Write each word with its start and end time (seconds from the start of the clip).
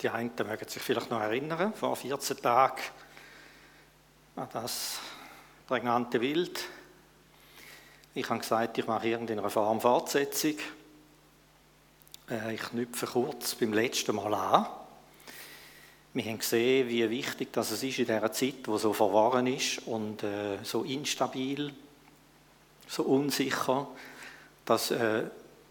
die 0.00 0.08
einen 0.08 0.32
mögen 0.36 0.68
sich 0.68 0.82
vielleicht 0.82 1.10
noch 1.10 1.20
erinnern, 1.20 1.74
vor 1.74 1.96
14 1.96 2.36
Tagen 2.38 2.82
an 4.36 4.48
das 4.52 5.00
prägnante 5.66 6.20
Bild. 6.20 6.60
Ich 8.14 8.28
habe 8.28 8.40
gesagt, 8.40 8.78
ich 8.78 8.86
mache 8.86 9.08
irgendeine 9.08 9.48
Form 9.50 9.80
Fortsetzung. 9.80 10.54
Äh, 12.30 12.54
ich 12.54 12.60
knüpfe 12.60 13.06
kurz 13.06 13.54
beim 13.54 13.72
letzten 13.72 14.14
Mal 14.14 14.34
an. 14.34 14.66
Wir 16.14 16.24
haben 16.24 16.38
gesehen, 16.38 16.88
wie 16.88 17.08
wichtig 17.10 17.52
das 17.52 17.70
ist 17.70 17.82
in 17.82 18.06
dieser 18.06 18.32
Zeit, 18.32 18.66
wo 18.66 18.78
so 18.78 18.92
verworren 18.92 19.46
ist 19.46 19.86
und 19.86 20.22
äh, 20.22 20.58
so 20.62 20.82
instabil, 20.84 21.72
so 22.88 23.02
unsicher, 23.02 23.88
dass 24.64 24.90
äh, 24.90 25.24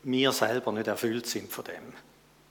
wir 0.04 0.32
selber 0.32 0.72
nicht 0.72 0.88
erfüllt 0.88 1.26
sind 1.28 1.52
von 1.52 1.66
dem. 1.66 1.94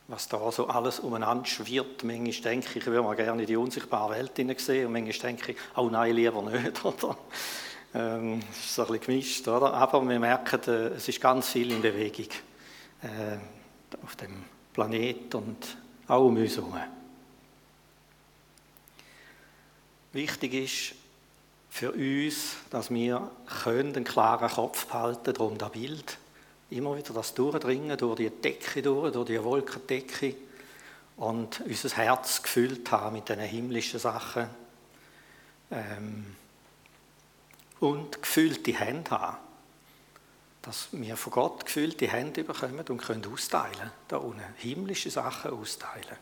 Was 0.09 0.29
da 0.29 0.53
so 0.53 0.69
alles 0.69 1.01
umeinander 1.01 1.47
schwirrt. 1.47 2.05
Manchmal 2.05 2.53
denke 2.53 2.69
ich, 2.71 2.77
ich 2.77 2.87
würde 2.87 3.03
mal 3.03 3.17
gerne 3.17 3.43
in 3.43 3.47
die 3.49 3.57
unsichtbare 3.57 4.15
Welt 4.15 4.61
sehen 4.61 4.87
und 4.87 4.93
manchmal 4.93 5.33
denke 5.33 5.53
ich, 5.53 5.59
oh 5.77 5.89
nein, 5.91 6.15
lieber 6.15 6.43
nicht. 6.43 6.85
Oder? 6.85 7.17
Ähm, 7.95 8.41
das 8.47 8.65
ist 8.65 8.79
ein 8.79 8.87
bisschen 8.87 9.01
gemischt. 9.01 9.49
Oder? 9.49 9.75
Aber 9.75 10.09
wir 10.09 10.21
merken, 10.21 10.61
äh, 10.69 10.95
es 10.95 11.09
ist 11.09 11.21
ganz 11.21 11.49
viel 11.49 11.73
in 11.73 11.83
Bewegung 11.83 12.29
äh, 13.03 13.39
auf 14.05 14.15
dem 14.17 14.45
Planet 14.73 15.35
und 15.35 15.77
auch 16.07 16.27
um 16.27 16.37
uns 16.37 16.57
herum. 16.57 16.79
Wichtig 20.13 20.55
ist 20.55 20.95
für 21.69 21.93
uns, 21.93 22.57
dass 22.71 22.91
wir 22.91 23.31
einen 23.65 24.05
klaren 24.05 24.49
Kopf 24.49 24.87
behalten 24.87 25.35
darum 25.35 25.59
das 25.59 25.73
Bild. 25.73 26.19
Immer 26.71 26.97
wieder 26.97 27.15
das 27.15 27.35
Durchdringen 27.35 27.97
durch 27.97 28.17
die 28.17 28.31
Decke 28.31 28.83
durch, 28.83 29.13
durch 29.13 29.27
die 29.27 29.43
Wolkendecke 29.43 30.35
und 31.17 31.61
unser 31.61 31.97
Herz 31.97 32.43
gefüllt 32.43 32.91
haben 32.91 33.17
mit 33.17 33.29
diesen 33.29 33.43
himmlischen 33.43 34.01
Sachen. 34.01 34.49
Ähm, 35.71 36.37
und 37.81 38.23
gefüllte 38.23 38.73
Hände 38.73 39.11
haben. 39.11 39.37
Dass 40.63 40.89
wir 40.93 41.17
von 41.17 41.33
Gott 41.33 41.67
gefüllte 41.67 42.09
Hände 42.09 42.43
bekommen 42.43 42.85
und 42.89 42.99
können 42.99 43.27
austeilen. 43.33 43.93
Da 44.09 44.17
unten 44.17 44.43
himmlische 44.57 45.11
Sachen 45.11 45.53
austeilen. 45.53 46.17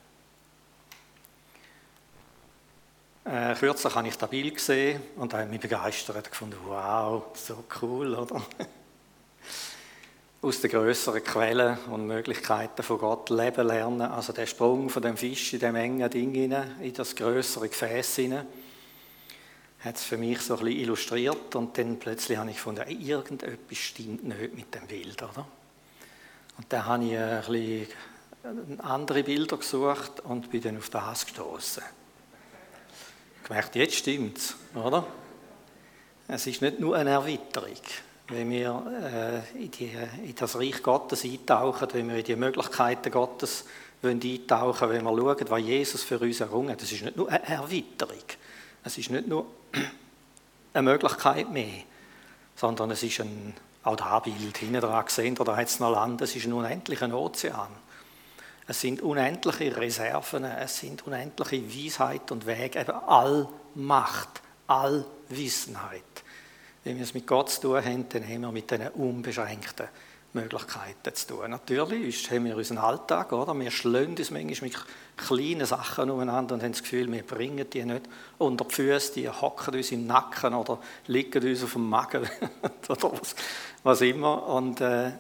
Äh, 3.25 3.55
kürzlich 3.55 3.95
habe 3.95 4.09
ich 4.09 4.19
das 4.19 4.29
Bild 4.29 4.55
gesehen 4.55 5.01
und 5.17 5.33
habe 5.33 5.47
mich 5.47 5.61
begeistert 5.61 6.31
gefunden. 6.31 6.59
Wow, 6.67 7.25
so 7.35 7.65
cool, 7.81 8.15
oder? 8.15 8.43
Aus 10.45 10.61
den 10.61 10.73
größeren 10.73 11.25
Quellen 11.25 11.79
und 11.91 12.07
Möglichkeiten 12.07 12.83
von 12.83 12.99
Gott 12.99 13.31
leben 13.31 13.67
lernen. 13.67 14.03
Also 14.03 14.35
der 14.35 14.45
Sprung 14.45 14.91
von 14.91 15.01
dem 15.01 15.17
Fisch 15.17 15.55
in 15.55 15.61
dem 15.61 15.75
engen 15.75 16.11
Ding 16.11 16.35
hinein, 16.35 16.79
in 16.83 16.93
das 16.93 17.17
größere 17.17 17.71
Gefäß 17.71 18.17
hinein, 18.17 18.47
hat 19.81 19.97
es 19.97 20.05
für 20.05 20.19
mich 20.19 20.43
so 20.43 20.59
ein 20.59 20.65
bisschen 20.67 20.81
illustriert 20.81 21.57
und 21.57 21.79
dann 21.79 21.99
plötzlich 21.99 22.37
habe 22.37 22.51
ich 22.51 22.57
gefunden, 22.57 22.85
irgendetwas 22.87 23.79
stimmt 23.79 24.25
nicht 24.25 24.55
mit 24.55 24.75
dem 24.75 24.87
Bild, 24.87 25.23
oder? 25.23 25.49
Und 26.59 26.67
dann 26.69 26.85
habe 26.85 27.05
ich 27.07 27.19
ein 27.19 27.41
bisschen 27.41 28.81
andere 28.81 29.23
Bilder 29.23 29.57
gesucht 29.57 30.21
und 30.25 30.51
bin 30.51 30.61
dann 30.61 30.77
auf 30.77 30.91
das 30.91 31.25
gestoßen 31.25 31.85
gemerkt, 33.45 33.77
jetzt 33.77 33.95
stimmt 33.95 34.37
es, 34.37 34.57
oder? 34.75 35.07
Es 36.29 36.47
ist 36.47 36.61
nicht 36.61 36.81
nur 36.81 36.97
eine 36.97 37.11
Erweiterung. 37.11 37.81
Wenn 38.29 38.51
wir 38.51 39.45
äh, 39.55 39.65
in, 39.65 39.71
die, 39.71 39.93
in, 40.25 40.35
das 40.35 40.57
Reich 40.57 40.83
Gottes 40.83 41.25
eintauchen, 41.25 41.89
wenn 41.93 42.09
wir 42.09 42.17
in 42.17 42.25
die 42.25 42.37
Möglichkeiten 42.37 43.11
Gottes 43.11 43.65
eintauchen 44.03 44.91
wenn 44.91 45.05
wir 45.05 45.17
schauen, 45.17 45.47
was 45.49 45.63
Jesus 45.63 46.03
für 46.03 46.19
uns 46.19 46.41
errungen 46.41 46.71
hat, 46.71 46.83
das 46.83 46.93
ist 46.93 47.03
nicht 47.03 47.17
nur 47.17 47.29
eine 47.29 47.47
Erweiterung. 47.47 48.25
Es 48.83 48.99
ist 48.99 49.11
nicht 49.11 49.27
nur 49.27 49.47
eine 50.75 50.83
Möglichkeit 50.83 51.51
mehr, 51.51 51.83
sondern 52.57 52.91
es 52.91 53.03
ist 53.03 53.21
ein, 53.21 53.55
auch 53.83 53.97
das 53.97 54.23
Bild 54.23 54.57
hinten 54.57 54.81
dran 54.81 55.05
gesehen, 55.05 55.35
da 55.35 55.57
hat 55.57 55.69
es 55.69 55.81
noch 55.81 55.93
Land, 55.93 56.21
es 56.23 56.37
ist 56.37 56.47
ein 56.47 56.53
unendlicher 56.53 57.13
Ozean. 57.13 57.69
Es 58.67 58.81
sind 58.81 59.03
unendliche 59.03 59.77
Reserven, 59.77 60.45
es 60.45 60.79
sind 60.79 61.07
unendliche 61.07 61.63
Weisheit 61.69 62.33
und 62.33 62.47
Wege, 62.47 62.81
eben 62.81 62.93
Allmacht, 62.93 64.41
Allwissenheit. 64.67 66.03
Wenn 66.85 66.97
wir 66.97 67.05
es 67.05 67.15
mit 67.15 67.27
Gott 67.27 67.51
zu 67.51 67.63
tun 67.63 67.85
haben, 67.85 68.09
dann 68.11 68.29
haben 68.29 68.43
wir 68.43 68.53
mit 68.53 68.71
diesen 68.71 68.89
unbeschränkten 68.89 69.89
Möglichkeiten 70.35 71.15
zu 71.15 71.29
tun. 71.29 71.51
Natürlich 71.51 72.31
haben 72.31 72.45
wir 72.45 72.57
unseren 72.57 72.79
Alltag, 72.79 73.33
oder? 73.33 73.59
Wir 73.59 73.71
schlönen 73.71 74.17
uns 74.17 74.31
manchmal 74.31 74.69
mit 74.69 74.79
kleinen 75.17 75.65
Sachen 75.65 76.11
umeinander 76.11 76.55
und 76.55 76.63
haben 76.63 76.73
das 76.73 76.83
Gefühl, 76.83 77.11
wir 77.11 77.23
bringen 77.23 77.69
die 77.71 77.85
nicht 77.85 78.03
unter 78.39 78.65
die 78.65 78.75
Füße, 78.75 79.15
die 79.15 79.29
hocken 79.29 79.75
uns 79.75 79.93
im 79.93 80.07
Nacken 80.07 80.55
oder 80.55 80.79
liegen 81.07 81.43
uns 81.43 81.63
auf 81.63 81.73
dem 81.73 81.89
Magen 81.89 82.29
oder 82.89 83.13
was, 83.13 83.37
was 83.83 84.01
immer. 84.01 84.47
Und, 84.49 84.81
äh, 84.81 85.13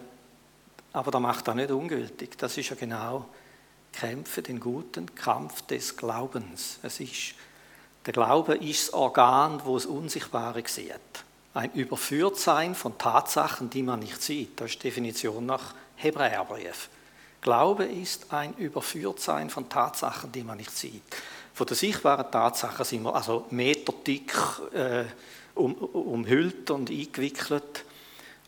aber 0.92 1.10
das 1.10 1.20
macht 1.20 1.48
das 1.48 1.54
nicht 1.54 1.70
ungültig. 1.70 2.36
Das 2.36 2.58
ist 2.58 2.70
ja 2.70 2.76
genau 2.76 3.26
Kämpfe 3.92 4.42
den 4.42 4.58
guten 4.58 5.14
Kampf 5.14 5.62
des 5.62 5.96
Glaubens. 5.96 6.80
Es 6.82 6.98
ist, 6.98 7.34
der 8.04 8.12
Glaube 8.12 8.56
ist 8.56 8.88
das 8.88 8.94
Organ, 8.94 9.60
wo 9.64 9.74
das 9.74 9.86
Unsichtbare 9.86 10.62
sieht. 10.66 11.23
Ein 11.54 11.72
Überführtsein 11.72 12.74
von 12.74 12.98
Tatsachen, 12.98 13.70
die 13.70 13.82
man 13.82 14.00
nicht 14.00 14.20
sieht. 14.20 14.60
Das 14.60 14.70
ist 14.70 14.82
die 14.82 14.88
Definition 14.88 15.46
nach 15.46 15.74
Hebräerbrief. 15.96 16.88
Glaube 17.40 17.84
ist 17.84 18.32
ein 18.32 18.54
Überführtsein 18.54 19.50
von 19.50 19.68
Tatsachen, 19.68 20.32
die 20.32 20.42
man 20.42 20.56
nicht 20.56 20.76
sieht. 20.76 21.02
Von 21.52 21.66
den 21.66 21.76
sichtbaren 21.76 22.30
Tatsachen 22.30 22.84
sind 22.84 23.04
wir 23.04 23.14
also 23.14 23.46
meterdick 23.50 24.34
äh, 24.72 25.04
um, 25.54 25.74
umhüllt 25.74 26.70
und 26.70 26.90
eingewickelt. 26.90 27.84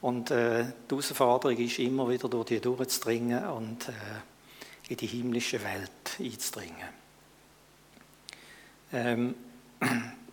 Und 0.00 0.30
äh, 0.30 0.64
die 0.90 0.94
Herausforderung 0.94 1.56
ist 1.58 1.78
immer 1.78 2.08
wieder 2.08 2.28
durch 2.28 2.46
die 2.46 2.60
durchzudringen 2.60 3.46
und 3.46 3.88
äh, 3.88 3.92
in 4.88 4.96
die 4.96 5.06
himmlische 5.06 5.62
Welt 5.62 5.90
einzudringen. 6.18 6.88
Ähm, 8.92 9.34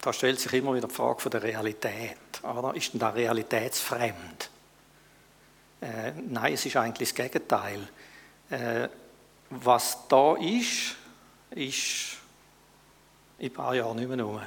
da 0.00 0.12
stellt 0.12 0.38
sich 0.40 0.52
immer 0.52 0.74
wieder 0.74 0.88
die 0.88 0.94
Frage 0.94 1.20
von 1.20 1.30
der 1.30 1.42
Realität. 1.42 2.16
Oder? 2.42 2.74
Ist 2.74 2.92
denn 2.92 3.00
da 3.00 3.10
realitätsfremd? 3.10 4.50
Äh, 5.80 6.12
nein, 6.28 6.54
es 6.54 6.66
ist 6.66 6.76
eigentlich 6.76 7.10
das 7.10 7.14
Gegenteil. 7.14 7.88
Äh, 8.50 8.88
was 9.50 10.06
da 10.08 10.36
ist, 10.36 10.96
ist 11.50 12.16
in 13.38 13.46
ein 13.46 13.52
paar 13.52 13.74
Jahren 13.74 13.96
nicht 13.96 14.08
mehr 14.08 14.24
rum. 14.24 14.40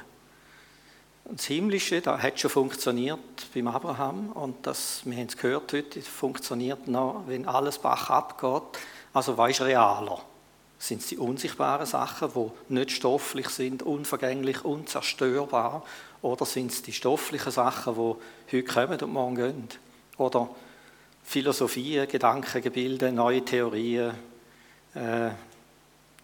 Das 1.24 1.44
Himmlische, 1.46 2.00
das 2.00 2.20
hat 2.20 2.38
schon 2.38 2.50
funktioniert 2.50 3.18
beim 3.54 3.68
Abraham 3.68 4.32
und 4.32 4.66
das, 4.66 5.02
wir 5.04 5.16
haben 5.16 5.26
es 5.26 5.36
gehört 5.36 5.72
heute, 5.72 6.02
funktioniert 6.02 6.88
noch, 6.88 7.24
wenn 7.26 7.46
alles 7.46 7.78
Bach 7.78 8.10
abgeht. 8.10 8.82
Also 9.12 9.38
was 9.38 9.52
ist 9.52 9.60
realer? 9.62 10.20
Sind 10.82 11.00
es 11.00 11.06
die 11.06 11.16
unsichtbaren 11.16 11.86
Sachen, 11.86 12.32
die 12.34 12.74
nicht 12.74 12.90
stofflich 12.90 13.50
sind, 13.50 13.84
unvergänglich, 13.84 14.64
unzerstörbar? 14.64 15.84
Oder 16.22 16.44
sind 16.44 16.72
es 16.72 16.82
die 16.82 16.92
stofflichen 16.92 17.52
Sachen, 17.52 17.94
die 17.94 18.56
heute 18.56 18.64
kommen 18.64 19.00
und 19.00 19.12
morgen 19.12 19.36
gehen? 19.36 19.68
Oder 20.16 20.50
Philosophien, 21.22 22.08
Gedankengebilde, 22.08 23.12
neue 23.12 23.44
Theorien, 23.44 24.10
äh, 24.96 25.30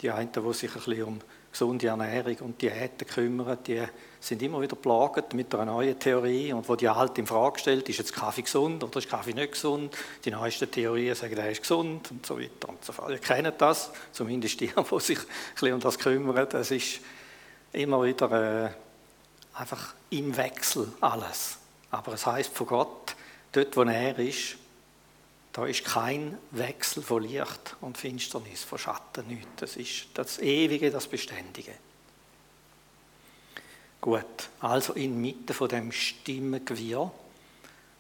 die 0.03 0.11
einen, 0.11 0.33
die 0.33 0.53
sich 0.53 0.75
ein 0.75 0.83
bisschen 0.83 1.05
um 1.05 1.21
gesunde 1.53 1.87
Ernährung 1.87 2.39
und 2.41 2.61
Diäten 2.61 3.07
kümmern, 3.07 3.59
die 3.65 3.85
sind 4.21 4.43
immer 4.43 4.61
wieder 4.61 4.77
plagt 4.77 5.33
mit 5.35 5.55
einer 5.55 5.67
neuen 5.67 5.99
Theorie 5.99 6.53
und 6.53 6.69
wo 6.69 6.77
die 6.77 6.89
alte 6.89 7.21
in 7.21 7.27
Frage 7.27 7.59
stellt, 7.59 7.89
ist 7.89 7.99
jetzt 7.99 8.13
Kaffee 8.13 8.43
gesund 8.43 8.83
oder 8.83 8.99
ist 8.99 9.09
Kaffee 9.09 9.33
nicht 9.33 9.53
gesund? 9.53 9.97
Die 10.25 10.31
neuesten 10.31 10.71
Theorien 10.71 11.15
sagen, 11.15 11.37
er 11.37 11.51
ist 11.51 11.63
gesund 11.63 12.11
und 12.11 12.27
so 12.27 12.39
weiter 12.39 12.69
und 12.69 12.85
so 12.85 12.93
fort. 12.93 13.11
Ihr 13.11 13.19
kennt 13.19 13.61
das, 13.61 13.91
zumindest 14.13 14.61
die, 14.61 14.67
die 14.91 15.01
sich 15.01 15.19
ein 15.19 15.25
bisschen 15.55 15.75
um 15.75 15.81
das 15.81 15.99
kümmern. 15.99 16.47
Das 16.51 16.71
ist 16.71 17.01
immer 17.73 18.03
wieder 18.03 18.67
äh, 18.67 18.71
einfach 19.55 19.95
im 20.11 20.37
Wechsel 20.37 20.93
alles. 21.01 21.59
Aber 21.91 22.13
es 22.13 22.27
heißt 22.27 22.53
von 22.55 22.67
Gott, 22.67 23.17
dort 23.53 23.77
wo 23.77 23.83
er 23.83 24.19
ist, 24.19 24.57
da 25.53 25.67
ist 25.67 25.85
kein 25.85 26.39
Wechsel 26.51 27.03
von 27.03 27.23
Licht 27.23 27.77
und 27.81 27.97
Finsternis, 27.97 28.65
von 28.65 28.79
Schatten, 28.79 29.27
nichts. 29.27 29.49
Das 29.57 29.77
ist 29.77 30.07
das 30.15 30.39
Ewige, 30.39 30.91
das 30.91 31.07
Beständige. 31.07 31.73
Gut, 34.01 34.49
also 34.61 34.93
inmitten 34.93 35.53
von 35.53 35.69
dem 35.69 35.91
Stimmengewirr 35.91 37.11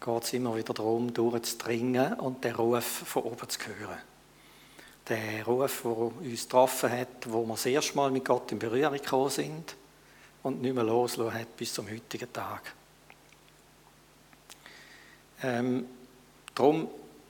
geht 0.00 0.22
es 0.22 0.32
immer 0.32 0.56
wieder 0.56 0.72
darum, 0.72 1.12
durchzudringen 1.12 2.14
und 2.14 2.44
den 2.44 2.54
Ruf 2.54 2.84
von 2.84 3.24
oben 3.24 3.48
zu 3.48 3.58
hören. 3.66 3.98
Der 5.08 5.44
Ruf, 5.44 5.82
der 5.82 5.90
uns 5.90 6.42
getroffen 6.44 6.92
hat, 6.92 7.08
wo 7.26 7.44
wir 7.44 7.54
das 7.54 7.66
erste 7.66 7.96
Mal 7.96 8.10
mit 8.12 8.24
Gott 8.24 8.52
in 8.52 8.60
Berührung 8.60 8.92
gekommen 8.92 9.30
sind 9.30 9.74
und 10.44 10.62
nicht 10.62 10.74
mehr 10.74 10.84
losgelassen 10.84 11.40
hat 11.40 11.56
bis 11.56 11.74
zum 11.74 11.90
heutigen 11.90 12.32
Tag. 12.32 12.74
Ähm, 15.42 15.86
darum 16.54 16.88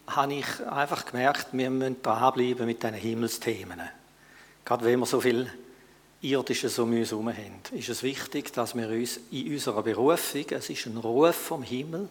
habe 0.09 0.35
ich 0.35 0.67
einfach 0.67 1.06
gemerkt, 1.06 1.49
wir 1.53 1.71
müssen 1.71 2.03
dranbleiben 2.03 2.67
mit 2.67 2.82
diesen 2.82 2.94
Himmelsthemen. 2.94 3.81
Gerade 4.64 4.85
wenn 4.85 5.00
wir 5.00 5.06
so 5.06 5.21
viel 5.21 5.50
Irdisches 6.20 6.79
um 6.79 6.93
uns 6.93 7.11
herum 7.11 7.29
haben, 7.29 7.61
ist 7.73 7.88
es 7.88 8.03
wichtig, 8.03 8.53
dass 8.53 8.75
wir 8.75 8.88
uns 8.88 9.20
in 9.31 9.53
unserer 9.53 9.82
Berufung, 9.82 10.44
es 10.50 10.69
ist 10.69 10.87
ein 10.87 10.97
Ruf 10.97 11.37
vom 11.37 11.62
Himmel, 11.62 12.09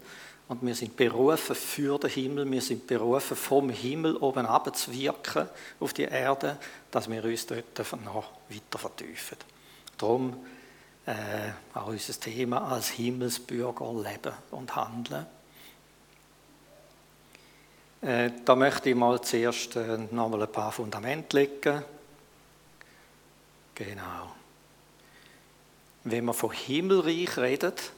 und 0.47 0.65
wir 0.65 0.75
sind 0.75 0.95
berufen 0.95 1.55
für 1.55 1.99
den 1.99 2.09
Himmel, 2.09 2.49
wir 2.49 2.61
sind 2.61 2.87
berufen, 2.87 3.35
vom 3.35 3.69
Himmel 3.69 4.15
oben 4.15 4.45
ab 4.45 4.73
zu 4.75 4.93
wirken 4.93 5.49
auf 5.79 5.93
die 5.93 6.03
Erde, 6.03 6.57
dass 6.89 7.09
wir 7.09 7.23
uns 7.23 7.45
dort 7.45 7.77
noch 8.05 8.31
weiter 8.49 8.77
vertiefen. 8.79 9.37
Darum 9.97 10.45
äh, 11.05 11.13
auch 11.73 11.87
unser 11.87 12.17
Thema 12.19 12.71
als 12.71 12.89
Himmelsbürger 12.91 13.93
leben 13.93 14.33
und 14.51 14.73
handeln. 14.73 15.25
Äh, 18.01 18.31
da 18.45 18.55
möchte 18.55 18.89
ich 18.89 18.95
mal 18.95 19.19
zuerst 19.21 19.75
äh, 19.75 19.97
noch 20.11 20.29
mal 20.29 20.41
ein 20.41 20.51
paar 20.51 20.71
Fundamente 20.71 21.37
legen. 21.37 21.83
Genau. 23.77 24.33
Wenn 26.03 26.25
man 26.25 26.33
von 26.33 26.51
Himmelreich 26.51 27.37
redet, 27.37 27.91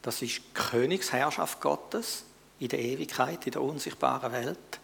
das 0.00 0.22
ist 0.22 0.54
Königsherrschaft 0.54 1.60
Gottes 1.60 2.24
in 2.58 2.68
der 2.68 2.78
Ewigkeit, 2.78 3.44
in 3.44 3.52
der 3.52 3.60
unsichtbaren 3.60 4.32
Welt. 4.32 4.80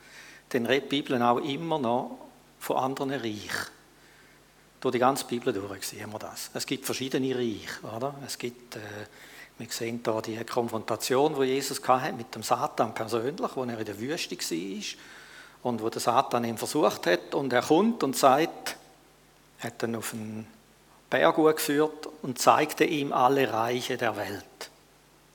Dann 0.50 0.66
redet 0.66 0.92
die 0.92 1.00
Bibel 1.00 1.22
auch 1.22 1.38
immer 1.38 1.78
noch 1.78 2.18
von 2.58 2.76
anderen 2.76 3.12
Reichen. 3.12 3.66
Durch 4.78 4.92
die 4.92 4.98
ganze 4.98 5.24
Bibel 5.24 5.54
durch 5.54 5.86
sehen 5.88 6.12
wir 6.12 6.18
das. 6.18 6.50
Es 6.52 6.66
gibt 6.66 6.84
verschiedene 6.84 7.34
Reiche, 7.34 7.96
oder? 7.96 8.14
Es 8.26 8.36
gibt, 8.36 8.76
äh, 8.76 8.80
wir 9.56 9.68
sehen 9.70 10.02
da 10.02 10.20
die 10.20 10.36
Konfrontation, 10.44 11.34
die 11.34 11.46
Jesus 11.46 11.80
hatte 11.88 12.12
mit 12.12 12.34
dem 12.34 12.42
Satan 12.42 12.92
persönlich, 12.92 13.50
wo 13.54 13.64
er 13.64 13.78
in 13.78 13.86
der 13.86 13.98
Wüste 13.98 14.36
war 14.36 15.70
und 15.70 15.82
wo 15.82 15.88
der 15.88 16.00
Satan 16.00 16.44
ihn 16.44 16.58
versucht 16.58 17.06
hat 17.06 17.34
und 17.34 17.52
er 17.54 17.62
kommt 17.62 18.02
und 18.02 18.16
sagt, 18.16 18.77
hat 19.58 19.82
ihn 19.82 19.96
auf 19.96 20.12
einen 20.12 20.46
Berg 21.10 21.36
geführt 21.36 22.08
und 22.22 22.38
zeigte 22.38 22.84
ihm 22.84 23.12
alle 23.12 23.52
Reiche 23.52 23.96
der 23.96 24.16
Welt 24.16 24.70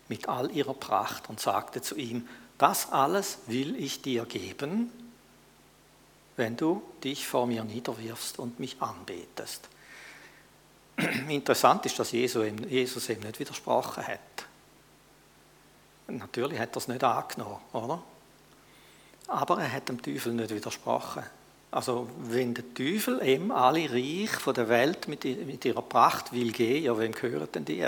mit 0.07 0.29
all 0.29 0.51
ihrer 0.51 0.73
Pracht 0.73 1.29
und 1.29 1.39
sagte 1.39 1.81
zu 1.81 1.95
ihm, 1.95 2.27
das 2.57 2.91
alles 2.91 3.39
will 3.47 3.75
ich 3.75 4.01
dir 4.01 4.25
geben, 4.25 4.91
wenn 6.35 6.55
du 6.55 6.81
dich 7.03 7.27
vor 7.27 7.47
mir 7.47 7.63
niederwirfst 7.63 8.39
und 8.39 8.59
mich 8.59 8.81
anbetest. 8.81 9.67
Interessant 11.27 11.85
ist, 11.85 11.97
dass 11.97 12.11
Jesus 12.11 12.45
ihm, 12.45 12.67
Jesus 12.69 13.09
ihm 13.09 13.21
nicht 13.21 13.39
widersprochen 13.39 14.05
hat. 14.05 14.19
Natürlich 16.07 16.59
hat 16.59 16.75
er 16.75 16.77
es 16.77 16.87
nicht 16.87 17.03
angenommen, 17.03 17.61
oder? 17.71 18.03
Aber 19.27 19.59
er 19.59 19.71
hat 19.71 19.89
dem 19.89 20.01
Teufel 20.01 20.33
nicht 20.33 20.53
widersprochen. 20.53 21.23
Also 21.73 22.07
wenn 22.19 22.53
der 22.53 22.71
Teufel 22.75 23.19
ihm 23.27 23.49
alle 23.49 23.91
Reich 23.91 24.29
von 24.29 24.53
der 24.53 24.69
Welt 24.69 25.07
mit 25.07 25.25
ihrer 25.65 25.81
Pracht 25.81 26.31
will 26.31 26.51
geben, 26.51 26.85
ja, 26.85 26.95
wem 26.99 27.11
gehören 27.11 27.47
denn 27.51 27.65
die? 27.65 27.87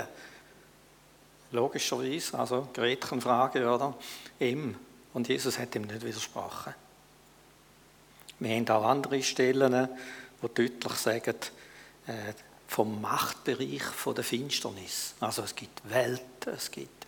Logischerweise, 1.52 2.36
also 2.36 2.66
Gretchenfrage, 2.74 3.60
oder? 3.60 3.94
Ihm. 4.40 4.74
Und 5.14 5.28
Jesus 5.28 5.56
hat 5.60 5.76
ihm 5.76 5.82
nicht 5.82 6.04
widersprochen. 6.04 6.74
Wir 8.40 8.56
haben 8.56 8.68
auch 8.70 8.84
andere 8.84 9.22
Stellen, 9.22 9.88
die 10.42 10.48
deutlich 10.48 10.92
sagen, 10.94 11.36
äh, 12.08 12.32
vom 12.66 13.00
Machtbereich 13.00 13.84
der 14.16 14.24
Finsternis. 14.24 15.14
Also 15.20 15.42
es 15.42 15.54
gibt 15.54 15.88
Welt, 15.88 16.22
es 16.44 16.72
gibt, 16.72 17.06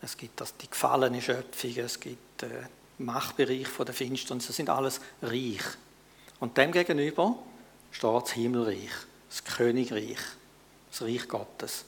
es 0.00 0.16
gibt 0.16 0.40
die 0.62 0.70
gefallene 0.70 1.20
Schöpfung, 1.20 1.76
es 1.78 1.98
gibt 1.98 2.44
äh, 2.44 2.46
Machtbereich 2.98 3.66
der 3.76 3.92
Finsternis, 3.92 4.46
das 4.46 4.54
sind 4.54 4.70
alles 4.70 5.00
Reich. 5.20 5.64
Und 6.42 6.58
dem 6.58 6.72
gegenüber 6.72 7.36
steht 7.92 8.22
das 8.24 8.32
Himmelreich, 8.32 8.90
das 9.28 9.44
Königreich, 9.44 10.18
das 10.90 11.02
Reich 11.02 11.28
Gottes. 11.28 11.84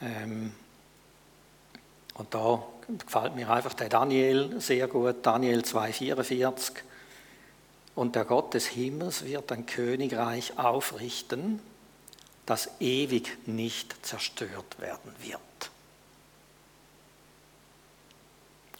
Ähm, 0.00 0.52
und 2.14 2.32
da 2.32 2.62
gefällt 2.86 3.34
mir 3.34 3.50
einfach 3.50 3.74
der 3.74 3.88
Daniel 3.88 4.60
sehr 4.60 4.86
gut, 4.86 5.16
Daniel 5.26 5.62
2,44. 5.62 6.74
Und 7.96 8.14
der 8.14 8.24
Gott 8.24 8.54
des 8.54 8.68
Himmels 8.68 9.24
wird 9.24 9.50
ein 9.50 9.66
Königreich 9.66 10.56
aufrichten, 10.60 11.58
das 12.46 12.70
ewig 12.78 13.36
nicht 13.48 13.96
zerstört 14.06 14.78
werden 14.78 15.12
wird. 15.18 15.40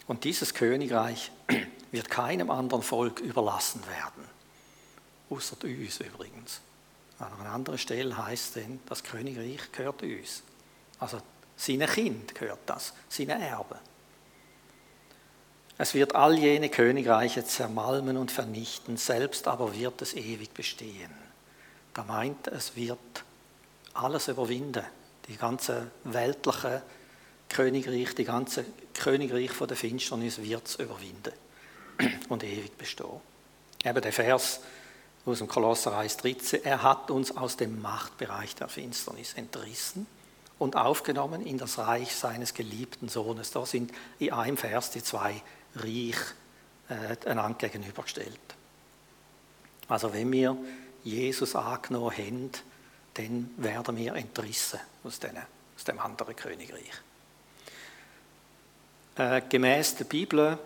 Und 0.06 0.22
dieses 0.22 0.54
Königreich 0.54 1.32
wird 1.90 2.08
keinem 2.08 2.52
anderen 2.52 2.82
Volk 2.82 3.18
überlassen 3.18 3.82
werden, 3.88 4.35
außer 5.30 5.56
uns 5.64 6.00
übrigens. 6.00 6.60
An 7.18 7.32
einer 7.40 7.50
anderen 7.50 7.78
Stelle 7.78 8.16
heißt 8.16 8.56
es, 8.58 8.64
das 8.86 9.02
Königreich 9.02 9.72
gehört 9.72 10.02
uns. 10.02 10.42
Also 10.98 11.20
seinen 11.56 11.88
Kind 11.88 12.34
gehört 12.34 12.60
das, 12.66 12.92
seinen 13.08 13.40
Erben. 13.40 13.78
Es 15.78 15.92
wird 15.94 16.14
all 16.14 16.38
jene 16.38 16.70
Königreiche 16.70 17.44
zermalmen 17.44 18.16
und 18.16 18.30
vernichten, 18.30 18.96
selbst 18.96 19.46
aber 19.46 19.74
wird 19.74 20.00
es 20.00 20.14
ewig 20.14 20.52
bestehen. 20.54 21.10
Da 21.92 22.04
meint 22.04 22.48
es 22.48 22.76
wird 22.76 22.98
alles 23.92 24.28
überwinden, 24.28 24.84
die 25.28 25.36
ganze 25.36 25.90
weltliche 26.04 26.82
Königreich, 27.48 28.14
die 28.14 28.24
ganze 28.24 28.64
Königreich 28.94 29.50
von 29.50 29.68
der 29.68 29.76
Finsternis 29.76 30.42
wird 30.42 30.66
es 30.66 30.76
überwinden 30.76 31.32
und 32.28 32.42
ewig 32.42 32.76
bestehen. 32.76 33.20
Eben 33.84 34.00
der 34.00 34.12
Vers 34.12 34.60
aus 35.26 35.38
dem 35.38 35.48
Kolosser 35.48 35.98
1,13, 35.98 36.62
er 36.62 36.82
hat 36.82 37.10
uns 37.10 37.36
aus 37.36 37.56
dem 37.56 37.82
Machtbereich 37.82 38.54
der 38.54 38.68
Finsternis 38.68 39.34
entrissen 39.34 40.06
und 40.58 40.76
aufgenommen 40.76 41.44
in 41.44 41.58
das 41.58 41.78
Reich 41.78 42.14
seines 42.14 42.54
geliebten 42.54 43.08
Sohnes. 43.08 43.50
Da 43.50 43.66
sind 43.66 43.92
in 44.20 44.32
einem 44.32 44.56
Vers 44.56 44.90
die 44.90 45.02
zwei 45.02 45.42
Reich 45.74 46.16
äh, 46.88 47.28
einander 47.28 47.68
gegenübergestellt. 47.68 48.38
Also 49.88 50.12
wenn 50.12 50.30
wir 50.30 50.56
Jesus 51.02 51.56
angenommen 51.56 52.16
haben, 52.16 52.50
dann 53.14 53.50
werden 53.56 53.96
wir 53.96 54.14
entrissen 54.14 54.80
aus, 55.02 55.18
den, 55.18 55.36
aus 55.76 55.84
dem 55.84 55.98
anderen 55.98 56.36
Königreich. 56.36 56.92
Äh, 59.16 59.42
gemäß 59.48 59.96
der 59.96 60.04
Bibel 60.04 60.58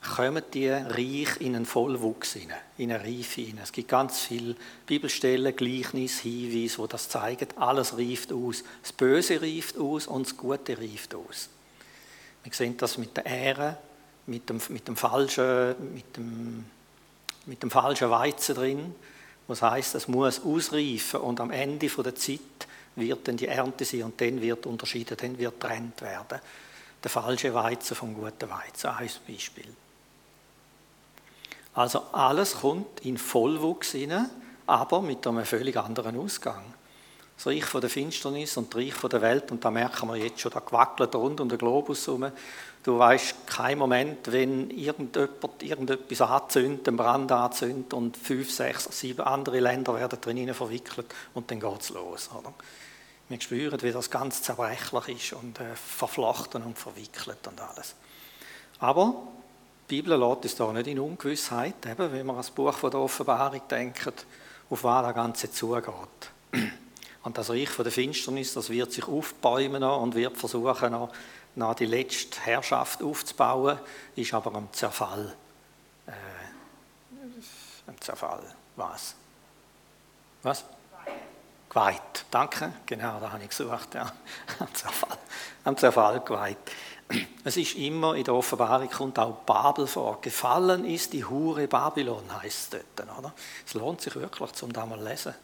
kommen 0.00 0.42
die 0.54 0.68
reich 0.68 1.40
in 1.40 1.54
einen 1.54 1.66
Vollwuchs 1.66 2.32
hinein, 2.32 2.56
in 2.78 2.90
eine 2.90 3.04
Reife 3.04 3.42
hinein. 3.42 3.64
Es 3.64 3.72
gibt 3.72 3.88
ganz 3.88 4.20
viele 4.20 4.56
Bibelstellen, 4.86 5.54
Gleichnis, 5.54 6.20
Hinweise, 6.20 6.78
wo 6.78 6.86
das 6.86 7.08
zeigen. 7.08 7.48
Alles 7.56 7.96
reift 7.96 8.32
aus. 8.32 8.64
Das 8.82 8.92
Böse 8.92 9.40
reift 9.42 9.76
aus 9.78 10.06
und 10.06 10.26
das 10.26 10.36
Gute 10.36 10.78
reift 10.78 11.14
aus. 11.14 11.50
Wir 12.42 12.52
sehen 12.52 12.76
das 12.78 12.96
mit 12.96 13.16
der 13.16 13.26
Ehre, 13.26 13.76
mit 14.26 14.48
dem, 14.48 14.60
mit 14.70 14.88
dem, 14.88 14.96
falschen, 14.96 15.94
mit 15.94 16.16
dem, 16.16 16.64
mit 17.44 17.62
dem 17.62 17.70
falschen 17.70 18.10
Weizen 18.10 18.54
drin. 18.54 18.94
Was 19.46 19.60
heißt, 19.62 19.96
es 19.96 20.08
muss 20.08 20.40
ausreifen 20.42 21.20
und 21.20 21.40
am 21.40 21.50
Ende 21.50 21.88
der 21.88 22.14
Zeit 22.14 22.40
wird 22.96 23.28
dann 23.28 23.36
die 23.36 23.48
Ernte 23.48 23.84
sein 23.84 24.04
und 24.04 24.20
dann 24.20 24.40
wird 24.40 24.64
unterschieden, 24.64 25.16
dann 25.20 25.38
wird 25.38 25.60
getrennt 25.60 26.00
werden. 26.00 26.40
Der 27.02 27.10
falsche 27.10 27.52
Weizen 27.52 27.96
vom 27.96 28.14
guten 28.14 28.48
Weizen, 28.48 28.90
ein 28.90 29.10
Beispiel. 29.26 29.74
Also 31.74 32.02
alles 32.12 32.56
kommt 32.60 33.00
in 33.04 33.16
Vollwuchs 33.16 33.92
hinein, 33.92 34.28
aber 34.66 35.02
mit 35.02 35.26
einem 35.26 35.44
völlig 35.44 35.76
anderen 35.76 36.18
Ausgang. 36.18 36.62
Das 37.36 37.46
Reich 37.46 37.64
von 37.64 37.80
der 37.80 37.88
Finsternis 37.88 38.56
und 38.56 38.74
das 38.74 38.80
Reich 38.80 38.92
von 38.92 39.08
der 39.08 39.22
Welt, 39.22 39.50
und 39.50 39.64
da 39.64 39.70
merken 39.70 40.08
wir 40.08 40.16
jetzt 40.16 40.40
schon, 40.40 40.52
da 40.52 40.60
gewackelt 40.60 41.14
rund 41.14 41.40
um 41.40 41.48
den 41.48 41.58
Globus 41.58 42.06
herum. 42.06 42.30
Du 42.82 42.98
weißt 42.98 43.46
keinen 43.46 43.78
Moment, 43.78 44.30
wenn 44.30 44.70
irgendjemand 44.70 45.62
irgendetwas 45.62 46.20
anzündet, 46.20 46.88
einen 46.88 46.96
Brand 46.96 47.32
anzündet 47.32 47.94
und 47.94 48.16
fünf, 48.16 48.50
sechs, 48.50 48.88
sieben 48.90 49.22
andere 49.22 49.60
Länder 49.60 49.94
werden 49.94 50.20
drin 50.20 50.52
verwickelt 50.52 51.06
und 51.32 51.50
dann 51.50 51.60
geht 51.60 51.80
es 51.80 51.90
los. 51.90 52.30
Oder? 52.38 52.52
Wir 53.30 53.40
spüren, 53.40 53.80
wie 53.80 53.92
das 53.92 54.10
ganz 54.10 54.42
zerbrechlich 54.42 55.32
ist 55.32 55.32
und 55.32 55.60
äh, 55.60 55.76
verflochten 55.76 56.62
und 56.62 56.78
verwickelt 56.78 57.46
und 57.46 57.60
alles. 57.60 57.94
Aber 58.80 59.28
die 59.90 60.02
Bibel 60.02 60.16
lässt 60.16 60.44
uns 60.44 60.54
da 60.54 60.72
nicht 60.72 60.86
in 60.86 61.00
Ungewissheit, 61.00 61.84
eben, 61.86 62.12
wenn 62.12 62.26
wir 62.26 62.30
an 62.30 62.36
das 62.38 62.50
Buch 62.50 62.78
der 62.78 63.00
Offenbarung 63.00 63.60
denken, 63.68 64.12
auf 64.70 64.84
was 64.84 65.04
das 65.04 65.14
Ganze 65.14 65.50
zugeht. 65.50 66.30
Und 67.22 67.36
das 67.36 67.50
Reich 67.50 67.68
von 67.68 67.84
der 67.84 67.92
Finsternis, 67.92 68.54
das 68.54 68.70
wird 68.70 68.92
sich 68.92 69.06
aufbäumen 69.06 69.82
und 69.82 70.14
wird 70.14 70.38
versuchen, 70.38 70.92
noch, 70.92 71.12
noch 71.54 71.74
die 71.74 71.84
letzte 71.84 72.40
Herrschaft 72.40 73.02
aufzubauen, 73.02 73.78
ist 74.16 74.32
aber 74.32 74.54
am 74.54 74.72
Zerfall. 74.72 75.36
Äh, 76.06 76.12
am 77.86 78.00
Zerfall. 78.00 78.42
Was? 78.76 79.14
Was? 80.42 80.64
geweiht. 81.70 82.26
Danke, 82.30 82.72
genau, 82.84 83.18
da 83.20 83.32
habe 83.32 83.42
ich 83.42 83.48
gesucht, 83.48 83.94
ja. 83.94 84.12
Am 84.58 84.74
Zerfall, 84.74 85.18
am 85.64 85.76
Zerfall 85.76 86.20
geweiht. 86.20 86.58
Es 87.44 87.56
ist 87.56 87.74
immer 87.76 88.14
in 88.14 88.24
der 88.24 88.34
Offenbarung 88.34 88.88
kommt 88.88 89.18
auch 89.18 89.34
Babel 89.44 89.86
vor. 89.86 90.20
Gefallen 90.20 90.84
ist 90.84 91.12
die 91.12 91.24
Hure 91.24 91.66
Babylon, 91.66 92.22
heißt 92.42 92.74
es 92.74 92.82
dort, 92.96 93.18
oder? 93.18 93.32
Es 93.66 93.74
lohnt 93.74 94.00
sich 94.00 94.14
wirklich, 94.14 94.52
zum 94.52 94.72
da 94.72 94.86
mal 94.86 94.98
zu 94.98 95.04
lesen. 95.04 95.34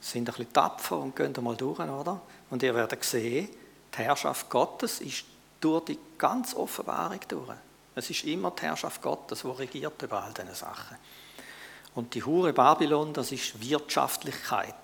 Sind 0.00 0.28
ein 0.28 0.34
bisschen 0.34 0.52
tapfer 0.52 0.98
und 0.98 1.14
gehen 1.14 1.32
da 1.32 1.40
mal 1.40 1.56
durch, 1.56 1.78
oder? 1.78 2.20
Und 2.50 2.62
ihr 2.62 2.74
werdet 2.74 3.04
sehen, 3.04 3.48
die 3.96 3.98
Herrschaft 3.98 4.50
Gottes 4.50 5.00
ist 5.00 5.24
durch 5.60 5.84
die 5.84 5.98
ganze 6.18 6.58
Offenbarung 6.58 7.20
durch. 7.28 7.56
Es 7.94 8.10
ist 8.10 8.24
immer 8.24 8.50
die 8.50 8.62
Herrschaft 8.62 9.00
Gottes, 9.00 9.42
die 9.42 9.48
regiert 9.48 10.02
über 10.02 10.22
all 10.22 10.32
diese 10.32 10.54
Sachen. 10.54 10.96
Und 11.94 12.14
die 12.14 12.24
Hure 12.24 12.52
Babylon, 12.52 13.12
das 13.12 13.30
ist 13.30 13.60
Wirtschaftlichkeit. 13.60 14.74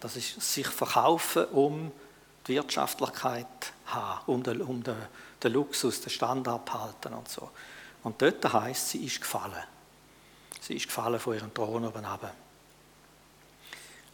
Das 0.00 0.16
ist 0.16 0.40
sich 0.40 0.66
verkaufen, 0.66 1.44
um 1.46 1.92
die 2.46 2.54
Wirtschaftlichkeit 2.54 3.46
haben, 3.86 4.20
um 4.26 4.42
den, 4.42 4.60
um 4.60 4.82
den, 4.82 4.96
den 5.44 5.52
Luxus, 5.52 6.00
den 6.00 6.10
Standard 6.10 6.72
halten 6.72 7.14
und 7.14 7.28
so. 7.28 7.50
Und 8.02 8.20
dort 8.20 8.52
heißt 8.52 8.90
sie 8.90 9.04
ist 9.04 9.20
gefallen. 9.20 9.62
Sie 10.60 10.74
ist 10.74 10.86
gefallen 10.86 11.20
von 11.20 11.34
ihrem 11.34 11.52
Thron 11.52 11.84
oben 11.84 12.04
runter. 12.04 12.32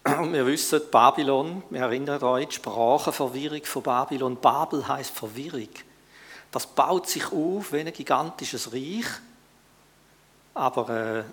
Und 0.03 0.33
wir 0.33 0.47
wissen, 0.47 0.81
Babylon, 0.91 1.63
wir 1.71 1.83
erinnern 1.83 2.23
euch, 2.23 2.49
die 2.49 2.55
Sprachenverwirrung 2.55 3.65
von 3.65 3.83
Babylon. 3.83 4.37
Babel 4.41 4.87
heißt 4.87 5.11
Verwirrung. 5.11 5.69
Das 6.51 6.67
baut 6.67 7.09
sich 7.09 7.31
auf 7.31 7.73
wie 7.73 7.81
ein 7.81 7.93
gigantisches 7.93 8.73
Reich, 8.73 9.07
aber 10.55 10.89
äh, 10.89 11.25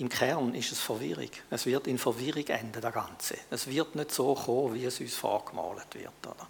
im 0.00 0.08
Kern 0.08 0.54
ist 0.54 0.72
es 0.72 0.80
Verwirrung. 0.80 1.30
Es 1.50 1.66
wird 1.66 1.86
in 1.86 1.98
Verwirrung 1.98 2.46
enden, 2.46 2.80
das 2.80 2.94
Ganze. 2.94 3.36
Es 3.50 3.66
wird 3.66 3.94
nicht 3.94 4.12
so 4.12 4.34
kommen, 4.34 4.74
wie 4.74 4.84
es 4.84 5.00
uns 5.00 5.14
vorgemalt 5.14 5.94
wird. 5.94 6.26
Oder? 6.26 6.46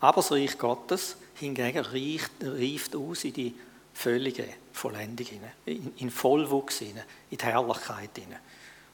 Aber 0.00 0.16
das 0.16 0.32
Reich 0.32 0.58
Gottes 0.58 1.16
hingegen 1.42 1.84
reift, 1.84 2.32
reift 2.40 2.94
aus 2.94 3.24
in 3.24 3.32
die 3.32 3.54
völlige 3.92 4.46
Vollendung, 4.72 5.26
in, 5.66 5.92
in 5.98 6.10
Vollwuchs, 6.10 6.80
in 6.82 7.00
die 7.30 7.36
Herrlichkeit 7.36 8.10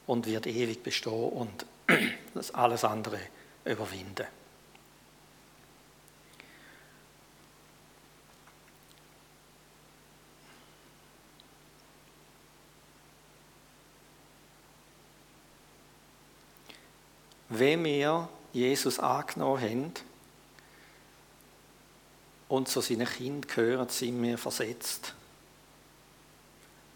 und 0.07 0.25
wird 0.25 0.47
ewig 0.47 0.81
bestehen 0.81 1.29
und 1.29 1.65
das 2.33 2.53
alles 2.53 2.83
andere 2.83 3.19
überwinden. 3.65 4.25
Wenn 17.49 17.83
wir 17.83 18.29
Jesus 18.53 18.99
angenommen 18.99 19.61
haben 19.61 20.08
und 22.49 22.67
zu 22.67 22.81
seinen 22.81 23.07
Kindern 23.07 23.49
gehören, 23.49 23.89
sind 23.89 24.21
wir 24.21 24.37
versetzt. 24.37 25.13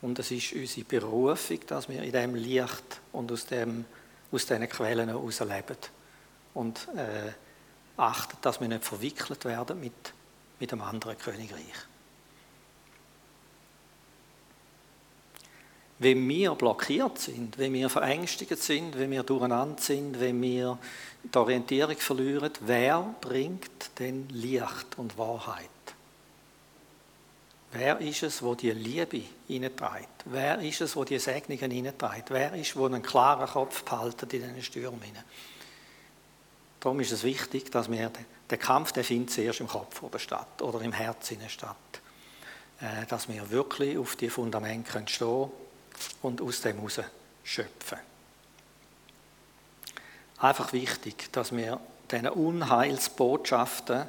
Und 0.02 0.20
es 0.20 0.32
ist 0.32 0.52
unsere 0.54 0.86
Berufung, 0.86 1.60
dass 1.68 1.88
wir 1.88 2.04
in 2.04 2.12
dem 2.12 2.36
Licht 2.36 3.00
und 3.14 3.32
aus, 3.32 3.46
dem, 3.46 3.86
aus 4.32 4.46
diesen 4.46 4.68
Quellen 4.68 5.08
heraus 5.08 5.40
leben. 5.40 5.78
Und 6.54 6.90
äh, 6.98 7.32
achten, 7.96 8.38
dass 8.42 8.60
wir 8.60 8.68
nicht 8.68 8.84
verwickelt 8.84 9.46
werden 9.46 9.80
mit, 9.80 9.94
mit 10.60 10.74
einem 10.74 10.82
anderen 10.82 11.18
Königreich. 11.18 11.88
Wenn 16.00 16.28
wir 16.28 16.56
blockiert 16.56 17.20
sind, 17.20 17.58
wenn 17.58 17.74
wir 17.74 17.90
verängstigt 17.90 18.58
sind, 18.62 18.98
wenn 18.98 19.12
wir 19.12 19.24
durcheinander 19.24 19.82
sind, 19.82 20.20
wenn 20.20 20.42
wir 20.42 20.78
die 21.24 21.38
Orientierung 21.38 21.98
verlieren, 21.98 22.52
wer 22.62 23.16
bringt 23.22 24.00
denn 24.00 24.28
Licht 24.30 24.98
und 24.98 25.18
Wahrheit? 25.18 25.70
Wer 27.72 28.00
ist 28.02 28.22
es, 28.22 28.44
wo 28.44 28.54
die 28.54 28.72
Liebe 28.72 29.24
hineintreibt? 29.48 30.26
Wer 30.26 30.60
ist 30.60 30.82
es, 30.82 30.96
wo 30.96 31.04
die 31.04 31.18
Segnungen 31.18 31.72
hineintreibt? 31.72 32.30
Wer 32.30 32.54
ist, 32.54 32.76
wo 32.76 32.86
einen 32.86 33.02
klaren 33.02 33.48
Kopf 33.48 33.84
behalten 33.84 34.30
in 34.30 34.30
diesen 34.30 34.62
Stürmen? 34.62 35.00
Darum 36.80 37.00
ist 37.00 37.12
es 37.12 37.24
wichtig, 37.24 37.72
dass 37.72 37.90
wir 37.90 38.12
den 38.52 38.60
Kampf, 38.60 38.92
der 38.92 39.04
findet 39.04 39.32
zuerst 39.32 39.62
im 39.62 39.68
Kopf 39.68 40.02
statt 40.18 40.62
oder 40.62 40.82
im 40.82 40.92
Herzen 40.92 41.40
statt. 41.48 41.78
Äh, 42.82 43.06
dass 43.08 43.30
wir 43.30 43.50
wirklich 43.50 43.98
auf 43.98 44.18
die 44.18 44.30
Fundamente 44.30 44.92
stehen 44.92 45.06
können 45.06 45.63
und 46.22 46.42
aus 46.42 46.62
dem 46.62 46.78
heraus 46.78 47.00
schöpfen. 47.44 48.00
Einfach 50.40 50.74
wichtig, 50.74 51.32
dass 51.32 51.56
wir 51.56 51.80
diesen 52.12 52.28
Unheilsbotschaften, 52.28 54.06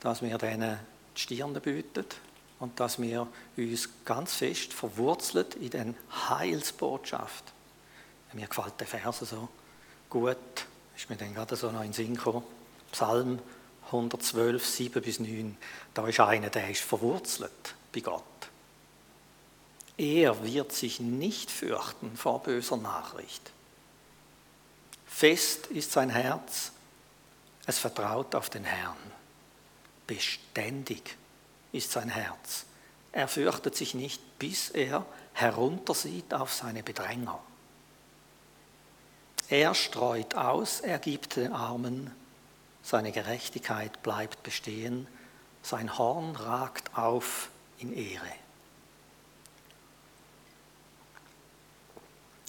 dass 0.00 0.22
wir 0.22 0.38
denen 0.38 0.78
die 1.16 1.20
Stirn 1.20 1.52
bieten 1.54 2.04
und 2.58 2.78
dass 2.80 3.00
wir 3.00 3.26
uns 3.56 3.88
ganz 4.04 4.34
fest 4.34 4.72
verwurzelt 4.72 5.54
in 5.54 5.70
den 5.70 5.96
Heilsbotschaft. 6.28 7.44
Mir 8.32 8.46
gefällt 8.46 8.78
der 8.78 8.86
Vers 8.86 9.20
so 9.20 9.48
gut, 10.08 10.36
ist 10.96 11.10
mir 11.10 11.16
dann 11.16 11.34
gerade 11.34 11.56
so 11.56 11.70
noch 11.70 11.80
in 11.80 11.88
den 11.88 11.92
Sinn 11.92 12.14
gekommen. 12.14 12.44
Psalm 12.92 13.40
112, 13.86 14.64
7 14.64 15.02
bis 15.02 15.20
9. 15.20 15.56
Da 15.94 16.06
ist 16.06 16.20
einer, 16.20 16.48
der 16.48 16.70
ist 16.70 16.82
verwurzelt 16.82 17.74
bei 17.92 18.00
Gott. 18.00 18.22
Er 20.00 20.42
wird 20.42 20.72
sich 20.72 20.98
nicht 20.98 21.50
fürchten 21.50 22.16
vor 22.16 22.42
böser 22.42 22.78
Nachricht. 22.78 23.50
Fest 25.04 25.66
ist 25.66 25.92
sein 25.92 26.08
Herz, 26.08 26.72
es 27.66 27.78
vertraut 27.78 28.34
auf 28.34 28.48
den 28.48 28.64
Herrn. 28.64 28.96
Beständig 30.06 31.18
ist 31.72 31.92
sein 31.92 32.08
Herz. 32.08 32.64
Er 33.12 33.28
fürchtet 33.28 33.76
sich 33.76 33.92
nicht, 33.92 34.38
bis 34.38 34.70
er 34.70 35.04
heruntersieht 35.34 36.32
auf 36.32 36.50
seine 36.50 36.82
Bedränger. 36.82 37.38
Er 39.50 39.74
streut 39.74 40.34
aus, 40.34 40.80
er 40.80 40.98
gibt 40.98 41.36
den 41.36 41.52
Armen, 41.52 42.10
seine 42.82 43.12
Gerechtigkeit 43.12 44.02
bleibt 44.02 44.42
bestehen, 44.44 45.06
sein 45.62 45.98
Horn 45.98 46.36
ragt 46.36 46.96
auf 46.96 47.50
in 47.78 47.92
Ehre. 47.92 48.32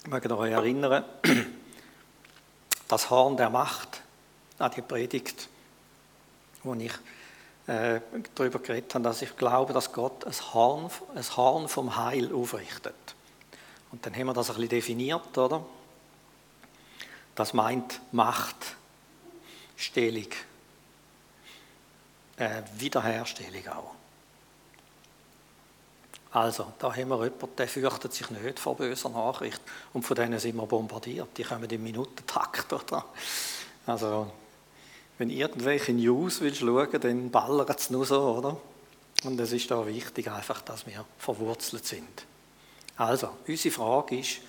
Ich 0.03 0.09
möchte 0.09 0.35
euch 0.35 0.51
erinnern, 0.51 1.05
das 2.87 3.09
Horn 3.11 3.37
der 3.37 3.51
Macht, 3.51 4.01
an 4.57 4.71
die 4.75 4.81
Predigt, 4.81 5.47
wo 6.63 6.73
ich 6.73 6.91
äh, 7.67 8.01
darüber 8.33 8.57
geredet 8.57 8.95
habe, 8.95 9.03
dass 9.03 9.21
ich 9.21 9.37
glaube, 9.37 9.73
dass 9.73 9.93
Gott 9.93 10.25
ein 10.25 10.33
Horn, 10.53 10.89
ein 11.13 11.37
Horn 11.37 11.67
vom 11.67 11.95
Heil 11.97 12.33
aufrichtet. 12.33 12.95
Und 13.91 14.03
dann 14.03 14.15
haben 14.15 14.25
wir 14.25 14.33
das 14.33 14.49
ein 14.49 14.55
bisschen 14.55 14.69
definiert, 14.69 15.37
oder? 15.37 15.63
Das 17.35 17.53
meint 17.53 18.01
Macht, 18.11 18.75
Stellung, 19.77 20.29
äh, 22.37 22.63
Wiederherstellung 22.75 23.67
auch. 23.67 24.00
Also, 26.33 26.71
da 26.79 26.95
haben 26.95 27.09
wir 27.09 27.23
jemanden, 27.23 27.55
der 27.57 27.67
fürchtet 27.67 28.13
sich 28.13 28.29
nicht 28.29 28.57
vor 28.57 28.77
böser 28.77 29.09
Nachricht. 29.09 29.61
Und 29.93 30.03
von 30.03 30.15
denen 30.15 30.39
sind 30.39 30.55
wir 30.55 30.65
bombardiert. 30.65 31.29
Die 31.37 31.43
kommen 31.43 31.69
im 31.69 31.83
Minutentakt. 31.83 32.71
Oder? 32.71 33.05
Also, 33.85 34.31
wenn 35.17 35.29
irgendwelche 35.29 35.91
News 35.91 36.39
willst 36.39 36.61
schauen, 36.61 36.99
dann 37.01 37.29
ballert 37.29 37.79
es 37.79 37.89
nur 37.89 38.05
so, 38.05 38.21
oder? 38.21 38.57
Und 39.23 39.39
es 39.39 39.51
ist 39.51 39.69
da 39.69 39.85
wichtig, 39.85 40.31
einfach, 40.31 40.61
dass 40.61 40.87
wir 40.87 41.05
verwurzelt 41.17 41.85
sind. 41.85 42.25
Also, 42.95 43.29
unsere 43.45 43.73
Frage 43.73 44.19
ist, 44.19 44.39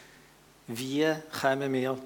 wie 0.68 1.12
kommen 1.40 1.72
wir 1.72 1.98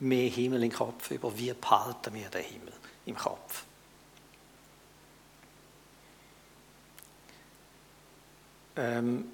mehr 0.00 0.30
Himmel 0.30 0.62
in 0.62 0.70
den 0.70 0.78
Kopf 0.78 1.10
über? 1.10 1.36
Wie 1.36 1.52
behalten 1.52 2.14
wir 2.14 2.28
den 2.28 2.44
Himmel 2.44 2.72
im 3.06 3.16
Kopf? 3.16 3.65
Ähm, 8.76 9.30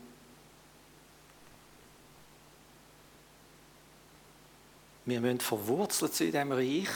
wir 5.05 5.21
müssen 5.21 5.41
verwurzelt 5.41 6.15
sein 6.15 6.29
in 6.29 6.33
diesem 6.33 6.53
Reich, 6.53 6.89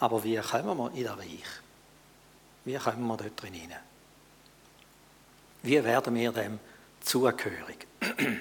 aber 0.00 0.24
wie 0.24 0.36
kommen 0.36 0.76
wir 0.76 0.92
in 0.94 1.04
das 1.04 1.18
Reich? 1.18 1.46
Wie 2.64 2.76
kommen 2.76 3.06
wir 3.06 3.16
dort 3.16 3.40
hinein? 3.40 3.78
Wie 5.62 5.82
werden 5.84 6.14
wir 6.14 6.32
dem 6.32 6.58
zugehörig? 7.00 7.86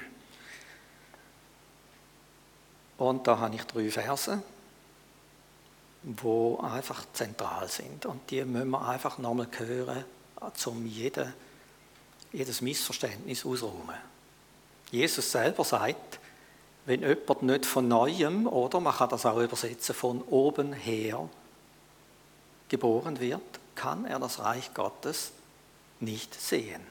Und 2.98 3.26
da 3.28 3.38
habe 3.40 3.56
ich 3.56 3.64
drei 3.64 3.90
Verse, 3.90 4.44
die 6.04 6.58
einfach 6.62 7.06
zentral 7.14 7.68
sind. 7.68 8.06
Und 8.06 8.30
die 8.30 8.44
müssen 8.46 8.70
wir 8.70 8.88
einfach 8.88 9.18
nochmal 9.18 9.48
hören, 9.58 10.04
um 10.66 10.86
jeden 10.86 11.34
jedes 12.34 12.62
Missverständnis 12.62 13.46
ausräumen. 13.46 13.96
Jesus 14.92 15.32
selber 15.32 15.64
sagt, 15.64 16.20
wenn 16.86 17.02
jemand 17.02 17.44
nicht 17.44 17.66
von 17.66 17.88
neuem, 17.88 18.48
oder 18.48 18.80
man 18.80 18.96
kann 18.96 19.10
das 19.10 19.26
auch 19.26 19.40
übersetzen, 19.40 19.94
von 19.94 20.22
oben 20.24 20.74
her 20.74 21.30
geboren 22.70 23.20
wird, 23.20 23.42
kann 23.76 24.06
er 24.06 24.20
das 24.20 24.40
Reich 24.40 24.74
Gottes 24.74 25.32
nicht 26.00 26.34
sehen. 26.40 26.82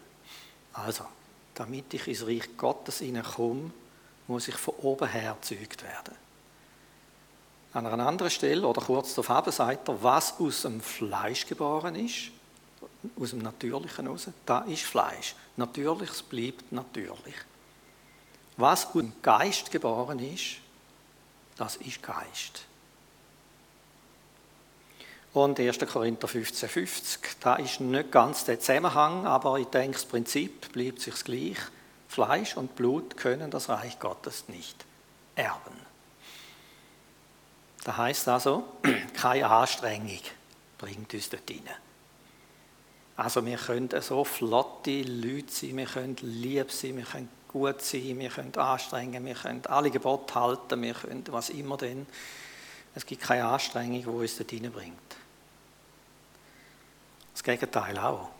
Also, 0.73 1.05
damit 1.55 1.93
ich 1.95 2.07
ins 2.07 2.27
Reich 2.27 2.57
Gottes 2.57 2.99
hineinkomme, 2.99 3.71
muss 4.29 4.49
ich 4.49 4.55
von 4.55 4.75
oben 4.77 5.09
her 5.09 5.37
gezeugt 5.41 5.83
werden. 5.83 6.15
An 7.73 7.87
einer 7.87 8.07
anderen 8.07 8.31
Stelle 8.31 8.67
oder 8.67 8.81
kurz 8.81 9.15
darauf 9.15 9.53
sagt 9.53 9.89
er, 9.89 10.03
was 10.03 10.41
aus 10.41 10.63
dem 10.63 10.81
Fleisch 10.81 11.47
geboren 11.47 11.95
ist, 11.95 12.31
aus 13.19 13.31
dem 13.31 13.41
Natürlichen 13.41 14.07
raus, 14.07 14.29
da 14.45 14.61
ist 14.61 14.83
Fleisch. 14.83 15.35
Natürliches 15.57 16.23
bleibt 16.23 16.71
natürlich. 16.73 17.35
Was 18.57 18.87
aus 18.87 18.93
dem 18.93 19.13
Geist 19.23 19.71
geboren 19.71 20.19
ist, 20.19 20.57
das 21.57 21.77
ist 21.77 22.03
Geist. 22.03 22.67
Und 25.33 25.61
1. 25.61 25.79
Korinther 25.91 26.27
15, 26.27 26.69
50, 26.69 27.21
da 27.41 27.57
ist 27.57 27.81
nicht 27.81 28.11
ganz 28.11 28.45
der 28.45 28.59
Zusammenhang, 28.59 29.27
aber 29.27 29.59
ich 29.59 29.69
denke, 29.69 29.93
das 29.93 30.05
Prinzip 30.05 30.73
bleibt 30.73 31.01
sich 31.01 31.23
gleich. 31.23 31.59
Fleisch 32.09 32.57
und 32.57 32.75
Blut 32.75 33.17
können 33.17 33.51
das 33.51 33.69
Reich 33.69 33.99
Gottes 34.01 34.49
nicht 34.49 34.85
erben. 35.37 35.79
Das 37.85 37.97
heißt 37.97 38.29
also, 38.29 38.65
keine 39.15 39.49
Anstrengung 39.49 40.21
bringt 40.77 41.15
uns 41.15 41.29
dort 41.29 41.49
hinein. 41.49 41.77
Also 43.21 43.45
wir 43.45 43.59
können 43.59 43.91
so 44.01 44.25
flotte 44.25 45.03
Leute 45.03 45.53
sein, 45.53 45.77
wir 45.77 45.85
können 45.85 46.17
lieb 46.23 46.73
sein, 46.73 46.97
wir 46.97 47.05
können 47.05 47.29
gut 47.49 47.83
sein, 47.83 48.19
wir 48.19 48.31
können 48.31 48.57
anstrengen, 48.57 49.27
wir 49.27 49.35
können 49.35 49.61
alle 49.67 49.91
Gebote 49.91 50.35
halten, 50.35 50.81
wir 50.81 50.95
können 50.95 51.25
was 51.29 51.51
immer 51.51 51.77
denn. 51.77 52.07
Es 52.95 53.05
gibt 53.05 53.21
keine 53.21 53.45
Anstrengung, 53.45 54.01
die 54.01 54.09
uns 54.09 54.39
dort 54.39 54.51
hineinbringt. 54.51 54.97
Das 57.35 57.43
Gegenteil 57.43 57.99
auch. 57.99 58.31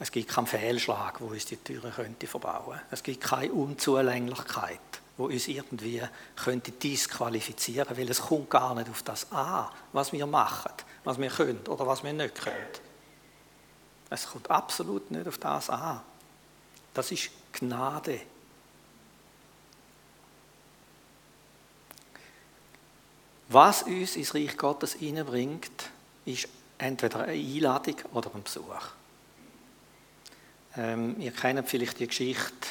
Es 0.00 0.10
gibt 0.10 0.30
keinen 0.30 0.46
Fehlschlag, 0.46 1.20
wo 1.20 1.26
uns 1.26 1.44
die 1.44 1.58
Türen 1.58 1.92
könnte 1.92 2.26
verbauen. 2.26 2.80
Es 2.90 3.02
gibt 3.02 3.20
keine 3.20 3.52
Unzulänglichkeit, 3.52 4.80
wo 5.18 5.26
uns 5.26 5.46
irgendwie 5.46 6.00
könnte 6.42 6.72
disqualifizieren, 6.72 7.98
weil 7.98 8.08
es 8.08 8.22
kommt 8.22 8.48
gar 8.48 8.74
nicht 8.74 8.88
auf 8.88 9.02
das 9.02 9.30
an, 9.30 9.66
was 9.92 10.10
wir 10.10 10.26
machen, 10.26 10.72
was 11.04 11.18
wir 11.18 11.28
können 11.28 11.66
oder 11.68 11.86
was 11.86 12.02
wir 12.02 12.14
nicht 12.14 12.42
können. 12.42 12.91
Es 14.12 14.26
kommt 14.26 14.50
absolut 14.50 15.10
nicht 15.10 15.26
auf 15.26 15.38
das 15.38 15.70
an. 15.70 16.00
Das 16.92 17.10
ist 17.10 17.30
Gnade. 17.52 18.20
Was 23.48 23.82
uns 23.84 24.16
ins 24.16 24.34
Reich 24.34 24.56
Gottes 24.56 24.94
hineinbringt, 24.94 25.90
ist 26.26 26.48
entweder 26.76 27.20
eine 27.20 27.32
Einladung 27.32 27.96
oder 28.12 28.34
ein 28.34 28.42
Besuch. 28.42 28.64
Ähm, 30.76 31.18
ihr 31.18 31.32
kennt 31.32 31.68
vielleicht 31.68 31.98
die 31.98 32.06
Geschichte 32.06 32.68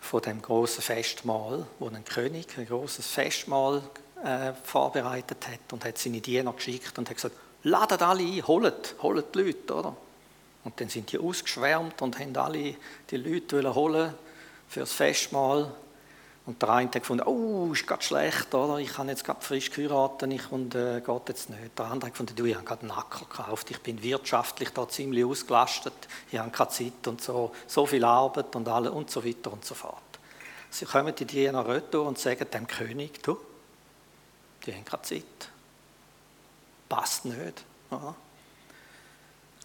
von 0.00 0.22
dem 0.22 0.42
großen 0.42 0.82
Festmahl, 0.82 1.66
wo 1.78 1.88
ein 1.88 2.04
König 2.04 2.56
ein 2.56 2.66
großes 2.66 3.06
Festmahl 3.06 3.82
äh, 4.22 4.52
vorbereitet 4.62 5.46
hat 5.48 5.72
und 5.72 5.84
hat 5.84 5.98
seine 5.98 6.20
Diener 6.20 6.52
geschickt 6.52 6.98
und 6.98 7.08
hat 7.08 7.16
gesagt: 7.16 7.36
Ladet 7.64 8.02
alle 8.02 8.22
ein, 8.22 8.46
holt, 8.46 8.94
holt 9.00 9.34
die 9.34 9.38
Leute, 9.38 9.74
oder? 9.74 9.96
Und 10.64 10.80
dann 10.80 10.88
sind 10.88 11.12
die 11.12 11.18
ausgeschwärmt 11.18 12.00
und 12.02 12.18
haben 12.18 12.36
alle 12.36 12.76
die 13.10 13.16
Leute 13.16 13.74
holen 13.74 14.14
fürs 14.68 14.92
Festmahl. 14.92 15.70
Und 16.46 16.60
der 16.60 16.68
eine 16.70 16.88
hat 16.88 16.94
gefunden, 16.94 17.26
oh, 17.26 17.72
ist 17.72 17.86
gerade 17.86 18.02
schlecht, 18.02 18.54
oder? 18.54 18.78
Ich 18.78 18.98
habe 18.98 19.08
jetzt 19.08 19.24
gerade 19.24 19.40
frisch 19.40 19.70
geheiratet 19.70 20.30
ich, 20.30 20.52
und 20.52 20.74
äh, 20.74 21.00
geht 21.00 21.28
jetzt 21.28 21.48
nicht. 21.48 21.78
Der 21.78 21.86
andere 21.86 22.08
hat 22.08 22.12
gefunden, 22.12 22.36
du, 22.36 22.44
ich 22.44 22.54
habe 22.54 22.66
gerade 22.66 22.82
einen 22.82 22.90
Acker 22.90 23.24
gekauft, 23.24 23.70
ich 23.70 23.80
bin 23.80 24.02
wirtschaftlich 24.02 24.68
da 24.70 24.86
ziemlich 24.86 25.24
ausgelastet, 25.24 25.94
ich 26.30 26.38
habe 26.38 26.50
keine 26.50 26.68
Zeit 26.68 27.06
und 27.06 27.22
so, 27.22 27.54
so 27.66 27.86
viel 27.86 28.04
Arbeit 28.04 28.54
und 28.54 28.68
alle 28.68 28.92
und 28.92 29.10
so 29.10 29.24
weiter 29.24 29.52
und 29.52 29.64
so 29.64 29.74
fort. 29.74 30.02
Sie 30.68 30.84
kommen 30.84 31.14
die 31.14 31.24
Diener 31.24 31.66
retour 31.66 32.06
und 32.06 32.18
sagen 32.18 32.46
dem 32.52 32.66
König, 32.66 33.22
du, 33.22 33.38
die 34.66 34.74
haben 34.74 34.84
keine 34.84 35.02
Zeit. 35.02 35.24
Passt 36.90 37.24
nicht. 37.24 37.64
Oder? 37.90 38.14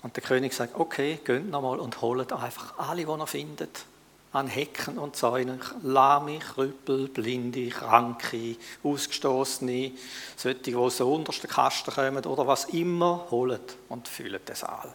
Und 0.01 0.15
der 0.15 0.23
König 0.23 0.53
sagt, 0.53 0.75
okay, 0.75 1.19
geht 1.23 1.49
nochmal 1.49 1.79
und 1.79 2.01
holt 2.01 2.31
einfach 2.31 2.77
alle, 2.77 3.05
die 3.05 3.11
er 3.11 3.27
findet 3.27 3.85
an 4.31 4.47
Hecken 4.47 4.99
und 4.99 5.15
Zäunen, 5.15 5.59
Lahme, 5.81 6.37
Krüppel, 6.39 7.07
Blinde, 7.07 7.69
Kranke, 7.69 8.57
Ausgestoßene, 8.83 9.91
solche, 10.35 10.59
die 10.61 10.75
aus 10.75 10.97
der 10.97 11.07
untersten 11.07 11.49
Kasten 11.49 11.91
kommen 11.91 12.23
oder 12.25 12.45
was 12.45 12.65
immer, 12.65 13.25
holen 13.31 13.59
und 13.89 14.07
füllen 14.07 14.43
den 14.45 14.55
Saal. 14.55 14.93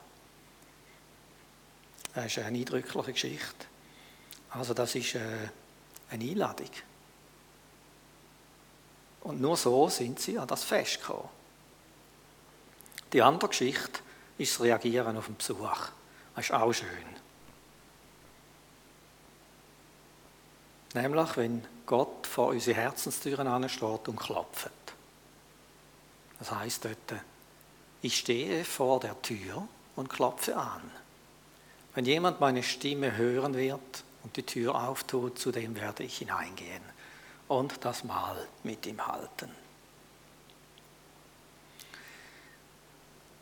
Das 2.15 2.27
ist 2.27 2.39
eine 2.39 2.59
eindrückliche 2.59 3.13
Geschichte. 3.13 3.67
Also 4.51 4.73
das 4.73 4.95
ist 4.95 5.17
äh, 5.17 5.21
eine 6.11 6.25
Einladung. 6.25 6.71
Und 9.23 9.41
nur 9.41 9.57
so 9.57 9.89
sind 9.89 10.21
sie 10.21 10.39
an 10.39 10.47
das 10.47 10.63
Fest 10.63 11.01
gekommen. 11.01 11.29
Die 13.13 13.21
andere 13.21 13.49
Geschichte 13.49 14.01
ist 14.39 14.55
das 14.55 14.61
Reagieren 14.63 15.17
auf 15.17 15.27
den 15.27 15.37
Besuch. 15.37 15.89
Das 16.35 16.45
ist 16.47 16.53
auch 16.53 16.73
schön. 16.73 16.89
Nämlich, 20.95 21.37
wenn 21.37 21.65
Gott 21.87 22.27
vor 22.27 22.49
unsere 22.49 22.77
Herzenstüren 22.77 23.47
ansteht 23.47 24.09
und 24.09 24.17
klopft. 24.17 24.71
Das 26.39 26.51
heißt 26.51 26.85
dort, 26.85 27.21
ich 28.03 28.19
stehe 28.19 28.65
vor 28.65 29.01
der 29.01 29.21
Tür 29.23 29.67
und 29.97 30.09
klopfe 30.09 30.57
an. 30.57 30.91
Wenn 31.95 32.05
jemand 32.05 32.41
meine 32.41 32.63
Stimme 32.63 33.17
hören 33.17 33.55
wird 33.55 34.05
und 34.23 34.37
die 34.37 34.43
Tür 34.43 34.75
auftut, 34.75 35.39
zu 35.39 35.53
dem 35.53 35.77
werde 35.77 36.03
ich 36.03 36.19
hineingehen 36.19 36.83
und 37.49 37.85
das 37.85 38.05
Mahl 38.05 38.47
mit 38.63 38.87
ihm 38.87 39.07
halten. 39.07 39.64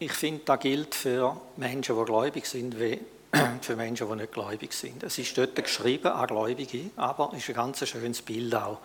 Ich 0.02 0.14
finde, 0.14 0.42
das 0.44 0.58
gilt 0.58 0.96
für 0.96 1.40
Menschen, 1.56 1.96
die 1.96 2.04
gläubig 2.04 2.44
sind, 2.46 2.76
wie 2.80 3.00
für 3.60 3.76
Menschen, 3.76 4.08
die 4.08 4.16
nicht 4.16 4.32
gläubig 4.32 4.72
sind. 4.72 5.04
Es 5.04 5.16
ist 5.16 5.38
dort 5.38 5.54
geschrieben 5.54 6.08
an 6.08 6.26
Gläubige, 6.26 6.90
aber 6.96 7.30
es 7.32 7.44
ist 7.44 7.50
ein 7.50 7.54
ganz 7.54 7.88
schönes 7.88 8.20
Bild 8.20 8.52
auch. 8.52 8.78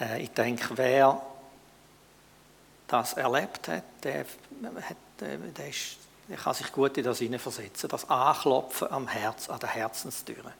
Äh, 0.00 0.24
ich 0.24 0.30
denke, 0.30 0.76
wer 0.76 1.22
das 2.88 3.12
erlebt 3.12 3.68
hat, 3.68 3.84
der, 4.02 4.26
der, 5.20 5.68
ist, 5.68 5.98
der 6.28 6.36
kann 6.36 6.54
sich 6.54 6.72
gut 6.72 6.98
in 6.98 7.04
das 7.04 7.20
hineinversetzen. 7.20 7.88
Das 7.88 8.10
Anklopfen 8.10 8.90
am 8.90 9.06
Herz, 9.06 9.48
an 9.48 9.60
der 9.60 9.68
Herzenstüre. 9.68 10.52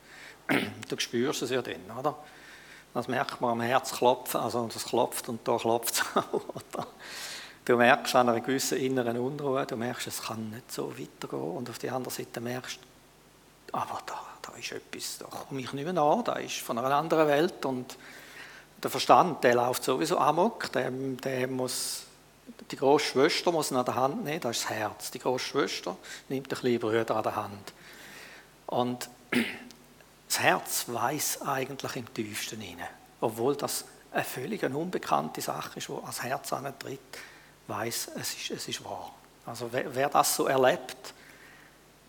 Du 0.89 0.97
spürst 1.01 1.43
es 1.43 1.51
ja 1.51 1.63
dann, 1.63 1.99
oder? 1.99 2.17
Das 2.95 3.09
merkt 3.09 3.41
man 3.41 3.51
am 3.51 3.61
Herz 3.61 3.91
klopfen, 3.91 4.41
also 4.41 4.69
das 4.73 4.85
klopft 4.85 5.29
und 5.29 5.47
da 5.49 5.57
klopft 5.57 5.95
es 5.95 6.05
auch. 6.17 6.33
Oder? 6.33 6.87
Du 7.71 7.77
merkst 7.77 8.17
an 8.17 8.29
einer 8.29 8.41
gewissen 8.41 8.79
inneren 8.79 9.17
Unruhe, 9.17 9.65
du 9.65 9.77
merkst, 9.77 10.09
es 10.09 10.23
kann 10.23 10.51
nicht 10.51 10.73
so 10.73 10.93
weitergehen. 10.99 11.57
Und 11.57 11.71
auf 11.71 11.79
der 11.79 11.95
anderen 11.95 12.13
Seite 12.13 12.41
merkst, 12.41 12.81
aber 13.71 14.01
da, 14.07 14.21
da 14.43 14.59
ist 14.59 14.73
etwas, 14.73 15.19
da 15.19 15.27
komme 15.27 15.61
ich 15.61 15.73
nicht 15.73 15.85
mehr 15.85 15.93
nach, 15.93 16.25
da 16.25 16.33
ist 16.33 16.57
von 16.57 16.79
einer 16.79 16.91
anderen 16.91 17.29
Welt. 17.29 17.65
Und 17.65 17.97
der 18.83 18.91
Verstand, 18.91 19.45
der 19.45 19.55
läuft 19.55 19.85
sowieso 19.85 20.19
amok, 20.19 20.73
der, 20.73 20.91
der 20.91 21.47
muss, 21.47 22.03
die 22.73 22.75
große 22.75 23.05
Schwester 23.05 23.53
muss 23.53 23.71
ihn 23.71 23.77
an 23.77 23.85
der 23.85 23.95
Hand 23.95 24.25
nehmen, 24.25 24.41
das 24.41 24.57
ist 24.57 24.65
das 24.65 24.71
Herz. 24.71 25.11
Die 25.13 25.21
große 25.21 25.45
Schwester 25.45 25.97
nimmt 26.29 26.51
den 26.51 26.59
kleinen 26.59 26.81
Bruder 26.81 27.15
an 27.15 27.23
der 27.23 27.37
Hand. 27.37 27.73
Und 28.67 29.09
das 30.27 30.41
Herz 30.41 30.87
weiß 30.89 31.43
eigentlich 31.43 31.95
im 31.95 32.13
tiefsten 32.13 32.61
inne, 32.63 32.89
obwohl 33.21 33.55
das 33.55 33.85
eine 34.11 34.25
völlig 34.25 34.65
unbekannte 34.65 35.41
Sache 35.41 35.79
ist, 35.79 35.89
wo 35.89 35.99
als 35.99 36.21
Herz 36.25 36.53
antritt, 36.53 36.99
weiß, 37.71 38.11
es 38.17 38.35
ist, 38.35 38.51
es 38.51 38.69
ist 38.69 38.85
wahr. 38.85 39.15
Also 39.47 39.69
wer, 39.73 39.95
wer 39.95 40.09
das 40.09 40.37
so 40.37 40.47
erlebt, 40.47 41.15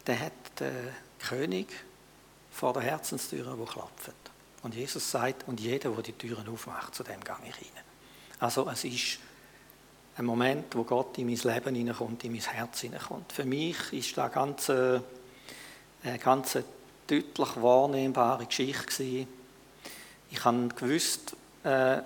der 0.06 0.20
hat 0.20 0.60
den 0.60 0.90
König 1.20 1.68
vor 2.52 2.74
der 2.74 2.82
Herzenstüre, 2.82 3.58
wo 3.58 3.66
klopft. 3.66 4.12
Und 4.64 4.76
Jesus 4.76 5.10
sagt, 5.10 5.48
und 5.48 5.60
jeder, 5.60 5.92
der 5.92 6.04
die 6.04 6.14
Türen 6.14 6.48
aufmacht, 6.50 6.94
zu 6.94 7.04
dem 7.04 7.24
gehe 7.24 7.36
ich 7.48 7.56
rein. 7.56 7.84
Also 8.40 8.70
es 8.70 8.84
ist 8.84 9.20
ein 10.18 10.26
Moment, 10.26 10.76
wo 10.76 10.84
Gott 10.84 11.18
in 11.18 11.28
mein 11.28 11.38
Leben 11.38 11.76
hineinkommt, 11.76 12.24
in 12.24 12.32
mein 12.34 12.42
Herz 12.42 12.82
hineinkommt. 12.82 13.32
Für 13.32 13.46
mich 13.46 13.94
ist 13.94 14.18
das 14.18 14.32
ganz, 14.32 14.70
äh, 14.70 15.00
eine 16.04 16.20
ganz 16.20 16.58
deutlich 17.08 17.62
wahrnehmbare 17.62 18.46
Geschichte 18.46 18.86
gewesen. 18.86 19.28
Ich 20.30 20.44
habe 20.44 20.68
gewusst, 20.70 21.36
äh, 21.64 22.02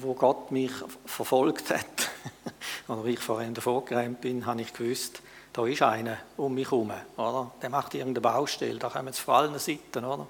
wo 0.00 0.14
Gott 0.14 0.50
mich 0.50 0.72
verfolgt 1.06 1.70
hat, 1.70 1.86
oder 2.88 3.04
ich 3.04 3.18
vor 3.18 3.40
ihm 3.42 3.54
davor 3.54 3.84
bin, 3.84 4.46
habe 4.46 4.62
ich 4.62 4.72
gewusst, 4.72 5.22
da 5.52 5.66
ist 5.66 5.82
einer 5.82 6.18
um 6.36 6.54
mich 6.54 6.70
herum, 6.70 6.92
oder? 7.16 7.52
Der 7.60 7.70
macht 7.70 7.94
irgendeine 7.94 8.22
Baustelle, 8.22 8.78
da 8.78 8.88
kommen 8.88 9.12
sie 9.12 9.20
von 9.20 9.34
allen 9.34 9.58
Seiten, 9.58 10.04
oder? 10.04 10.26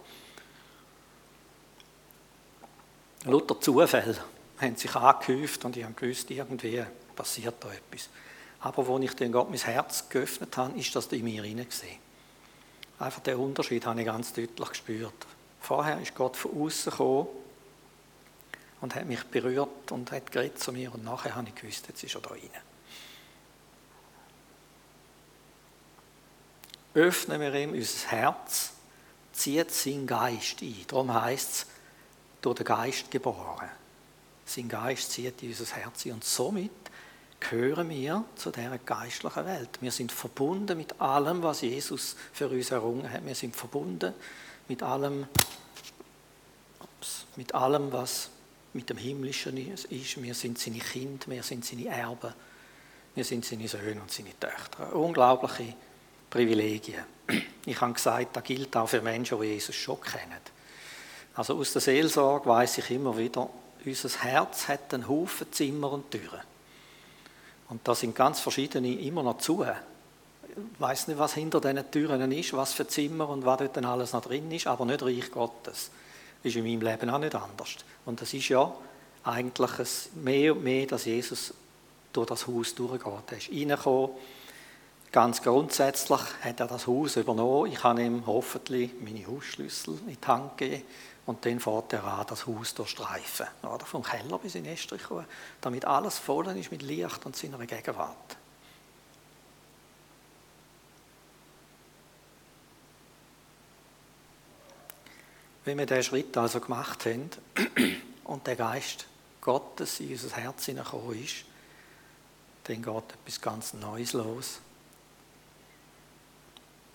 Lauter 3.25 3.61
Zufälle 3.61 4.17
haben 4.61 4.77
sich 4.77 4.95
angehäuft 4.95 5.65
und 5.65 5.77
ich 5.77 5.85
habe 5.85 5.95
gewusst, 5.95 6.31
irgendwie 6.31 6.85
passiert 7.15 7.55
da 7.61 7.69
etwas. 7.73 8.09
Aber 8.61 8.87
wo 8.87 8.99
ich 8.99 9.15
dann 9.15 9.31
Gott 9.31 9.51
mein 9.51 9.61
Herz 9.61 10.09
geöffnet 10.09 10.57
habe, 10.57 10.79
ist 10.79 10.95
das 10.97 11.07
in 11.07 11.25
mir 11.25 11.45
hineingesehen. 11.45 11.99
Einfach 12.99 13.21
den 13.21 13.37
Unterschied 13.37 13.87
habe 13.87 14.01
ich 14.01 14.07
ganz 14.07 14.33
deutlich 14.33 14.69
gespürt. 14.69 15.27
Vorher 15.61 16.01
ist 16.01 16.15
Gott 16.15 16.37
von 16.37 16.61
außen 16.61 16.91
gekommen 16.91 17.29
und 18.81 18.95
hat 18.95 19.07
mich 19.07 19.25
berührt 19.25 19.91
und 19.93 20.13
hat 20.13 20.31
geredet 20.31 20.61
zu 20.61 20.73
mir 20.73 20.93
und 20.95 21.05
nachher 21.05 21.35
habe 21.35 21.49
ich 21.49 21.55
gewusst, 21.55 21.89
jetzt 21.89 22.03
ist 22.03 22.15
er 22.15 22.21
da 22.21 22.31
rein. 22.31 22.51
Öffnen 26.95 27.41
wir 27.41 27.55
ihm 27.55 27.73
unser 27.73 28.09
Herz, 28.09 28.73
zieht 29.33 29.71
seinen 29.71 30.07
Geist 30.07 30.63
ein. 30.63 30.75
Darum 30.89 31.13
heißt 31.13 31.51
es, 31.51 31.67
durch 32.41 32.57
den 32.57 32.65
Geist 32.67 33.11
geboren. 33.11 33.69
Sein 34.45 34.69
Geist 34.69 35.13
zieht 35.13 35.43
in 35.43 35.51
unser 35.51 35.77
Herz 35.77 36.07
ein 36.07 36.13
und 36.13 36.25
somit 36.25 36.71
gehören 37.41 37.89
wir 37.91 38.25
zu 38.37 38.51
dieser 38.51 38.79
geistlichen 38.79 39.47
Welt. 39.47 39.79
Wir 39.81 39.93
sind 39.93 40.11
verbunden 40.11 40.77
mit 40.77 41.01
allem, 41.01 41.43
was 41.43 41.61
Jesus 41.61 42.17
für 42.33 42.49
uns 42.49 42.71
errungen 42.71 43.11
hat. 43.11 43.25
Wir 43.25 43.35
sind 43.35 43.55
verbunden 43.55 44.13
mit 44.67 44.83
allem, 44.83 45.27
ups, 46.81 47.27
mit 47.37 47.55
allem, 47.55 47.93
was 47.93 48.31
mit 48.73 48.91
dem 48.91 48.97
Himmlischen 48.97 49.57
ist. 49.57 49.91
Wir 49.91 50.35
sind 50.35 50.59
seine 50.59 50.79
Kinder, 50.79 51.27
wir 51.27 51.43
sind 51.43 51.65
seine 51.65 51.87
Erben, 51.87 52.33
wir 53.15 53.25
sind 53.25 53.45
seine 53.45 53.67
Söhne 53.69 54.01
und 54.01 54.11
seine 54.11 54.39
Töchter. 54.39 54.95
Unglaubliche 54.95 55.75
Privilegien. 56.31 57.03
Ich 57.67 57.81
habe 57.81 57.93
gesagt, 57.93 58.37
das 58.37 58.45
gilt 58.45 58.77
auch 58.77 58.89
für 58.89 59.03
Menschen, 59.03 59.41
die 59.41 59.49
Jesus 59.49 59.75
schon 59.75 60.01
kennen. 60.01 60.41
Also 61.35 61.57
aus 61.57 61.73
der 61.73 61.83
Seelsorge 61.83 62.49
weiß 62.49 62.79
ich 62.79 62.91
immer 62.91 63.17
wieder, 63.17 63.49
unser 63.85 64.09
Herz 64.23 64.69
hat 64.69 64.93
einen 64.93 65.09
Haufen 65.09 65.53
Zimmer 65.53 65.93
und 65.93 66.11
Türen. 66.11 66.41
Und 67.69 67.87
da 67.87 67.95
sind 67.95 68.15
ganz 68.15 68.41
verschiedene 68.41 68.99
immer 69.01 69.23
noch 69.23 69.39
zu. 69.39 69.63
Ich 69.65 70.81
weiß 70.81 71.09
nicht, 71.09 71.19
was 71.19 71.35
hinter 71.35 71.61
diesen 71.61 71.91
Türen 71.91 72.33
ist, 72.33 72.53
was 72.55 72.73
für 72.73 72.89
Zimmer 72.89 73.29
und 73.29 73.45
was 73.45 73.59
dort 73.59 73.85
alles 73.85 74.13
noch 74.13 74.25
drin 74.25 74.51
ist, 74.51 74.67
aber 74.67 74.85
nicht 74.85 75.03
Reich 75.03 75.31
Gottes. 75.31 75.91
Ist 76.43 76.57
in 76.57 76.65
meinem 76.65 76.83
Leben 76.83 77.11
auch 77.11 77.19
nicht 77.19 77.35
anders. 77.35 77.77
Und 78.05 78.21
das 78.21 78.33
ist 78.33 78.49
ja 78.49 78.73
eigentlich 79.25 79.71
mehr 80.15 80.55
und 80.55 80.65
mehr, 80.65 80.87
dass 80.87 81.05
Jesus 81.05 81.53
durch 82.13 82.29
das 82.29 82.47
Haus 82.47 82.75
durchgeht. 82.75 83.13
Er 83.31 83.37
ist 83.37 83.51
reingekommen, 83.51 84.11
ganz 85.13 85.43
grundsätzlich 85.43 86.21
hat 86.43 86.61
er 86.61 86.67
das 86.67 86.87
Haus 86.87 87.17
übernommen. 87.17 87.71
Ich 87.71 87.83
habe 87.83 88.03
ihm 88.03 88.27
hoffentlich 88.27 88.93
meine 89.01 89.27
Hausschlüssel 89.27 89.99
in 90.07 90.17
die 90.21 90.27
Hand 90.27 90.57
gegeben 90.57 90.85
und 91.27 91.45
dann 91.45 91.61
fährt 91.61 91.93
er 91.93 92.05
an, 92.05 92.27
das 92.27 92.47
Haus 92.47 92.75
durchstreifen. 92.75 93.47
Oder? 93.63 93.85
Vom 93.85 94.03
Keller 94.03 94.39
bis 94.39 94.55
in 94.55 94.65
Estrich, 94.65 95.03
damit 95.61 95.85
alles 95.85 96.19
voll 96.19 96.47
ist 96.57 96.73
mit 96.73 96.81
Licht 96.81 97.27
und 97.27 97.37
seiner 97.37 97.59
Gegenwart. 97.59 98.38
Wenn 105.69 105.77
wir 105.77 105.85
diesen 105.85 106.03
Schritt 106.03 106.35
also 106.35 106.61
gemacht 106.61 107.05
haben 107.05 107.29
und 108.25 108.47
der 108.47 108.57
Geist 108.57 109.05
Gottes 109.43 110.01
in 110.01 110.13
unser 110.13 110.35
Herz 110.35 110.65
hineingekommen 110.65 111.23
ist, 111.23 111.45
dann 112.65 112.81
geht 112.81 113.05
etwas 113.13 113.39
ganz 113.39 113.75
Neues 113.75 114.15
los. 114.15 114.61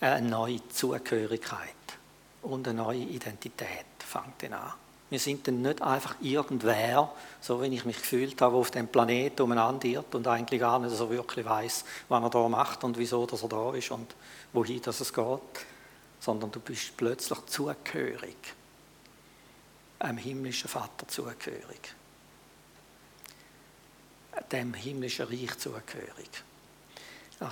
Eine 0.01 0.27
neue 0.27 0.67
Zugehörigkeit 0.69 1.69
und 2.41 2.67
eine 2.67 2.81
neue 2.81 3.03
Identität 3.03 3.85
fängt 3.99 4.41
dann 4.41 4.53
an. 4.53 4.73
Wir 5.11 5.19
sind 5.19 5.47
dann 5.47 5.61
nicht 5.61 5.79
einfach 5.83 6.15
irgendwer, 6.19 7.13
so 7.41 7.61
wie 7.61 7.67
ich 7.67 7.85
mich 7.85 7.97
gefühlt 7.97 8.41
habe, 8.41 8.55
auf 8.55 8.71
dem 8.71 8.87
Planeten 8.87 9.43
umeinander 9.43 9.85
irrt 9.85 10.15
und 10.15 10.25
eigentlich 10.25 10.59
gar 10.59 10.79
nicht 10.79 10.95
so 10.95 11.11
wirklich 11.11 11.45
weiß, 11.45 11.85
was 12.09 12.23
er 12.23 12.29
da 12.31 12.49
macht 12.49 12.83
und 12.83 12.97
wieso 12.97 13.27
dass 13.27 13.43
er 13.43 13.49
da 13.49 13.71
ist 13.75 13.91
und 13.91 14.15
wohin 14.51 14.81
dass 14.81 14.99
es 14.99 15.13
geht, 15.13 15.39
sondern 16.19 16.51
du 16.51 16.59
bist 16.59 16.97
plötzlich 16.97 17.45
zugehörig, 17.45 18.55
einem 20.03 20.17
himmlischen 20.17 20.69
Vater 20.69 21.07
zugehörig, 21.07 21.95
dem 24.51 24.73
himmlischen 24.73 25.27
Reich 25.27 25.57
zugehörig. 25.57 26.29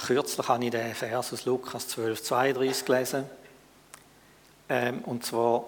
kürzlich 0.06 0.48
habe 0.48 0.66
ich 0.66 0.72
den 0.72 0.94
Vers 0.94 1.34
aus 1.34 1.46
Lukas 1.46 1.88
12, 1.88 2.24
32 2.24 2.86
gelesen. 2.86 3.26
Ähm, 4.70 5.00
und 5.00 5.26
zwar 5.26 5.66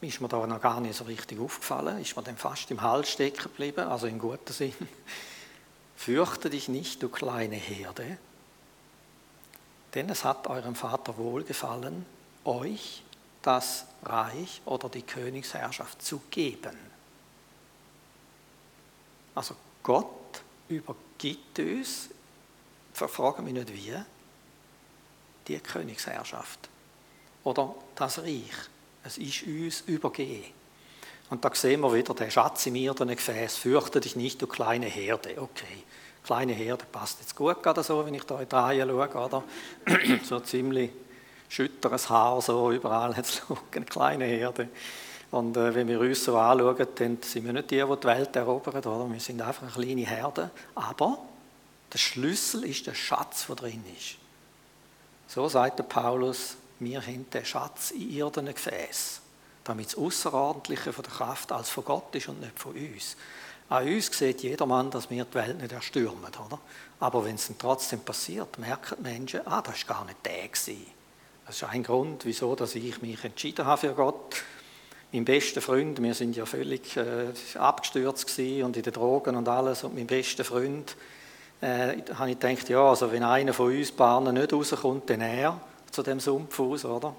ist 0.00 0.20
mir 0.20 0.28
da 0.28 0.46
noch 0.46 0.60
gar 0.60 0.80
nicht 0.80 0.96
so 0.96 1.04
richtig 1.04 1.40
aufgefallen, 1.40 2.00
ist 2.00 2.16
mir 2.16 2.22
dann 2.22 2.36
fast 2.36 2.70
im 2.70 2.82
Hals 2.82 3.10
stecken 3.10 3.44
geblieben, 3.44 3.86
also 3.86 4.06
im 4.06 4.18
guten 4.18 4.52
Sinn. 4.52 4.74
Fürchte 5.96 6.50
dich 6.50 6.68
nicht, 6.68 7.02
du 7.02 7.08
kleine 7.08 7.56
Herde, 7.56 8.18
denn 9.94 10.10
es 10.10 10.24
hat 10.24 10.48
eurem 10.48 10.74
Vater 10.74 11.16
wohlgefallen, 11.16 12.04
euch 12.44 13.03
das 13.44 13.84
Reich 14.02 14.60
oder 14.64 14.88
die 14.88 15.02
Königsherrschaft 15.02 16.02
zu 16.02 16.22
geben. 16.30 16.76
Also 19.34 19.54
Gott 19.82 20.42
übergibt 20.68 21.58
uns, 21.58 22.08
verfrage 22.92 23.42
mich 23.42 23.52
nicht 23.52 23.72
wie, 23.72 23.94
die 25.46 25.60
Königsherrschaft 25.60 26.68
oder 27.44 27.74
das 27.94 28.18
Reich. 28.20 28.50
Es 29.04 29.18
ist 29.18 29.42
uns 29.42 29.82
übergeben. 29.82 30.52
Und 31.28 31.44
da 31.44 31.54
sehen 31.54 31.80
wir 31.80 31.92
wieder 31.92 32.14
den 32.14 32.30
Schatz 32.30 32.66
im 32.66 32.76
irdenen 32.76 33.16
Gefäß. 33.16 33.56
Fürchte 33.56 34.00
dich 34.00 34.16
nicht, 34.16 34.40
du 34.40 34.46
kleine 34.46 34.86
Herde. 34.86 35.40
Okay, 35.40 35.82
kleine 36.22 36.52
Herde 36.52 36.84
passt 36.90 37.20
jetzt 37.20 37.36
gut 37.36 37.62
gerade 37.62 37.82
so, 37.82 38.04
wenn 38.06 38.14
ich 38.14 38.24
da 38.24 38.40
in 38.40 38.48
die 38.48 38.54
Reihe 38.54 38.86
schaue, 38.86 39.26
oder? 39.26 39.44
so 40.24 40.40
ziemlich 40.40 40.90
schütteres 41.54 42.10
Haar, 42.10 42.40
so 42.42 42.72
überall 42.72 43.16
hat 43.16 43.24
es 43.24 43.42
eine 43.72 43.84
kleine 43.84 44.24
Herde. 44.24 44.68
Und 45.30 45.56
äh, 45.56 45.74
wenn 45.74 45.88
wir 45.88 46.00
uns 46.00 46.24
so 46.24 46.36
anschauen, 46.36 46.86
dann 46.94 47.18
sind 47.22 47.44
wir 47.44 47.52
nicht 47.52 47.70
die, 47.70 47.82
die 47.82 47.96
die 48.00 48.06
Welt 48.06 48.36
erobern, 48.36 48.76
oder? 48.76 49.12
Wir 49.12 49.20
sind 49.20 49.40
einfach 49.40 49.62
eine 49.62 49.72
kleine 49.72 50.06
Herde. 50.06 50.50
Aber 50.74 51.18
der 51.92 51.98
Schlüssel 51.98 52.64
ist 52.64 52.86
der 52.86 52.94
Schatz, 52.94 53.46
der 53.46 53.56
drin 53.56 53.84
ist. 53.96 54.16
So 55.26 55.48
sagt 55.48 55.78
der 55.78 55.84
Paulus, 55.84 56.56
wir 56.78 57.00
haben 57.00 57.28
den 57.30 57.44
Schatz 57.44 57.92
in 57.92 58.10
irdenen 58.10 58.54
Gefäß, 58.54 59.20
damit 59.64 59.86
das 59.86 59.96
Außerordentliche 59.96 60.92
von 60.92 61.04
der 61.04 61.12
Kraft 61.12 61.50
als 61.50 61.70
von 61.70 61.84
Gott 61.84 62.14
ist 62.14 62.28
und 62.28 62.40
nicht 62.40 62.58
von 62.58 62.72
uns. 62.72 63.16
An 63.68 63.88
uns 63.88 64.16
sieht 64.16 64.42
jedermann, 64.42 64.90
dass 64.90 65.08
wir 65.08 65.24
die 65.24 65.34
Welt 65.34 65.60
nicht 65.60 65.72
erstürmen, 65.72 66.30
oder? 66.46 66.58
Aber 67.00 67.24
wenn 67.24 67.36
es 67.36 67.46
dann 67.46 67.58
trotzdem 67.58 68.00
passiert, 68.00 68.58
merken 68.58 68.96
die 68.98 69.02
Menschen, 69.02 69.40
ah, 69.46 69.62
das 69.62 69.88
war 69.88 69.96
gar 69.96 70.04
nicht 70.04 70.24
der 70.24 70.48
gewesen. 70.48 70.86
Das 71.46 71.56
ist 71.56 71.64
ein 71.64 71.82
Grund, 71.82 72.24
wieso 72.24 72.54
dass 72.54 72.74
ich 72.74 73.02
mich 73.02 73.22
entschieden 73.22 73.66
habe 73.66 73.80
für 73.80 73.92
Gott. 73.92 74.42
Mein 75.12 75.24
bester 75.24 75.60
Freund, 75.60 76.02
wir 76.02 76.14
sind 76.14 76.34
ja 76.34 76.46
völlig 76.46 76.96
äh, 76.96 77.26
abgestürzt 77.58 78.38
und 78.38 78.76
in 78.76 78.82
den 78.82 78.92
Drogen 78.92 79.36
und 79.36 79.46
alles, 79.48 79.84
und 79.84 79.94
mein 79.94 80.06
bester 80.06 80.44
Freund, 80.44 80.96
äh, 81.60 81.96
habe 82.14 82.30
ich 82.30 82.38
gedacht, 82.38 82.68
ja, 82.68 82.82
also 82.82 83.12
wenn 83.12 83.22
einer 83.22 83.52
von 83.52 83.76
uns 83.76 83.92
Bahnen 83.92 84.34
nicht 84.34 84.52
rauskommt, 84.52 85.08
dann 85.10 85.20
er 85.20 85.60
zu 85.90 86.02
dem 86.02 86.18
Sumpf 86.18 86.58
aus, 86.58 86.84
oder? 86.84 87.14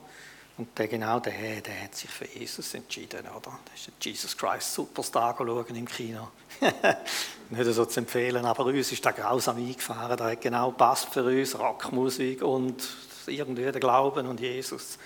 Und 0.58 0.78
der, 0.78 0.88
genau 0.88 1.20
der, 1.20 1.62
der 1.62 1.84
hat 1.84 1.96
sich 1.96 2.10
für 2.10 2.26
Jesus 2.28 2.74
entschieden, 2.74 3.22
oder? 3.22 3.60
Das 3.72 3.82
ist 3.82 3.88
ein 3.90 3.94
Jesus 4.00 4.36
Christ 4.36 4.74
Superstar 4.74 5.36
schauen 5.38 5.76
im 5.76 5.86
Kino. 5.86 6.30
Nicht 7.50 7.74
so 7.74 7.86
zu 7.86 8.00
empfehlen, 8.00 8.46
aber 8.46 8.66
uns 8.66 8.92
ist 8.92 9.04
der 9.04 9.14
grausam 9.14 9.58
eingefahren. 9.58 10.18
Der 10.18 10.28
hat 10.28 10.42
genau 10.42 10.72
passt 10.72 11.10
für 11.10 11.24
uns, 11.24 11.58
Rockmusik 11.60 12.42
und 12.42 12.88
irgendwie 13.28 13.64
der 13.64 13.80
Glauben 13.80 14.28
und 14.28 14.40
Jesus. 14.40 14.98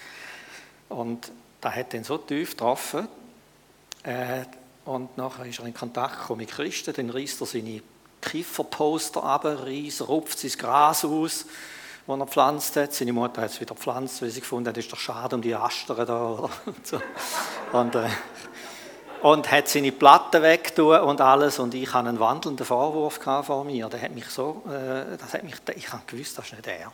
Und 0.89 1.31
da 1.61 1.71
hat 1.71 1.93
ihn 1.93 2.03
so 2.03 2.17
tief 2.17 2.51
getroffen. 2.51 3.07
Äh, 4.03 4.43
und 4.85 5.17
nachher 5.17 5.45
ist 5.45 5.59
er 5.59 5.65
in 5.65 5.73
Kontakt 5.73 6.29
mit 6.31 6.49
Christen, 6.49 6.93
dann 6.93 7.09
reißt 7.09 7.41
er 7.41 7.47
seine 7.47 7.81
Kifferposter 8.21 9.23
ab, 9.23 9.45
reißt, 9.45 10.07
rupft 10.07 10.39
sein 10.39 10.51
Gras 10.57 11.05
aus 11.05 11.45
die 12.09 12.21
er 12.21 12.25
gepflanzt 12.25 12.75
hat. 12.75 12.93
Seine 12.93 13.13
Mutter 13.13 13.41
hat 13.41 13.51
es 13.51 13.61
wieder 13.61 13.75
gepflanzt, 13.75 14.21
weil 14.21 14.29
sie 14.29 14.39
gefunden 14.39 14.69
hat, 14.69 14.77
ist 14.77 14.91
doch 14.91 14.97
schade 14.97 15.35
um 15.35 15.41
die 15.41 15.53
Astern 15.53 16.05
da. 16.07 16.49
Und, 16.65 16.87
so. 16.87 17.01
und, 17.71 17.95
äh, 17.95 18.07
und 19.21 19.51
hat 19.51 19.67
seine 19.67 19.91
Platten 19.91 20.41
weggetan 20.41 21.01
und 21.01 21.21
alles. 21.21 21.59
Und 21.59 21.73
ich 21.73 21.93
hatte 21.93 22.09
einen 22.09 22.19
wandelnden 22.19 22.65
Vorwurf 22.65 23.19
vor 23.43 23.63
mir. 23.63 23.87
Der 23.89 24.01
hat 24.01 24.11
mich 24.11 24.25
so, 24.25 24.63
äh, 24.67 25.17
das 25.17 25.33
hat 25.33 25.43
mich, 25.43 25.55
ich 25.75 25.91
habe 25.91 26.03
gewusst, 26.07 26.37
das 26.37 26.45
ist 26.45 26.53
nicht 26.53 26.67
er. 26.67 26.91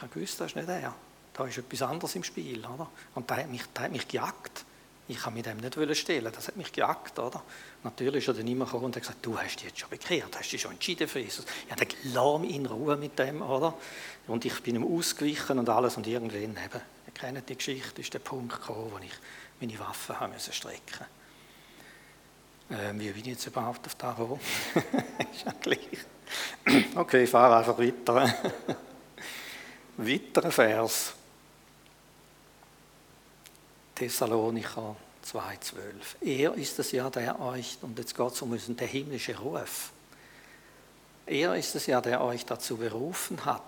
Ich 0.00 0.02
habe 0.02 0.14
gewusst, 0.14 0.40
das 0.40 0.46
ist 0.46 0.56
nicht 0.56 0.66
er. 0.66 0.94
Da 1.34 1.44
ist 1.44 1.58
etwas 1.58 1.82
anderes 1.82 2.14
im 2.14 2.24
Spiel. 2.24 2.60
Oder? 2.60 2.88
Und 3.14 3.28
der 3.28 3.36
hat 3.36 3.50
mich, 3.50 3.62
der 3.76 3.84
hat 3.84 3.92
mich 3.92 4.08
gejagt. 4.08 4.64
Ich 5.08 5.18
kann 5.18 5.34
mit 5.34 5.44
dem 5.44 5.58
nicht 5.58 5.98
stehlen. 5.98 6.32
Das 6.32 6.48
hat 6.48 6.56
mich 6.56 6.72
gejagt, 6.72 7.18
oder? 7.18 7.42
Natürlich 7.84 8.22
ist 8.24 8.28
er 8.28 8.34
dann 8.34 8.48
immer 8.48 8.64
gekommen 8.64 8.86
und 8.86 8.96
hat 8.96 9.02
gesagt, 9.02 9.18
du 9.20 9.38
hast 9.38 9.56
dich 9.56 9.66
jetzt 9.66 9.78
schon 9.78 9.90
bekehrt, 9.90 10.34
hast 10.38 10.50
dich 10.50 10.62
schon 10.62 10.70
entschieden 10.72 11.06
für 11.06 11.18
Jesus. 11.18 11.44
Ja, 11.68 11.76
dann 11.76 12.40
mich 12.40 12.54
in 12.54 12.64
Ruhe 12.64 12.96
mit 12.96 13.18
dem, 13.18 13.42
oder? 13.42 13.74
Und 14.26 14.46
ich 14.46 14.62
bin 14.62 14.76
ihm 14.76 14.86
ausgewichen 14.86 15.58
und 15.58 15.68
alles 15.68 15.98
und 15.98 16.06
irgendwann 16.06 16.42
eben, 16.42 16.80
ihr 17.06 17.12
kennt 17.12 17.46
die 17.46 17.56
Geschichte, 17.56 18.00
ist 18.00 18.14
der 18.14 18.20
Punkt 18.20 18.58
gekommen, 18.58 18.90
wo 18.90 18.98
ich 19.04 19.12
meine 19.60 19.78
Waffen 19.80 20.18
haben 20.18 20.32
müssen 20.32 20.54
strecken 20.54 21.04
Ähm, 22.70 23.00
wie 23.00 23.10
bin 23.10 23.20
ich 23.20 23.26
jetzt 23.26 23.46
überhaupt 23.46 23.84
auf 23.86 23.96
da 23.96 24.12
gekommen? 24.12 24.40
ist 25.34 25.44
ja 25.44 25.52
gleich. 25.60 25.88
Okay, 26.94 27.24
ich 27.24 27.30
fahre 27.30 27.58
einfach 27.58 27.78
weiter. 27.78 28.32
Weiterer 30.02 30.50
Vers. 30.50 31.12
Thessalonicher 33.94 34.96
2,12. 35.26 35.82
Er 36.22 36.54
ist 36.54 36.78
es 36.78 36.92
ja, 36.92 37.10
der 37.10 37.38
euch, 37.38 37.76
und 37.82 37.98
jetzt 37.98 38.16
geht 38.16 38.32
es 38.32 38.40
um 38.40 38.52
unseren 38.52 38.76
der 38.78 38.86
himmlische 38.86 39.38
Ruf. 39.38 39.90
Er 41.26 41.54
ist 41.54 41.74
es 41.74 41.84
ja, 41.84 42.00
der 42.00 42.22
euch 42.22 42.46
dazu 42.46 42.78
berufen 42.78 43.44
hat, 43.44 43.62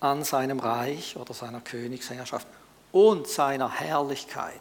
an 0.00 0.24
seinem 0.24 0.58
Reich 0.58 1.16
oder 1.16 1.32
seiner 1.32 1.60
Königsherrschaft 1.60 2.48
und 2.90 3.28
seiner 3.28 3.70
Herrlichkeit 3.70 4.60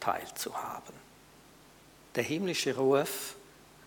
teilzuhaben. 0.00 0.94
Der 2.14 2.24
himmlische 2.24 2.74
Ruf 2.74 3.34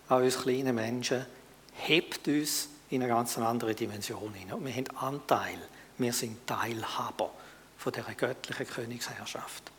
an 0.08 0.22
uns 0.22 0.42
kleinen 0.42 0.76
Menschen 0.76 1.26
hebt 1.72 2.28
uns 2.28 2.68
in 2.90 3.02
eine 3.02 3.12
ganz 3.12 3.36
andere 3.36 3.74
Dimension 3.74 4.32
hinein. 4.32 4.64
Wir 4.64 4.74
haben 4.74 4.96
Anteil, 4.96 5.58
wir 5.98 6.12
sind 6.12 6.46
Teilhaber 6.46 7.30
von 7.76 7.92
der 7.92 8.04
göttlichen 8.04 8.66
Königsherrschaft 8.66 9.70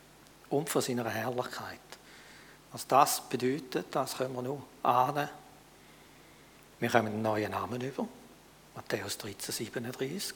und 0.50 0.68
von 0.68 0.82
seiner 0.82 1.08
Herrlichkeit. 1.08 1.78
Was 2.72 2.86
das 2.86 3.22
bedeutet, 3.28 3.86
das 3.90 4.16
können 4.16 4.34
wir 4.34 4.42
nur 4.42 4.62
ahnen. 4.82 5.28
Wir 6.78 6.92
haben 6.92 7.06
einen 7.06 7.22
neuen 7.22 7.50
Namen 7.50 7.80
über, 7.80 8.06
Matthäus 8.74 9.18
13, 9.18 9.52
37. 9.52 10.34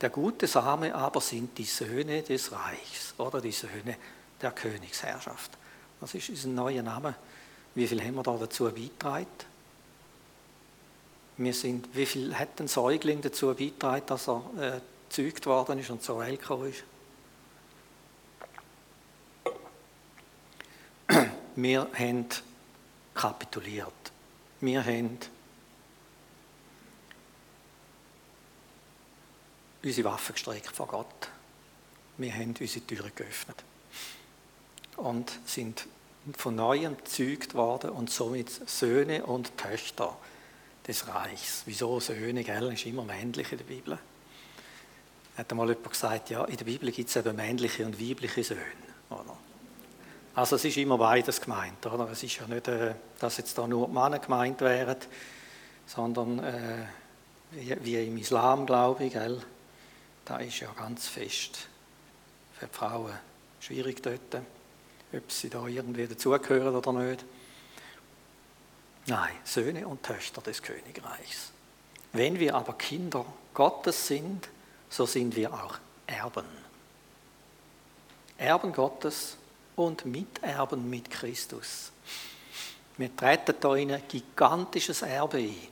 Der 0.00 0.10
gute 0.10 0.46
Same 0.46 0.94
aber 0.94 1.20
sind 1.20 1.56
die 1.56 1.64
Söhne 1.64 2.22
des 2.22 2.50
Reichs 2.50 3.14
oder 3.18 3.40
die 3.40 3.52
Söhne 3.52 3.96
der 4.40 4.50
Königsherrschaft. 4.50 5.52
Das 6.00 6.12
ist 6.14 6.28
unser 6.28 6.48
neuer 6.48 6.82
Name. 6.82 7.14
Wie 7.74 7.86
viel 7.86 8.02
haben 8.02 8.16
wir 8.16 8.22
da 8.24 8.36
dazu 8.36 8.64
beigetragen? 8.64 9.26
Wir 11.36 11.54
sind, 11.54 11.88
wie 11.94 12.04
viel 12.04 12.36
hat 12.36 12.60
ein 12.60 12.68
Säugling 12.68 13.22
dazu 13.22 13.54
beigetragen, 13.54 14.04
dass 14.06 14.28
er 14.28 14.42
äh, 14.58 14.80
gezeugt 15.12 15.44
worden 15.44 15.78
ist 15.78 15.90
und 15.90 16.02
zur 16.02 16.20
Welt 16.20 16.40
gekommen 16.40 16.70
ist? 16.70 16.84
Wir 21.54 21.86
haben 21.92 22.26
kapituliert. 23.12 23.92
Wir 24.60 24.82
haben 24.82 25.18
unsere 29.82 30.08
Waffen 30.08 30.32
gestreckt 30.32 30.74
vor 30.74 30.86
Gott. 30.86 31.28
Wir 32.16 32.32
haben 32.32 32.54
unsere 32.58 32.86
Türen 32.86 33.12
geöffnet 33.14 33.62
und 34.96 35.30
sind 35.44 35.86
von 36.38 36.54
neuem 36.54 36.96
gezeugt 36.96 37.54
worden 37.54 37.90
und 37.90 38.08
somit 38.08 38.48
Söhne 38.66 39.26
und 39.26 39.58
Töchter 39.58 40.16
des 40.86 41.06
Reichs. 41.06 41.64
Wieso 41.66 42.00
Söhne, 42.00 42.44
gell? 42.44 42.72
ist 42.72 42.86
immer 42.86 43.04
männlich 43.04 43.52
in 43.52 43.58
der 43.58 43.64
Bibel. 43.64 43.98
Hat 45.36 45.50
einmal 45.50 45.68
jemand 45.68 45.90
gesagt, 45.90 46.30
ja, 46.30 46.44
in 46.44 46.56
der 46.56 46.64
Bibel 46.64 46.90
gibt 46.90 47.08
es 47.08 47.16
eben 47.16 47.36
männliche 47.36 47.86
und 47.86 48.00
weibliche 48.00 48.44
Söhne. 48.44 48.62
Oder? 49.10 49.36
Also 50.34 50.56
es 50.56 50.64
ist 50.64 50.76
immer 50.76 50.98
beides 50.98 51.40
gemeint. 51.40 51.84
Oder? 51.86 52.10
Es 52.10 52.22
ist 52.22 52.36
ja 52.36 52.46
nicht, 52.46 52.68
äh, 52.68 52.94
dass 53.18 53.38
jetzt 53.38 53.56
da 53.56 53.66
nur 53.66 53.88
Männer 53.88 54.18
gemeint 54.18 54.60
wären, 54.60 54.96
sondern 55.86 56.38
äh, 56.38 56.86
wie, 57.50 58.06
im 58.06 58.16
Islam, 58.16 58.66
glaube 58.66 59.04
ich, 59.04 59.12
gell? 59.12 59.42
da 60.24 60.38
ist 60.38 60.60
ja 60.60 60.72
ganz 60.72 61.08
fest 61.08 61.68
für 62.58 62.66
die 62.66 62.74
Frauen 62.74 63.12
schwierig 63.60 64.02
dort, 64.02 64.42
ob 65.12 65.32
sie 65.32 65.50
da 65.50 65.66
irgendwie 65.66 66.06
dazugehören 66.06 66.74
oder 66.74 66.92
nicht. 66.92 67.24
Nein, 69.06 69.32
Söhne 69.44 69.86
und 69.86 70.02
Töchter 70.02 70.40
des 70.40 70.62
Königreichs. 70.62 71.50
Wenn 72.12 72.38
wir 72.38 72.54
aber 72.54 72.74
Kinder 72.74 73.24
Gottes 73.52 74.06
sind, 74.06 74.48
so 74.92 75.06
sind 75.06 75.34
wir 75.34 75.52
auch 75.52 75.78
Erben. 76.06 76.44
Erben 78.36 78.72
Gottes 78.72 79.38
und 79.74 80.04
Miterben 80.04 80.90
mit 80.90 81.10
Christus. 81.10 81.90
Wir 82.98 83.16
treten 83.16 83.54
da 83.58 83.74
in 83.74 83.92
ein 83.92 84.02
gigantisches 84.06 85.00
Erbe 85.00 85.38
ein. 85.38 85.68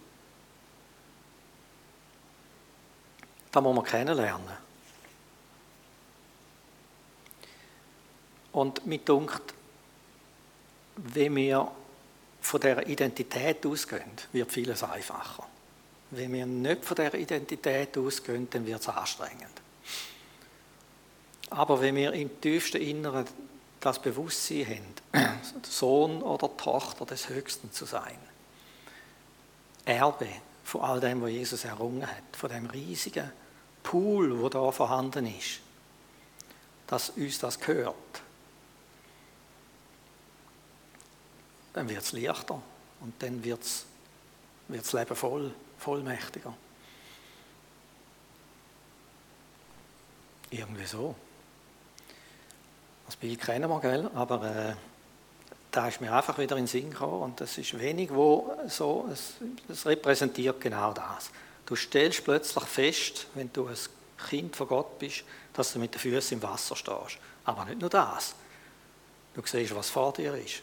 Das 3.52 3.62
muss 3.62 3.76
man 3.76 3.85
kennenlernen. 3.85 4.56
Und 8.52 8.87
mit 8.87 9.06
dunkt, 9.06 9.54
wenn 10.96 11.37
wir 11.37 11.70
von 12.40 12.61
der 12.61 12.87
Identität 12.88 13.66
ausgehen, 13.66 14.11
wird 14.33 14.50
vieles 14.50 14.83
einfacher. 14.83 15.49
Wenn 16.11 16.33
wir 16.33 16.46
nicht 16.46 16.85
von 16.85 16.96
der 16.96 17.14
Identität 17.14 17.96
ausgehen, 17.96 18.49
dann 18.51 18.66
wird 18.66 18.81
es 18.81 18.88
anstrengend. 18.88 19.61
Aber 21.51 21.81
wenn 21.81 21.96
wir 21.96 22.12
im 22.12 22.40
tiefsten 22.40 22.81
Inneren 22.81 23.27
das 23.81 24.01
Bewusstsein 24.01 24.85
haben, 25.12 25.40
Sohn 25.62 26.23
oder 26.23 26.57
Tochter 26.57 27.07
des 27.07 27.29
Höchsten 27.29 27.73
zu 27.73 27.85
sein, 27.85 28.18
Erbe 29.85 30.29
von 30.64 30.83
all 30.83 31.01
dem, 31.01 31.23
was 31.23 31.31
Jesus 31.31 31.64
errungen 31.64 32.07
hat, 32.07 32.37
von 32.37 32.51
dem 32.51 32.66
riesigen 32.66 33.33
Pool, 33.83 34.38
wo 34.40 34.49
da 34.49 34.70
vorhanden 34.70 35.27
ist, 35.27 35.61
dass 36.87 37.11
uns 37.11 37.38
das 37.38 37.59
gehört, 37.59 37.94
dann 41.73 41.88
wird 41.88 42.03
es 42.03 42.12
leichter 42.12 42.61
und 43.01 43.14
dann 43.23 43.42
wird 43.42 43.61
das 44.68 44.92
Leben 44.92 45.16
voll, 45.16 45.53
vollmächtiger. 45.80 46.54
Irgendwie 50.50 50.86
so. 50.86 51.14
Das 53.06 53.16
Bild 53.16 53.40
kennen 53.40 53.68
wir, 53.68 53.80
gell? 53.80 54.10
aber 54.14 54.44
äh, 54.44 54.74
da 55.70 55.88
ist 55.88 56.00
mir 56.00 56.12
einfach 56.12 56.38
wieder 56.38 56.56
in 56.56 56.64
den 56.64 56.68
Sinn 56.68 56.90
gekommen 56.90 57.22
und 57.22 57.40
das 57.40 57.58
ist 57.58 57.78
wenig, 57.78 58.12
wo 58.12 58.56
so, 58.68 59.08
es, 59.12 59.34
es 59.68 59.86
repräsentiert 59.86 60.60
genau 60.60 60.92
das. 60.92 61.30
Du 61.66 61.76
stellst 61.76 62.24
plötzlich 62.24 62.64
fest, 62.64 63.26
wenn 63.34 63.52
du 63.52 63.66
ein 63.66 63.76
Kind 64.28 64.56
von 64.56 64.68
Gott 64.68 64.98
bist, 64.98 65.24
dass 65.52 65.72
du 65.72 65.78
mit 65.78 65.94
den 65.94 66.00
Füßen 66.00 66.36
im 66.36 66.42
Wasser 66.42 66.76
stehst. 66.76 67.18
Aber 67.44 67.64
nicht 67.64 67.80
nur 67.80 67.90
das. 67.90 68.34
Du 69.34 69.42
siehst, 69.44 69.74
was 69.74 69.90
vor 69.90 70.12
dir 70.12 70.34
ist 70.34 70.62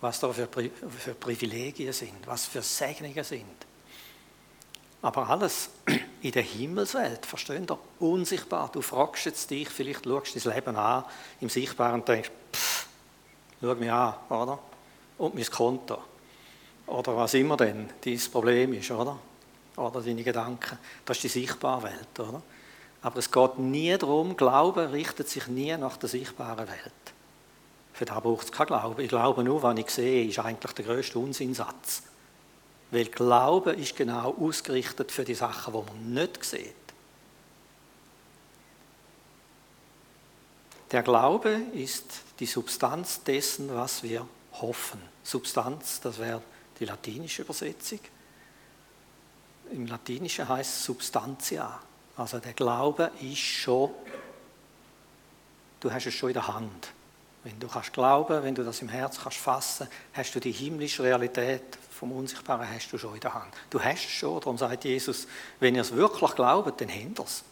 was 0.00 0.18
da 0.18 0.32
für, 0.32 0.46
Pri 0.46 0.70
für 0.70 1.14
Privilegien 1.14 1.92
sind, 1.92 2.26
was 2.26 2.46
für 2.46 2.62
Segnungen 2.62 3.24
sind. 3.24 3.66
Aber 5.02 5.28
alles 5.28 5.70
in 6.22 6.32
der 6.32 6.42
Himmelswelt, 6.42 7.24
versteht 7.24 7.70
ihr? 7.70 7.78
Unsichtbar. 7.98 8.70
Du 8.72 8.82
fragst 8.82 9.26
jetzt 9.26 9.50
dich, 9.50 9.68
vielleicht 9.68 10.04
schaust 10.04 10.34
du 10.34 10.40
dein 10.40 10.54
Leben 10.54 10.76
an 10.76 11.04
im 11.40 11.48
Sichtbaren 11.48 12.00
und 12.00 12.08
denkst, 12.08 12.30
pff, 12.52 12.86
schau 13.60 13.74
mich 13.74 13.90
an, 13.90 14.14
oder? 14.28 14.58
Und 15.18 15.34
mein 15.34 15.46
Konto. 15.46 15.98
Oder 16.86 17.16
was 17.16 17.34
immer 17.34 17.56
denn 17.56 17.88
dein 18.04 18.20
Problem 18.32 18.72
ist, 18.74 18.90
oder? 18.90 19.18
Oder 19.76 20.00
deine 20.00 20.22
Gedanken. 20.22 20.78
Das 21.04 21.16
ist 21.16 21.22
die 21.22 21.28
sichtbare 21.28 21.84
Welt, 21.84 22.18
oder? 22.18 22.42
Aber 23.02 23.18
es 23.18 23.30
geht 23.30 23.58
nie 23.58 23.96
darum, 23.96 24.36
Glaube 24.36 24.92
richtet 24.92 25.28
sich 25.28 25.46
nie 25.46 25.74
nach 25.76 25.96
der 25.96 26.08
sichtbaren 26.08 26.68
Welt. 26.68 27.14
Für 27.94 28.04
das 28.04 28.22
braucht 28.22 28.44
es 28.44 28.52
keinen 28.52 28.66
Glauben. 28.66 29.00
Ich 29.00 29.08
glaube 29.08 29.42
nur, 29.42 29.62
was 29.62 29.78
ich 29.78 29.90
sehe, 29.90 30.26
ist 30.26 30.38
eigentlich 30.38 30.72
der 30.72 30.84
grösste 30.84 31.18
Unsinnsatz. 31.18 32.02
Weil 32.90 33.06
Glaube 33.06 33.72
ist 33.72 33.96
genau 33.96 34.34
ausgerichtet 34.38 35.12
für 35.12 35.24
die 35.24 35.34
Sachen, 35.34 35.72
die 35.72 35.92
man 35.92 36.14
nicht 36.14 36.44
sieht. 36.44 36.74
Der 40.90 41.02
Glaube 41.02 41.50
ist 41.72 42.04
die 42.40 42.46
Substanz 42.46 43.22
dessen, 43.22 43.72
was 43.72 44.02
wir 44.02 44.26
hoffen. 44.54 45.00
Substanz, 45.22 46.00
das 46.00 46.18
wäre 46.18 46.42
die 46.80 46.84
latinische 46.84 47.42
Übersetzung. 47.42 48.00
Im 49.70 49.86
Latinischen 49.86 50.48
heißt 50.48 50.78
es 50.78 50.84
Substantia. 50.84 51.80
Also 52.16 52.38
der 52.38 52.54
Glaube 52.54 53.12
ist 53.20 53.38
schon, 53.38 53.90
du 55.78 55.92
hast 55.92 56.06
es 56.06 56.14
schon 56.14 56.30
in 56.30 56.34
der 56.34 56.48
Hand. 56.48 56.92
Wenn 57.42 57.58
du 57.58 57.68
kannst 57.68 57.92
glauben, 57.92 58.42
wenn 58.42 58.54
du 58.54 58.62
das 58.64 58.82
im 58.82 58.88
Herz 58.88 59.18
kannst 59.22 59.38
fassen, 59.38 59.88
hast 60.12 60.34
du 60.34 60.40
die 60.40 60.52
himmlische 60.52 61.02
Realität 61.02 61.62
vom 61.90 62.12
Unsichtbaren 62.12 62.68
hast 62.68 62.90
du 62.92 62.98
schon 62.98 63.14
in 63.14 63.20
der 63.20 63.34
Hand. 63.34 63.54
Du 63.70 63.82
hast 63.82 64.04
es 64.04 64.10
schon, 64.10 64.40
darum 64.40 64.58
sagt 64.58 64.84
Jesus, 64.84 65.26
wenn 65.58 65.74
ihr 65.74 65.82
es 65.82 65.94
wirklich 65.94 66.34
glaubt, 66.34 66.80
dann 66.80 66.88
habt 66.88 67.18
ihr 67.18 67.24
es. 67.24 67.44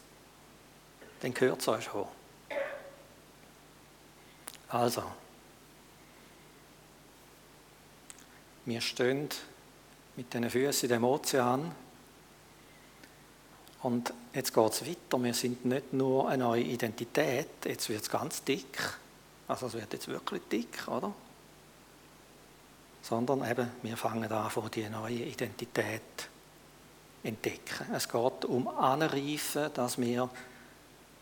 Dann 1.21 1.35
gehört 1.35 1.61
es 1.61 1.69
euch 1.69 1.85
schon. 1.85 2.07
Also, 4.69 5.03
wir 8.67 8.81
stehen 8.83 9.29
mit 10.17 10.33
den 10.35 10.49
Füßen 10.49 10.89
in 10.89 10.95
dem 10.97 11.05
Ozean 11.05 11.75
und 13.83 14.13
jetzt 14.35 14.53
geht 14.53 14.73
es 14.73 14.87
weiter. 14.87 15.23
Wir 15.23 15.33
sind 15.33 15.65
nicht 15.65 15.93
nur 15.95 16.29
eine 16.29 16.45
neue 16.45 16.63
Identität, 16.63 17.49
jetzt 17.65 17.89
wird 17.89 18.03
es 18.03 18.11
ganz 18.11 18.45
dick 18.45 18.99
also 19.49 19.67
es 19.67 19.75
wird 19.75 19.93
jetzt 19.93 20.09
wirklich 20.09 20.43
dick, 20.51 20.87
oder? 20.87 21.13
sondern 23.09 23.51
eben, 23.51 23.71
wir 23.83 23.97
fangen 23.97 24.31
an, 24.31 24.51
von 24.51 24.71
die 24.71 24.89
neue 24.89 25.25
Identität 25.25 26.03
entdecken. 27.23 27.87
Es 27.95 28.09
geht 28.09 28.45
um 28.45 28.69
Anreifen, 28.69 29.71
dass 29.73 29.99
wir 29.99 30.29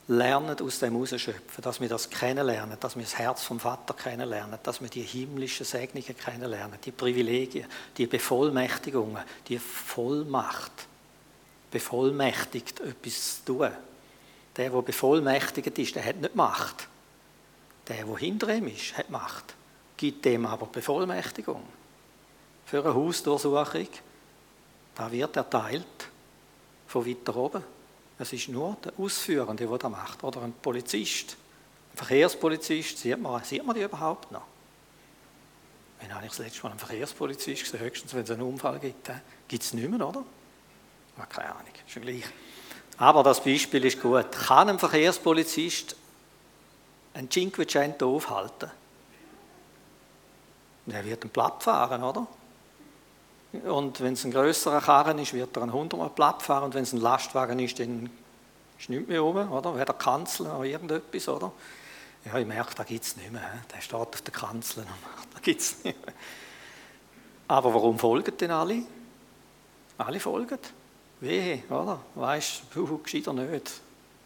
lernen, 0.08 0.60
aus 0.60 0.80
dem 0.80 0.94
herausschöpfen, 0.94 1.62
dass 1.62 1.80
wir 1.80 1.88
das 1.88 2.10
kennenlernen, 2.10 2.76
dass 2.80 2.96
wir 2.96 3.02
das 3.02 3.16
Herz 3.16 3.42
vom 3.44 3.60
Vater 3.60 3.94
kennenlernen, 3.94 4.58
dass 4.62 4.80
wir 4.80 4.88
die 4.88 5.02
himmlischen 5.02 5.64
Segnungen 5.64 6.16
kennenlernen, 6.16 6.78
die 6.84 6.92
Privilegien, 6.92 7.66
die 7.96 8.06
Bevollmächtigungen, 8.06 9.22
die 9.48 9.58
Vollmacht, 9.58 10.72
bevollmächtigt, 11.70 12.80
etwas 12.80 13.44
zu 13.44 13.52
tun. 13.52 13.70
Der, 14.56 14.70
der 14.70 14.82
bevollmächtigt 14.82 15.78
ist, 15.78 15.94
der 15.94 16.04
hat 16.04 16.16
nicht 16.16 16.34
Macht. 16.34 16.88
Der, 17.88 18.04
der 18.04 18.16
hinter 18.16 18.54
ihm 18.54 18.68
ist, 18.68 18.96
hat 18.96 19.10
Macht. 19.10 19.54
Gibt 19.96 20.24
dem 20.24 20.46
aber 20.46 20.66
Bevollmächtigung. 20.66 21.62
Für 22.66 22.84
eine 22.84 22.94
Hausdurchsuchung, 22.94 23.88
da 24.94 25.12
wird 25.12 25.36
erteilt 25.36 26.08
von 26.86 27.06
weiter 27.06 27.36
oben. 27.36 27.62
Es 28.18 28.32
ist 28.32 28.48
nur 28.48 28.76
der 28.84 28.92
Ausführende, 28.98 29.66
der 29.66 29.78
das 29.78 29.90
macht. 29.90 30.24
Oder 30.24 30.42
ein 30.42 30.52
Polizist, 30.52 31.36
ein 31.92 31.96
Verkehrspolizist, 31.98 32.98
sieht 32.98 33.20
man, 33.20 33.42
sieht 33.44 33.64
man 33.64 33.76
die 33.76 33.82
überhaupt 33.82 34.32
noch? 34.32 34.46
Wenn 36.00 36.14
habe 36.14 36.24
ich 36.24 36.30
das 36.30 36.38
letzte 36.38 36.62
Mal 36.62 36.70
einen 36.70 36.78
Verkehrspolizist 36.78 37.64
gesehen? 37.64 37.80
Höchstens, 37.80 38.14
wenn 38.14 38.24
es 38.24 38.30
einen 38.30 38.42
Unfall 38.42 38.78
gibt. 38.78 39.10
Gibt 39.48 39.62
es 39.62 39.72
nicht 39.72 39.88
mehr, 39.88 40.06
oder? 40.06 40.24
Ja, 41.16 41.26
keine 41.26 41.50
Ahnung, 41.50 41.72
ist 41.86 42.02
gleich. 42.02 42.24
Aber 42.98 43.22
das 43.22 43.42
Beispiel 43.42 43.84
ist 43.84 44.00
gut. 44.00 44.32
Kann 44.32 44.68
ein 44.68 44.78
Verkehrspolizist 44.78 45.96
ein 47.16 47.30
Cinquecento 47.30 48.14
aufhalten? 48.14 48.70
Der 50.86 51.04
wird 51.04 51.22
einen 51.22 51.30
Platt 51.30 51.62
fahren, 51.62 52.02
oder? 52.02 52.26
Und 53.64 54.00
wenn 54.00 54.12
es 54.12 54.24
ein 54.24 54.30
größerer 54.30 54.80
Karren 54.80 55.18
ist, 55.18 55.32
wird 55.32 55.56
er 55.56 55.62
einen 55.62 55.72
100 55.72 55.98
Mal 55.98 56.10
platt 56.10 56.42
fahren. 56.42 56.64
Und 56.64 56.74
wenn 56.74 56.82
es 56.82 56.92
ein 56.92 57.00
Lastwagen 57.00 57.58
ist, 57.58 57.78
dann 57.78 58.10
ist 58.78 58.90
nichts 58.90 59.08
mehr 59.08 59.24
oben, 59.24 59.48
oder? 59.48 59.76
Weder 59.76 59.94
Kanzel 59.94 60.46
noch 60.46 60.62
irgendetwas, 60.62 61.28
oder? 61.28 61.52
Ja, 62.24 62.38
ich 62.38 62.46
merke, 62.46 62.74
da 62.74 62.84
gibt 62.84 63.04
es 63.04 63.16
nicht 63.16 63.32
mehr. 63.32 63.42
Der 63.74 63.80
steht 63.80 63.94
auf 63.94 64.22
der 64.22 64.32
Kanzel. 64.32 64.84
Da 65.34 65.40
gibt 65.40 65.60
es 65.60 65.84
nicht 65.84 66.04
mehr. 66.04 66.14
Aber 67.48 67.72
warum 67.72 67.98
folgen 67.98 68.36
denn 68.36 68.50
alle? 68.50 68.82
Alle 69.98 70.18
folgen. 70.18 70.58
Wehe, 71.20 71.62
oder? 71.68 72.00
Weißt 72.14 72.62
du, 72.74 72.98
gescheiter 72.98 73.32
nicht 73.32 73.80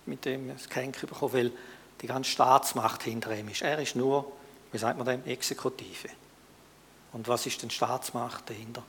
mit 0.07 0.25
dem 0.25 0.57
Geschenk 0.57 1.01
bekommen, 1.01 1.33
weil 1.33 1.53
die 2.01 2.07
ganze 2.07 2.31
Staatsmacht 2.31 3.03
hinter 3.03 3.37
ihm 3.37 3.49
ist. 3.49 3.63
Er 3.63 3.79
ist 3.79 3.97
nur, 3.97 4.33
wie 4.73 4.79
sagt 4.79 4.97
man 4.97 5.07
dem, 5.07 5.25
Exekutive. 5.27 6.09
Und 7.13 7.29
was 7.29 7.47
ist 7.47 7.63
denn 7.63 7.71
Staatsmacht 7.71 8.49
dahinter? 8.49 8.83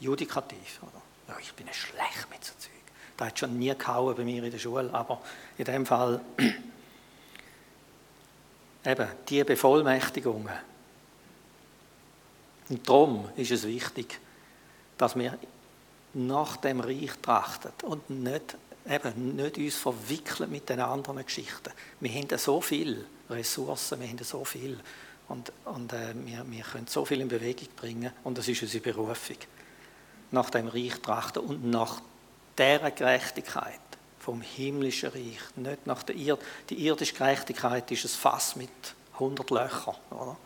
Judikativ. 0.00 0.80
Oder? 0.82 1.02
Ja, 1.28 1.36
ich 1.40 1.52
bin 1.54 1.66
schlecht 1.72 2.28
mit 2.30 2.44
so 2.44 2.52
Zeug. 2.58 2.72
Das 3.16 3.28
hat 3.28 3.38
schon 3.38 3.58
nie 3.58 3.74
gehauen 3.76 4.16
bei 4.16 4.24
mir 4.24 4.42
in 4.42 4.50
der 4.50 4.58
Schule, 4.58 4.92
aber 4.92 5.20
in 5.56 5.64
dem 5.64 5.86
Fall 5.86 6.20
eben 8.84 9.08
die 9.28 9.44
Bevollmächtigungen. 9.44 10.52
Und 12.68 12.88
darum 12.88 13.28
ist 13.36 13.50
es 13.50 13.66
wichtig, 13.66 14.18
dass 14.98 15.16
wir 15.16 15.38
nach 16.14 16.56
dem 16.56 16.80
Reich 16.80 17.10
trachten 17.20 17.72
und 17.82 18.08
nicht, 18.10 18.56
eben, 18.88 19.36
nicht 19.36 19.58
uns 19.58 19.76
verwickeln 19.76 20.50
mit 20.50 20.68
den 20.68 20.80
anderen 20.80 21.24
Geschichten. 21.24 21.72
Wir 22.00 22.12
haben 22.12 22.38
so 22.38 22.60
viele 22.60 23.04
Ressourcen, 23.30 24.00
wir 24.00 24.08
haben 24.08 24.18
so 24.18 24.44
viel 24.44 24.78
und, 25.28 25.52
und 25.64 25.92
äh, 25.92 26.14
wir, 26.14 26.44
wir 26.46 26.64
können 26.64 26.86
so 26.86 27.04
viel 27.04 27.20
in 27.20 27.28
Bewegung 27.28 27.68
bringen 27.76 28.12
und 28.24 28.36
das 28.36 28.48
ist 28.48 28.62
unsere 28.62 28.82
Berufung 28.82 29.36
nach 30.30 30.50
dem 30.50 30.68
Reich 30.68 31.00
trachten 31.00 31.42
und 31.42 31.64
nach 31.64 32.02
der 32.58 32.90
Gerechtigkeit 32.90 33.80
vom 34.18 34.40
himmlischen 34.40 35.10
Reich, 35.10 35.38
nicht 35.56 35.86
nach 35.86 36.02
der 36.02 36.16
Erd 36.16 36.40
Die 36.70 36.86
irdische 36.86 37.14
Gerechtigkeit 37.14 37.90
ist 37.90 38.04
ein 38.04 38.08
Fass 38.08 38.56
mit 38.56 38.70
100 39.14 39.50
Löchern, 39.50 39.96
oder? 40.10 40.36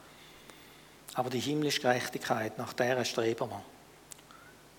Aber 1.14 1.31
die 1.31 1.40
himmlische 1.40 1.81
Gerechtigkeit, 1.81 2.59
nach 2.59 2.72
der 2.72 3.05
streben 3.05 3.51
wir. 3.51 3.62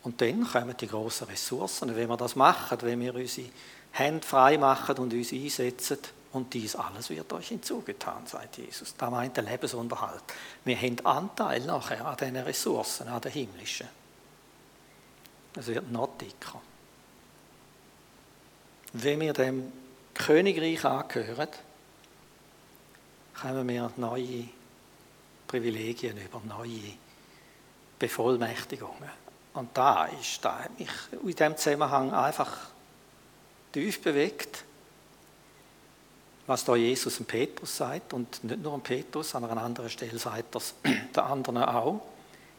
Und 0.03 0.21
dann 0.21 0.45
kommen 0.45 0.75
die 0.77 0.87
grossen 0.87 1.27
Ressourcen. 1.27 1.95
Wenn 1.95 2.07
wir 2.09 2.17
das 2.17 2.35
machen, 2.35 2.77
wenn 2.81 2.99
wir 3.01 3.13
unsere 3.13 3.49
Hände 3.91 4.25
frei 4.25 4.57
machen 4.57 4.97
und 4.97 5.13
uns 5.13 5.33
einsetzen, 5.33 5.99
und 6.31 6.53
dies 6.53 6.75
alles 6.75 7.09
wird 7.09 7.31
euch 7.33 7.47
hinzugetan, 7.47 8.27
sagt 8.27 8.57
Jesus. 8.57 8.95
Da 8.95 9.09
meint 9.09 9.35
der 9.35 9.43
Lebensunterhalt. 9.43 10.21
Wir 10.63 10.77
haben 10.77 11.03
Anteil 11.03 11.61
nachher 11.61 12.05
an 12.05 12.17
diesen 12.17 12.37
Ressourcen, 12.37 13.07
an 13.07 13.21
den 13.21 13.31
himmlischen. 13.31 13.87
Es 15.55 15.67
wird 15.67 15.91
noch 15.91 16.17
dicker. 16.17 16.61
Wenn 18.93 19.19
wir 19.21 19.33
dem 19.33 19.71
Königreich 20.13 20.85
angehören, 20.85 21.49
kommen 23.39 23.67
wir 23.67 23.91
neue 23.97 24.49
Privilegien 25.47 26.17
über, 26.17 26.41
neue 26.47 26.93
Bevollmächtigungen. 27.97 29.28
Und 29.53 29.75
da 29.75 30.05
ist, 30.05 30.43
da 30.43 30.59
hat 30.59 30.79
mich 30.79 30.89
in 31.11 31.27
diesem 31.27 31.57
Zusammenhang 31.57 32.13
einfach 32.13 32.55
tief 33.71 34.01
bewegt, 34.01 34.63
was 36.47 36.65
da 36.65 36.75
Jesus 36.75 37.19
und 37.19 37.27
Petrus 37.27 37.77
sagt. 37.77 38.13
Und 38.13 38.43
nicht 38.43 38.61
nur 38.61 38.73
an 38.73 38.81
Petrus, 38.81 39.35
an 39.35 39.45
einer 39.45 39.61
anderen 39.61 39.89
Stelle 39.89 40.17
sagt 40.17 40.55
das 40.55 40.75
der 41.15 41.25
anderen 41.25 41.57
auch 41.57 42.01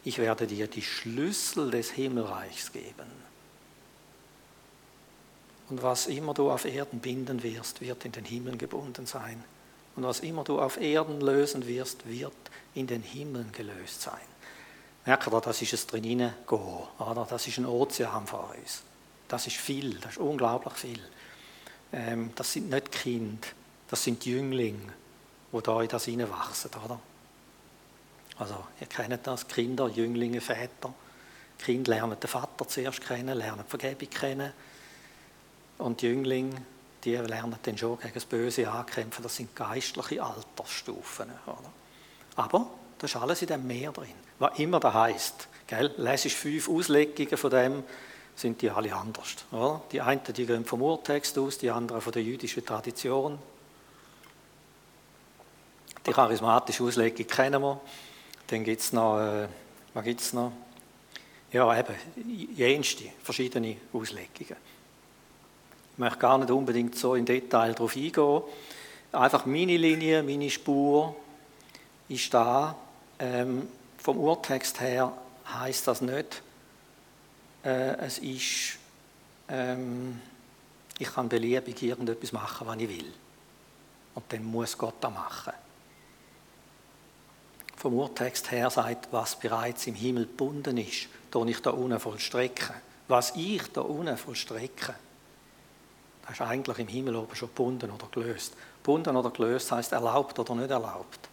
ich 0.05 0.19
werde 0.19 0.47
dir 0.47 0.67
die 0.67 0.83
Schlüssel 0.83 1.71
des 1.71 1.91
Himmelreichs 1.91 2.73
geben. 2.73 3.21
Und 5.69 5.83
was 5.83 6.07
immer 6.07 6.35
du 6.35 6.51
auf 6.51 6.65
Erden 6.65 7.01
binden 7.01 7.43
wirst, 7.43 7.81
wird 7.81 8.05
in 8.05 8.13
den 8.13 8.25
Himmeln 8.25 8.59
gebunden 8.59 9.07
sein. 9.07 9.43
Und 9.95 10.05
was 10.05 10.21
immer 10.21 10.43
du 10.43 10.61
auf 10.61 10.81
Erden 10.81 11.21
lösen 11.21 11.67
wirst, 11.67 12.09
wird 12.09 12.33
in 12.75 12.87
den 12.87 13.03
Himmeln 13.03 13.53
gelöst 13.53 14.03
sein. 14.03 14.19
Merkt 15.07 15.27
ihr, 15.27 15.41
das 15.41 15.63
ist 15.63 15.73
es 15.73 15.87
drinnen 15.87 16.35
gehen, 16.47 16.59
oder? 16.99 17.27
Das 17.29 17.47
ist 17.47 17.59
ein 17.59 17.67
Ozean 17.67 18.27
vor 18.27 18.55
uns. 18.57 18.83
Das 19.29 19.47
ist 19.47 19.57
viel, 19.57 19.95
das 19.95 20.13
ist 20.13 20.19
unglaublich 20.19 20.75
viel. 20.75 21.01
Ähm, 21.93 22.33
das 22.35 22.53
sind 22.53 22.71
nicht 22.71 22.93
Kinder, 22.93 23.49
das 23.89 24.05
sind 24.05 24.25
Jünglinge, 24.25 24.93
die 25.53 25.63
da 25.63 25.83
in 25.83 25.89
das 25.89 26.05
hineinwachsen, 26.05 26.71
oder? 26.85 27.01
Also, 28.39 28.65
ihr 28.81 28.87
kennt 28.87 29.27
das, 29.27 29.47
Kinder, 29.49 29.89
Jünglinge, 29.89 30.41
Väter. 30.41 30.95
Kinder 31.59 31.91
lernen 31.91 32.19
den 32.19 32.29
Vater 32.29 32.67
zuerst 32.67 33.03
kennen, 33.03 33.37
lernen 33.37 33.65
die 33.67 33.71
Vergebung 33.71 34.11
kennen. 34.11 34.53
Und 35.79 36.01
die 36.01 36.07
Jünglinge, 36.07 36.63
die 37.05 37.17
lernen 37.17 37.57
dann 37.63 37.77
schon 37.77 37.99
gegen 37.99 38.15
das 38.15 38.25
Böse 38.25 38.71
ankämpfen. 38.71 39.23
Das 39.23 39.37
sind 39.37 39.55
geistliche 39.55 40.23
Altersstufen. 40.23 41.31
Oder? 41.47 41.73
Aber 42.37 42.71
das 42.99 43.11
ist 43.11 43.17
alles 43.17 43.43
in 43.43 43.49
dem 43.49 43.67
Meer 43.67 43.93
drin. 43.93 44.30
Was 44.41 44.59
immer 44.59 44.81
das 44.81 44.95
heisst. 44.95 45.49
Gell? 45.67 45.95
Lesest 45.99 46.35
fünf 46.35 46.69
Auslegungen 46.69 47.37
von 47.37 47.51
dem, 47.51 47.85
sind 48.35 48.61
die 48.63 48.71
alle 48.71 48.95
anders. 48.95 49.37
Oder? 49.53 49.83
Die 49.93 50.01
einen 50.01 50.23
die 50.25 50.47
gehen 50.47 50.65
vom 50.65 50.83
Urtext 50.83 51.39
aus, 51.39 51.59
die 51.59 51.71
anderen 51.71 52.01
von 52.01 52.13
der 52.13 52.23
jüdischen 52.23 52.65
Tradition. 52.65 53.39
Die 56.07 56.11
charismatische 56.11 56.83
Auslegung 56.83 57.27
kennen 57.27 57.61
wir. 57.61 57.81
Dann 58.47 58.65
gibt 58.65 58.81
es 58.81 58.93
noch, 58.95 59.21
äh, 59.21 59.47
was 59.93 60.07
es 60.07 60.33
noch? 60.33 60.53
Ja, 61.53 61.79
eben, 61.79 61.95
jenste, 62.55 63.05
verschiedene 63.23 63.77
Auslegungen. 63.93 64.57
Ich 65.93 65.99
möchte 65.99 66.19
gar 66.19 66.39
nicht 66.39 66.51
unbedingt 66.51 66.97
so 66.97 67.15
in 67.15 67.27
Detail 67.27 67.75
darauf 67.75 67.95
eingehen. 67.95 68.43
Einfach 69.13 69.45
meine 69.45 69.77
Linie, 69.77 70.23
meine 70.23 70.49
Spur 70.49 71.15
ist 72.09 72.33
da. 72.33 72.75
Ähm, 73.19 73.69
vom 74.03 74.19
Urtext 74.19 74.81
her 74.81 75.13
heißt 75.53 75.87
das 75.87 76.01
nicht, 76.01 76.43
äh, 77.65 77.97
es 77.99 78.19
ist, 78.19 78.79
ähm, 79.49 80.21
ich 80.99 81.13
kann 81.13 81.29
beliebig 81.29 81.83
irgendetwas 81.83 82.33
machen, 82.33 82.67
was 82.67 82.77
ich 82.77 82.89
will. 82.89 83.13
Und 84.15 84.25
dann 84.29 84.45
muss 84.45 84.77
Gott 84.77 84.95
das 85.01 85.13
machen 85.13 85.53
vom 87.81 87.95
Urtext 87.95 88.51
her 88.51 88.69
sagt, 88.69 89.11
was 89.11 89.37
bereits 89.37 89.87
im 89.87 89.95
Himmel 89.95 90.27
gebunden 90.27 90.77
ist, 90.77 91.09
da 91.31 91.43
ich 91.47 91.63
da 91.63 91.71
unten 91.71 91.99
vollstrecken. 91.99 92.75
Was 93.09 93.35
ich 93.37 93.63
da 93.73 93.81
unten 93.81 94.19
vollstrecke, 94.19 94.95
das 96.23 96.33
ist 96.33 96.43
eigentlich 96.43 96.79
im 96.79 96.89
Himmel 96.89 97.17
oben 97.17 97.35
schon 97.35 97.49
gebunden 97.49 97.91
oder 97.91 98.07
gelöst. 98.13 98.53
Gebunden 98.83 99.17
oder 99.17 99.31
gelöst 99.31 99.73
heißt 99.73 99.93
erlaubt 99.93 100.39
oder 100.39 100.55
nicht 100.57 100.71
erlaubt. 100.71 101.30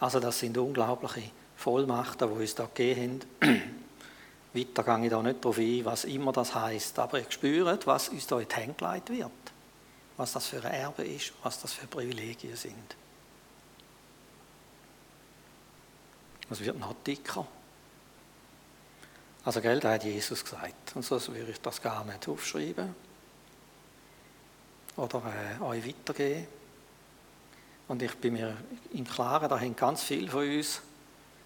Also 0.00 0.20
das 0.20 0.38
sind 0.38 0.56
unglaubliche 0.56 1.30
Vollmachten, 1.56 2.28
die 2.28 2.40
uns 2.40 2.54
da 2.54 2.66
gegeben 2.66 3.20
haben. 3.42 3.62
Weiter 4.54 4.82
gehe 4.82 5.04
ich 5.04 5.10
da 5.10 5.22
nicht 5.22 5.44
darauf 5.44 5.58
ein, 5.58 5.84
was 5.84 6.04
immer 6.04 6.32
das 6.32 6.54
heißt, 6.54 6.98
aber 6.98 7.20
ich 7.20 7.30
spüre, 7.30 7.78
was 7.84 8.08
uns 8.08 8.26
da 8.26 8.40
in 8.40 8.48
die 8.48 8.54
Hände 8.54 9.02
wird. 9.08 9.30
Was 10.16 10.32
das 10.32 10.46
für 10.46 10.64
ein 10.64 10.72
Erbe 10.72 11.04
ist, 11.04 11.32
was 11.42 11.60
das 11.60 11.72
für 11.72 11.86
Privilegien 11.86 12.56
sind. 12.56 12.96
Es 16.50 16.60
wird 16.60 16.78
noch 16.78 16.94
dicker. 17.06 17.46
Also, 19.44 19.60
gell, 19.60 19.80
da 19.80 19.92
hat 19.92 20.04
Jesus 20.04 20.42
gesagt. 20.42 20.94
Und 20.94 21.04
so 21.04 21.20
würde 21.28 21.52
ich 21.52 21.60
das 21.60 21.80
gar 21.80 22.04
nicht 22.04 22.26
aufschreiben. 22.28 22.94
Oder 24.96 25.22
äh, 25.60 25.62
euch 25.62 25.86
weitergeben. 25.86 26.57
Und 27.88 28.02
ich 28.02 28.14
bin 28.16 28.34
mir 28.34 28.56
im 28.92 29.06
Klaren, 29.06 29.48
da 29.48 29.58
haben 29.58 29.74
ganz 29.74 30.02
viele 30.02 30.30
von 30.30 30.46
uns 30.46 30.82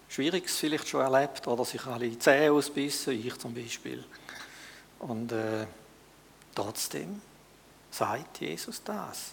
Schwieriges 0.09 0.57
vielleicht 0.57 0.87
schon 0.87 1.01
erlebt 1.01 1.47
oder 1.47 1.65
sich 1.65 1.83
alle 1.85 2.19
Zähne 2.19 2.51
ausbissen, 2.51 3.13
ich 3.13 3.35
zum 3.39 3.53
Beispiel. 3.53 4.03
Und 4.99 5.31
äh, 5.31 5.65
trotzdem 6.53 7.19
sagt 7.89 8.41
Jesus 8.41 8.83
das. 8.83 9.31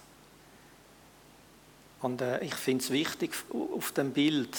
Und 2.00 2.22
äh, 2.22 2.42
ich 2.42 2.54
finde 2.54 2.82
es 2.82 2.90
wichtig, 2.90 3.34
auf 3.52 3.92
dem 3.92 4.12
Bild, 4.12 4.56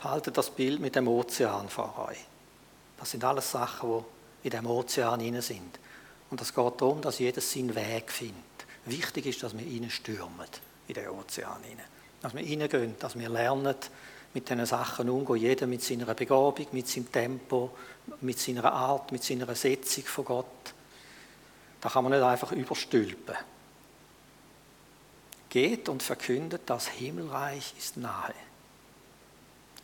behaltet 0.00 0.36
das 0.36 0.50
Bild 0.50 0.80
mit 0.80 0.96
dem 0.96 1.06
Ozean 1.06 1.68
vor 1.68 2.08
euch. 2.08 2.18
Das 2.98 3.10
sind 3.10 3.22
alles 3.22 3.50
Sachen, 3.50 4.04
die 4.42 4.48
in 4.48 4.50
dem 4.50 4.66
Ozean 4.66 5.20
hinein 5.20 5.42
sind. 5.42 5.78
Und 6.30 6.40
es 6.40 6.52
geht 6.52 6.80
darum, 6.80 7.00
dass 7.00 7.18
jeder 7.18 7.40
seinen 7.40 7.74
Weg 7.74 8.10
findet. 8.10 8.42
Wichtig 8.86 9.26
ist, 9.26 9.42
dass 9.42 9.56
wir 9.56 9.64
reinstürmen 9.64 10.48
in 10.88 10.94
den 10.94 11.08
Ozean 11.08 11.62
hinein. 11.62 11.86
Dass 12.20 12.34
wir 12.34 12.42
reingehen, 12.42 12.96
dass 12.98 13.18
wir 13.18 13.28
lernen, 13.28 13.74
mit 14.34 14.48
diesen 14.48 14.66
Sachen 14.66 15.08
umgehen. 15.08 15.36
Jeder 15.36 15.66
mit 15.66 15.82
seiner 15.82 16.12
Begabung, 16.12 16.66
mit 16.72 16.88
seinem 16.88 17.10
Tempo, 17.10 17.70
mit 18.20 18.38
seiner 18.38 18.72
Art, 18.72 19.12
mit 19.12 19.22
seiner 19.22 19.54
Setzung 19.54 20.04
von 20.04 20.24
Gott. 20.24 20.74
Da 21.80 21.88
kann 21.88 22.04
man 22.04 22.12
nicht 22.12 22.22
einfach 22.22 22.50
überstülpen. 22.52 23.36
Geht 25.48 25.88
und 25.88 26.02
verkündet, 26.02 26.62
das 26.66 26.88
Himmelreich 26.88 27.74
ist 27.78 27.96
nahe. 27.96 28.34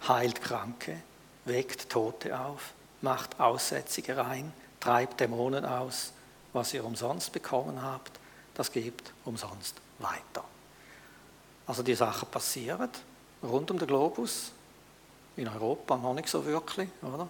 Heilt 0.09 0.43
Kranke, 0.43 0.97
weckt 1.45 1.89
Tote 1.91 2.39
auf, 2.39 2.73
macht 3.03 3.39
Aussätzige 3.39 4.17
rein, 4.17 4.53
treibt 4.81 5.21
Dämonen 5.21 5.65
aus. 5.65 6.13
Was 6.53 6.75
ihr 6.75 6.85
umsonst 6.85 7.33
bekommen 7.33 7.81
habt, 7.81 8.19
das 8.55 8.73
gebt 8.73 9.13
umsonst 9.25 9.77
weiter. 10.01 10.45
Also 11.71 11.85
die 11.85 11.95
Sachen 11.95 12.29
passieren 12.29 12.89
rund 13.45 13.71
um 13.71 13.79
den 13.79 13.87
Globus, 13.87 14.51
in 15.37 15.47
Europa 15.47 15.97
noch 15.97 16.15
nicht 16.15 16.29
so 16.29 16.45
wirklich, 16.45 16.89
oder? 17.01 17.29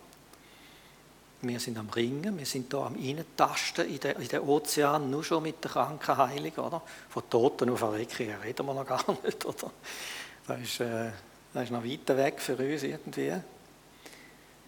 Wir 1.43 1.61
sind 1.61 1.77
am 1.77 1.91
Ringen, 1.91 2.39
wir 2.39 2.47
sind 2.47 2.73
hier 2.73 2.81
am 2.81 2.97
Innentasten 2.97 3.87
in 3.87 3.99
den, 3.99 4.41
Ozean, 4.41 5.11
nur 5.11 5.23
schon 5.23 5.43
mit 5.43 5.63
der 5.63 5.71
Krankenheilung, 5.73 6.53
oder? 6.53 6.81
Von 7.11 7.29
Toten 7.29 7.69
auf 7.69 7.83
Erweckung 7.83 8.29
reden 8.43 8.65
wir 8.65 8.73
noch 8.73 8.87
gar 8.87 9.05
nicht, 9.23 9.45
oder? 9.45 9.71
Das 10.47 10.59
ist, 10.59 10.81
äh, 10.81 11.11
das 11.53 11.65
ist 11.65 11.71
noch 11.73 11.85
weiter 11.85 12.17
weg 12.17 12.41
für 12.41 12.57
uns 12.57 12.83
irgendwie. 12.83 13.35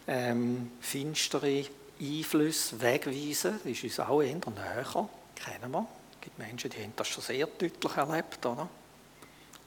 Ähm, 0.07 0.73
finstere 0.83 1.65
Einflüsse 1.99 2.79
wegweisen, 2.79 3.59
ist 3.65 3.85
uns 3.85 4.01
auch 4.01 4.21
eher 4.21 4.35
näher, 4.35 5.09
kennen 5.35 5.73
wir. 5.73 5.87
Es 6.13 6.21
gibt 6.21 6.39
Menschen, 6.39 6.69
die 6.69 6.83
haben 6.83 6.93
das 6.95 7.09
schon 7.09 7.25
sehr 7.25 7.47
deutlich 7.47 7.97
erlebt, 7.97 8.45
oder? 8.45 8.69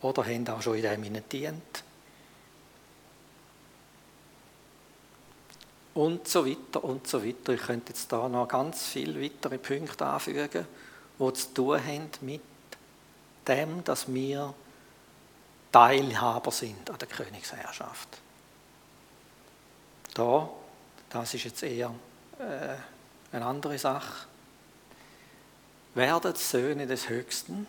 Oder 0.01 0.25
haben 0.25 0.47
auch 0.49 0.61
schon 0.61 0.75
in 0.75 0.83
dem 0.83 1.13
gedient. 1.13 1.83
und 5.95 6.27
so 6.27 6.45
weiter 6.45 6.83
und 6.83 7.07
so 7.07 7.25
weiter. 7.25 7.53
Ich 7.53 7.61
könnte 7.61 7.93
jetzt 7.93 8.11
da 8.11 8.29
noch 8.29 8.47
ganz 8.47 8.83
viele 8.87 9.21
weitere 9.21 9.57
Punkte 9.57 10.05
anfügen, 10.05 10.67
die 11.17 11.33
zu 11.33 11.53
tun 11.53 11.83
haben 11.83 12.09
mit 12.21 12.41
dem, 13.47 13.83
dass 13.83 14.13
wir 14.13 14.53
Teilhaber 15.71 16.51
sind 16.51 16.89
an 16.89 16.97
der 16.97 17.07
Königsherrschaft. 17.07 18.09
Da, 20.13 20.49
das 21.09 21.33
ist 21.33 21.45
jetzt 21.45 21.63
eher 21.63 21.93
äh, 22.39 23.35
eine 23.35 23.45
andere 23.45 23.77
Sache. 23.77 24.27
Werdet 25.93 26.37
Söhne 26.37 26.87
des 26.87 27.07
Höchsten, 27.07 27.67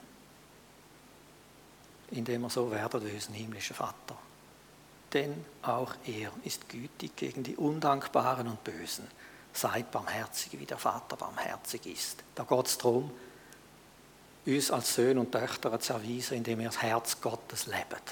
indem 2.10 2.42
wir 2.42 2.50
so 2.50 2.70
werden 2.70 3.04
wie 3.04 3.14
unser 3.14 3.32
himmlischer 3.32 3.74
Vater 3.74 4.16
denn 5.16 5.44
auch 5.62 5.94
er 6.06 6.30
ist 6.44 6.68
gütig 6.68 7.16
gegen 7.16 7.42
die 7.42 7.56
Undankbaren 7.56 8.48
und 8.48 8.62
Bösen. 8.62 9.06
Seid 9.52 9.90
barmherzig, 9.90 10.58
wie 10.58 10.66
der 10.66 10.76
Vater 10.76 11.16
barmherzig 11.16 11.86
ist. 11.86 12.22
Da 12.34 12.44
geht 12.44 12.66
es 12.66 12.76
darum, 12.76 13.10
uns 14.44 14.70
als 14.70 14.94
Söhne 14.94 15.20
und 15.20 15.32
Töchter 15.32 15.80
zu 15.80 15.94
erweisen, 15.94 16.36
indem 16.36 16.58
wir 16.58 16.66
das 16.66 16.82
Herz 16.82 17.20
Gottes 17.20 17.66
leben. 17.66 18.02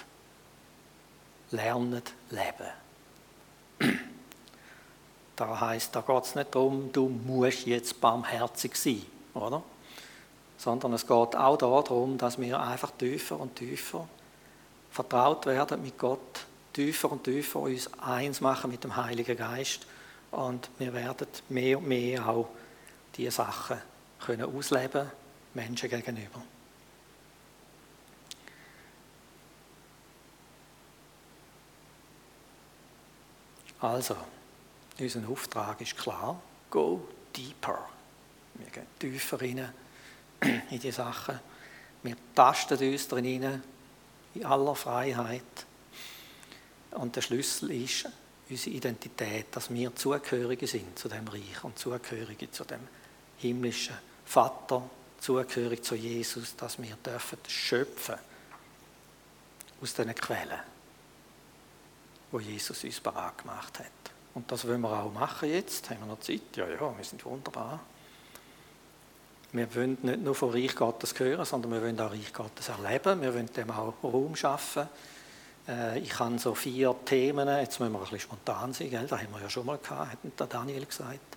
Lernet 1.51 2.13
leben. 2.31 3.93
Da 5.37 5.61
heißt, 5.61 5.95
da 5.95 6.01
geht 6.01 6.25
es 6.25 6.35
nicht 6.35 6.55
darum, 6.55 6.91
du 6.91 7.09
musst 7.09 7.67
jetzt 7.67 8.01
barmherzig 8.01 8.77
sein, 8.77 9.05
oder? 9.35 9.63
Sondern 10.65 10.95
es 10.95 11.07
geht 11.07 11.37
auch 11.37 11.59
darum, 11.59 12.17
dass 12.17 12.41
wir 12.41 12.59
einfach 12.59 12.91
tiefer 12.93 13.39
und 13.39 13.55
tiefer 13.55 14.09
vertraut 14.91 15.45
werden 15.45 15.83
mit 15.83 15.99
Gott 15.99 16.47
tiefer 16.73 17.13
und 17.13 17.23
tiefer 17.23 17.61
uns 17.61 17.91
eins 18.01 18.41
machen 18.41 18.71
mit 18.71 18.83
dem 18.83 18.97
Heiligen 18.97 19.37
Geist 19.37 19.87
und 20.31 20.71
wir 20.79 20.95
werden 20.95 21.29
mehr 21.51 21.77
und 21.77 21.87
mehr 21.87 22.27
auch 22.27 22.49
diese 23.15 23.31
Sachen 23.31 23.77
können 24.21 24.57
ausleben, 24.57 25.11
Menschen 25.53 25.91
gegenüber. 25.91 26.43
Also, 33.81 34.17
unser 34.99 35.29
Auftrag 35.29 35.79
ist 35.83 35.95
klar, 35.95 36.41
go 36.71 37.07
deeper. 37.37 37.87
Wir 38.55 38.71
gehen 38.71 38.87
tiefer 38.99 39.39
rein 39.39 39.71
in 40.71 40.79
die 40.79 40.91
Sachen. 40.91 41.41
Wir 42.03 42.17
tasten 42.35 42.79
uns 42.79 43.09
drin 43.09 43.63
in 44.35 44.45
aller 44.45 44.75
Freiheit. 44.75 45.43
Und 46.93 47.17
der 47.17 47.23
Schlüssel 47.23 47.71
ist 47.71 48.09
unsere 48.49 48.77
Identität, 48.77 49.47
dass 49.53 49.73
wir 49.73 49.95
Zugehörige 49.95 50.67
sind 50.67 50.99
zu 50.99 51.09
dem 51.09 51.27
Reich 51.29 51.63
und 51.63 51.79
Zugehörige 51.79 52.51
zu 52.51 52.65
dem 52.65 52.81
himmlischen 53.39 53.97
Vater, 54.25 54.83
zugehörig 55.19 55.83
zu 55.83 55.95
Jesus, 55.95 56.55
dass 56.57 56.81
wir 56.81 56.97
dürfen 56.97 57.39
schöpfen 57.49 58.17
aus 59.81 59.95
diesen 59.95 60.15
Quellen, 60.15 60.61
wo 62.31 62.41
Jesus 62.41 62.85
uns 62.85 63.01
bereit 63.01 63.39
gemacht 63.39 63.79
hat. 63.79 63.87
Und 64.35 64.51
das 64.51 64.67
wollen 64.67 64.81
wir 64.81 64.91
auch 64.91 65.13
machen 65.13 65.51
jetzt. 65.51 65.91
Haben 65.91 66.01
wir 66.01 66.07
noch 66.07 66.21
Zeit? 66.21 66.57
Ja, 66.57 66.69
ja, 66.69 66.97
wir 66.97 67.05
sind 67.05 67.25
wunderbar. 67.25 67.81
Wir 69.55 69.73
wollen 69.77 69.97
nicht 70.03 70.21
nur 70.21 70.35
von 70.35 70.51
Reich 70.51 70.75
Gottes 70.75 71.17
hören, 71.17 71.45
sondern 71.45 71.71
wir 71.71 71.81
wollen 71.81 72.01
auch 72.01 72.11
Reich 72.11 72.33
Gottes 72.33 72.69
erleben. 72.71 73.23
Wir 73.23 73.33
wollen 73.33 73.47
dem 73.53 73.71
auch 73.71 73.95
Raum 74.03 74.35
schaffen. 74.35 74.89
Äh, 75.69 76.01
ich 76.01 76.19
habe 76.19 76.37
so 76.41 76.57
vier 76.57 76.93
Themen, 77.05 77.47
jetzt 77.47 77.79
müssen 77.79 77.93
wir 77.93 78.01
ein 78.01 78.03
bisschen 78.03 78.19
spontan 78.19 78.73
sein, 78.73 78.91
gell? 78.91 79.07
das 79.07 79.21
haben 79.21 79.33
wir 79.33 79.41
ja 79.41 79.49
schon 79.49 79.65
mal 79.65 79.79
gehabt, 79.79 80.11
hat 80.11 80.19
der 80.41 80.47
Daniel 80.49 80.85
gesagt. 80.85 81.37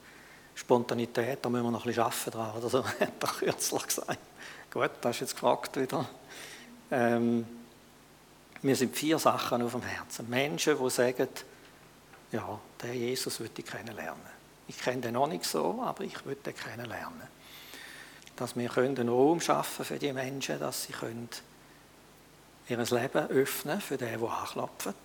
Spontanität, 0.55 1.45
da 1.45 1.49
müssen 1.49 1.65
wir 1.65 1.69
noch 1.69 1.85
ein 1.85 1.87
bisschen 1.87 2.03
arbeiten 2.03 2.31
dran, 2.31 2.57
oder 2.57 2.69
so, 2.69 2.83
hat 2.99 3.21
er 3.21 3.27
kürzlich 3.27 3.85
gesagt. 3.85 4.19
Gut, 4.71 4.91
das 5.01 5.15
ist 5.17 5.19
jetzt 5.21 5.33
gefragt 5.33 5.79
wieder. 5.79 6.09
Ähm, 6.89 7.45
mir 8.63 8.75
sind 8.75 8.95
vier 8.95 9.19
Sachen 9.19 9.61
auf 9.61 9.73
dem 9.73 9.83
Herzen. 9.83 10.27
Menschen, 10.27 10.75
die 10.83 10.89
sagen, 10.89 11.27
ja, 12.31 12.59
der 12.81 12.95
Jesus 12.95 13.39
würde 13.39 13.53
ich 13.59 13.65
kennenlernen. 13.65 14.37
Ich 14.67 14.79
kenne 14.79 15.01
den 15.01 15.13
noch 15.13 15.27
nicht 15.27 15.45
so, 15.45 15.83
aber 15.85 16.03
ich 16.03 16.25
würde 16.25 16.41
den 16.41 16.55
kennenlernen. 16.55 17.36
Dass 18.37 18.55
wir 18.55 18.75
einen 18.77 19.09
Raum 19.09 19.41
schaffen 19.41 19.83
für 19.83 19.99
die 19.99 20.13
Menschen, 20.13 20.59
dass 20.59 20.83
sie 20.83 20.93
können 20.93 21.29
ihr 22.69 22.77
Leben 22.77 23.27
öffnen 23.29 23.81
für 23.81 23.97
den, 23.97 24.19
der 24.19 24.29
anklopft. 24.29 24.95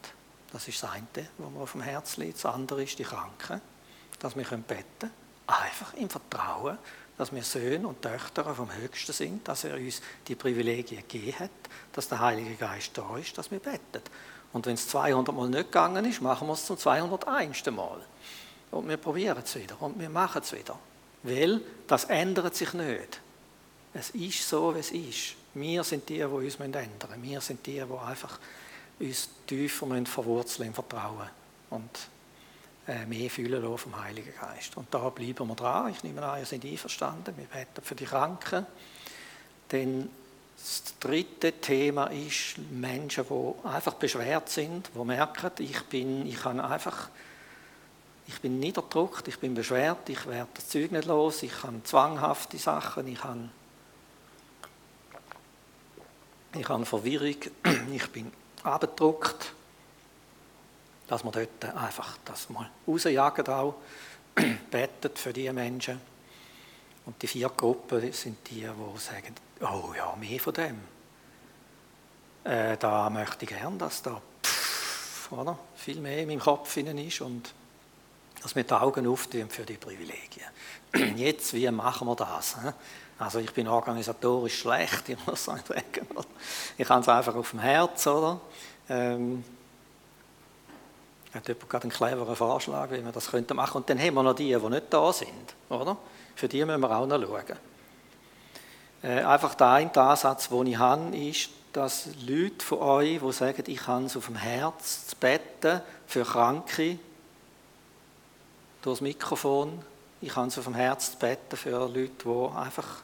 Das 0.52 0.68
ist 0.68 0.82
das 0.82 0.90
eine, 0.90 1.06
was 1.38 1.50
mir 1.50 1.60
auf 1.60 1.72
dem 1.72 1.80
Herz 1.80 2.16
liegt. 2.16 2.36
Das 2.36 2.46
andere 2.46 2.82
ist 2.82 2.98
die 2.98 3.04
Kranken, 3.04 3.60
dass 4.18 4.36
wir 4.36 4.44
beten 4.44 4.66
können. 4.68 5.12
Einfach 5.46 5.94
im 5.94 6.08
Vertrauen, 6.08 6.78
dass 7.18 7.32
wir 7.32 7.42
Söhne 7.42 7.88
und 7.88 8.02
Töchter 8.02 8.54
vom 8.54 8.72
Höchsten 8.74 9.12
sind, 9.12 9.48
dass 9.48 9.64
er 9.64 9.76
uns 9.76 10.02
die 10.28 10.34
Privilegien 10.34 11.02
gegeben 11.08 11.38
hat, 11.38 11.50
dass 11.92 12.08
der 12.08 12.20
Heilige 12.20 12.54
Geist 12.54 12.96
da 12.96 13.16
ist, 13.16 13.36
dass 13.36 13.50
wir 13.50 13.58
beten. 13.58 14.02
Und 14.52 14.66
wenn 14.66 14.74
es 14.74 14.88
200 14.88 15.34
Mal 15.34 15.48
nicht 15.48 15.64
gegangen 15.64 16.04
ist, 16.04 16.20
machen 16.20 16.46
wir 16.48 16.54
es 16.54 16.66
zum 16.66 16.76
201. 16.76 17.64
Mal. 17.66 18.00
Und 18.70 18.88
wir 18.88 18.96
probieren 18.96 19.42
es 19.44 19.54
wieder 19.54 19.80
und 19.80 19.98
wir 19.98 20.10
machen 20.10 20.42
es 20.42 20.52
wieder. 20.52 20.78
Weil 21.22 21.60
das 21.86 22.04
ändert 22.04 22.54
sich 22.54 22.72
nicht. 22.74 23.20
Es 23.94 24.10
ist 24.10 24.48
so, 24.48 24.74
wie 24.74 24.80
es 24.80 24.90
ist. 24.90 25.34
Wir 25.54 25.84
sind 25.84 26.08
die, 26.08 26.16
die 26.16 26.22
uns 26.24 26.56
ändern 26.56 26.90
müssen. 27.18 27.22
Wir 27.22 27.40
sind 27.40 27.66
die, 27.66 27.80
die 27.80 27.98
einfach 28.06 28.38
uns 28.98 29.28
tiefer 29.46 30.06
verwurzeln 30.06 30.68
im 30.68 30.74
Vertrauen 30.74 31.28
und 31.70 31.90
äh, 32.86 33.04
mehr 33.06 33.30
fühlen 33.30 33.62
lassen 33.62 33.78
vom 33.78 34.02
Heiligen 34.02 34.32
Geist. 34.40 34.76
Und 34.76 34.92
da 34.92 35.08
bleiben 35.10 35.46
wir 35.46 35.54
dran. 35.54 35.92
Ich 35.92 36.02
nehme 36.02 36.22
an, 36.22 36.40
ihr 36.40 36.46
seid 36.46 36.64
einverstanden. 36.64 37.36
Wir 37.36 37.44
beten 37.44 37.82
für 37.82 37.94
die 37.94 38.06
Kranken. 38.06 38.66
Denn 39.70 40.08
Das 40.62 40.94
dritte 41.00 41.52
Thema 41.52 42.06
ist 42.06 42.56
Menschen, 42.70 43.24
die 43.28 43.66
einfach 43.66 43.94
beschwert 43.94 44.48
sind, 44.48 44.90
die 44.94 45.04
merken, 45.04 45.50
ich 45.58 45.82
bin, 45.86 46.24
ich 46.24 46.40
kann 46.40 46.60
einfach, 46.60 47.08
ich 48.32 48.40
bin 48.40 48.58
niederdruckt, 48.58 49.28
ich 49.28 49.38
bin 49.38 49.54
beschwert, 49.54 50.08
ich 50.08 50.26
werde 50.26 50.48
das 50.54 50.68
Zeug 50.68 50.90
nicht 50.90 51.06
los, 51.06 51.42
ich 51.42 51.62
habe 51.62 51.82
zwanghafte 51.84 52.58
Sachen, 52.58 53.06
ich 53.06 53.22
habe, 53.22 53.50
ich 56.54 56.68
habe 56.68 56.86
Verwirrung, 56.86 57.36
ich 57.92 58.10
bin 58.10 58.32
abgedruckt, 58.62 59.52
dass 61.08 61.24
man 61.24 61.32
dort 61.32 61.76
einfach 61.76 62.16
das 62.24 62.48
mal 62.48 62.70
rausjagen 62.88 63.46
auch, 63.48 63.74
betet 64.70 65.18
für 65.18 65.32
diese 65.32 65.52
Menschen. 65.52 66.00
Und 67.04 67.20
die 67.20 67.26
vier 67.26 67.48
Gruppen 67.48 68.12
sind 68.12 68.38
die, 68.48 68.60
die 68.60 68.98
sagen, 68.98 69.34
oh 69.60 69.92
ja, 69.96 70.16
mehr 70.16 70.40
von 70.40 70.54
dem. 70.54 70.80
Äh, 72.44 72.76
da 72.78 73.10
möchte 73.10 73.44
ich 73.44 73.50
gern, 73.50 73.78
dass 73.78 74.02
da 74.02 74.22
pff, 74.42 75.32
oder, 75.32 75.58
viel 75.76 76.00
mehr 76.00 76.18
in 76.18 76.28
meinem 76.28 76.40
Kopf 76.40 76.76
ist 76.76 77.20
und 77.20 77.52
dass 78.42 78.56
wir 78.56 78.64
die 78.64 78.74
Augen 78.74 79.06
auftun 79.06 79.48
für 79.48 79.62
die 79.62 79.76
Privilegien. 79.76 80.46
Jetzt, 81.16 81.54
wie 81.54 81.70
machen 81.70 82.08
wir 82.08 82.16
das? 82.16 82.56
Also 83.18 83.38
ich 83.38 83.52
bin 83.52 83.68
organisatorisch 83.68 84.58
schlecht, 84.58 85.08
ich 85.08 85.26
muss 85.26 85.44
sagen. 85.44 85.62
Ich 86.76 86.88
habe 86.88 87.00
es 87.00 87.08
einfach 87.08 87.34
auf 87.36 87.50
dem 87.50 87.60
Herz, 87.60 88.06
oder? 88.06 88.40
Ähm, 88.88 89.44
hat 91.32 91.48
jemand 91.48 91.70
gerade 91.70 91.84
einen 91.84 91.92
cleveren 91.92 92.36
Vorschlag, 92.36 92.90
wie 92.90 93.02
wir 93.02 93.12
das 93.12 93.30
könnten 93.30 93.56
machen? 93.56 93.78
Und 93.78 93.88
dann 93.88 93.98
haben 93.98 94.14
wir 94.14 94.22
noch 94.22 94.34
die, 94.34 94.54
die 94.54 94.68
nicht 94.68 94.86
da 94.90 95.12
sind, 95.12 95.54
oder? 95.68 95.96
Für 96.34 96.48
die 96.48 96.64
müssen 96.64 96.80
wir 96.80 96.90
auch 96.90 97.06
noch 97.06 97.22
schauen. 97.22 97.58
Äh, 99.02 99.22
einfach 99.22 99.54
der 99.54 99.70
eine 99.70 99.96
Ansatz, 99.96 100.48
den 100.48 100.66
ich 100.66 100.78
habe, 100.78 101.16
ist, 101.16 101.50
dass 101.72 102.08
Leute 102.26 102.64
von 102.64 102.78
euch, 102.78 103.20
die 103.20 103.32
sagen, 103.32 103.64
ich 103.66 103.86
habe 103.86 104.04
es 104.04 104.16
auf 104.16 104.26
dem 104.26 104.36
Herz 104.36 105.06
zu 105.06 105.16
beten 105.16 105.80
für 106.06 106.24
Kranke, 106.24 106.98
durchs 108.82 109.00
Mikrofon, 109.00 109.80
ich 110.20 110.36
habe 110.36 110.48
es 110.48 110.58
auf 110.58 110.64
dem 110.64 110.74
Herz 110.74 111.12
zu 111.12 111.18
beten 111.18 111.56
für 111.56 111.70
Leute, 111.70 112.10
die 112.24 112.56
einfach 112.56 113.02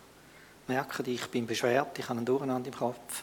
merken, 0.67 1.09
ich 1.09 1.27
bin 1.29 1.47
beschwert, 1.47 1.99
ich 1.99 2.05
habe 2.05 2.19
einen 2.19 2.27
Durcheinander 2.27 2.69
im 2.69 2.77
Kopf. 2.77 3.23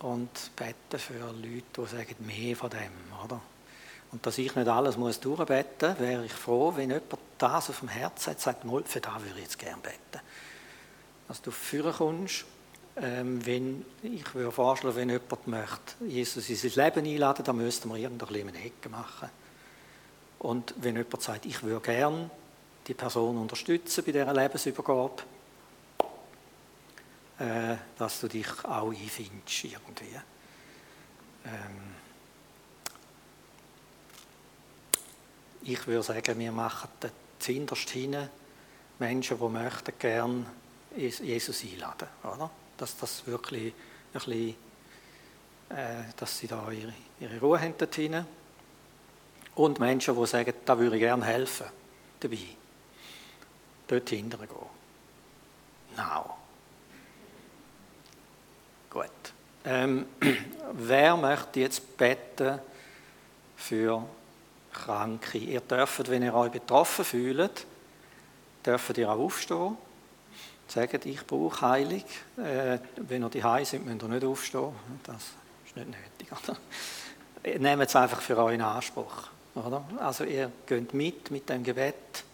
Und 0.00 0.30
beten 0.56 0.98
für 0.98 1.18
Leute, 1.18 1.62
die 1.76 1.86
sagen, 1.86 2.16
mehr 2.20 2.56
von 2.56 2.70
dem, 2.70 2.92
oder? 3.24 3.40
Und 4.12 4.24
dass 4.26 4.38
ich 4.38 4.54
nicht 4.56 4.68
alles 4.68 4.96
muss 4.96 5.20
durchbeten 5.20 5.90
muss, 5.90 6.00
wäre 6.00 6.24
ich 6.24 6.32
froh, 6.32 6.72
wenn 6.74 6.90
jemand 6.90 7.18
das 7.38 7.70
auf 7.70 7.80
dem 7.80 7.88
Herzen 7.88 8.30
hat, 8.30 8.40
sagt, 8.40 8.64
mal, 8.64 8.82
für 8.84 9.00
das 9.00 9.14
würde 9.22 9.36
ich 9.36 9.42
jetzt 9.42 9.58
gerne 9.58 9.80
beten. 9.82 10.24
Dass 11.28 11.42
du 11.42 11.50
führen 11.50 11.92
kommst, 11.92 12.44
ähm, 12.96 13.44
wenn, 13.46 13.84
ich 14.02 14.34
würde 14.34 14.50
vorschlagen, 14.50 14.96
wenn 14.96 15.10
jemand 15.10 15.46
möchte, 15.46 16.04
Jesus 16.06 16.48
in 16.48 16.56
sein 16.56 16.84
Leben 16.84 17.06
einladen, 17.06 17.44
dann 17.44 17.56
müssten 17.56 17.88
wir 17.88 17.96
irgendeine 17.96 18.40
eine 18.40 18.64
Ecke 18.64 18.88
machen. 18.88 19.28
Und 20.40 20.74
wenn 20.78 20.96
jemand 20.96 21.22
sagt, 21.22 21.46
ich 21.46 21.62
würde 21.62 21.80
gerne 21.80 22.30
die 22.86 22.94
Person 22.94 23.36
unterstützen 23.36 24.04
bei 24.04 24.12
dieser 24.12 24.32
Lebensübergabe, 24.32 25.22
äh, 27.38 27.76
dass 27.98 28.20
du 28.20 28.28
dich 28.28 28.64
auch 28.64 28.90
einfindest 28.90 29.64
irgendwie. 29.64 30.18
Ähm, 31.44 31.94
ich 35.62 35.86
würde 35.86 36.02
sagen, 36.02 36.38
wir 36.38 36.52
machen 36.52 36.88
zuinterst 37.38 37.90
hin 37.90 38.16
Menschen, 38.98 39.38
die 39.38 39.48
möchten 39.48 39.92
gerne 39.98 40.46
Jesus 40.96 41.62
einladen, 41.64 42.08
oder? 42.24 42.50
Dass 42.78 42.96
das 42.96 43.26
wirklich 43.26 43.74
ein 43.74 44.12
bisschen, 44.12 44.54
äh, 45.68 46.12
dass 46.16 46.38
sie 46.38 46.46
da 46.46 46.70
ihre, 46.70 46.94
ihre 47.20 47.40
Ruhe 47.40 47.60
haben 47.60 47.74
dort 47.76 47.94
hinein. 47.94 48.39
Und 49.54 49.78
Menschen, 49.78 50.16
die 50.16 50.26
sagen, 50.26 50.54
da 50.64 50.78
würde 50.78 50.96
ich 50.96 51.02
gerne 51.02 51.24
helfen, 51.24 51.66
dabei. 52.20 52.38
Dort 53.88 54.08
hinterher 54.08 54.46
gehen. 54.46 54.80
Now. 55.96 56.36
Gut. 58.88 59.10
Ähm, 59.64 60.06
wer 60.72 61.16
möchte 61.16 61.60
jetzt 61.60 61.96
beten 61.96 62.60
für 63.56 64.04
Kranke. 64.72 65.38
Ihr 65.38 65.60
dürft, 65.60 66.08
wenn 66.10 66.22
ihr 66.22 66.34
euch 66.34 66.52
betroffen 66.52 67.04
fühlt, 67.04 67.66
dürft 68.64 68.98
ihr 68.98 69.10
auch 69.10 69.18
aufstehen. 69.18 69.76
Sagt, 70.68 71.04
ich 71.06 71.26
brauche 71.26 71.60
Heilung. 71.68 72.04
Äh, 72.36 72.78
wenn 72.96 73.22
ihr 73.22 73.28
die 73.28 73.42
Heim 73.42 73.64
sind, 73.64 73.84
müsst 73.84 74.02
ihr 74.02 74.08
nicht 74.08 74.24
aufstehen. 74.24 74.72
Das 75.02 75.16
ist 75.66 75.76
nicht 75.76 75.88
nötig. 75.88 77.58
Nehmt 77.60 77.82
es 77.82 77.96
einfach 77.96 78.20
für 78.20 78.38
euch 78.38 78.54
in 78.54 78.62
Anspruch. 78.62 79.28
Oder? 79.54 79.84
Also 79.98 80.24
ihr 80.24 80.50
geht 80.66 80.94
mit 80.94 81.30
mit 81.30 81.48
dem 81.48 81.64
Gebet 81.64 82.24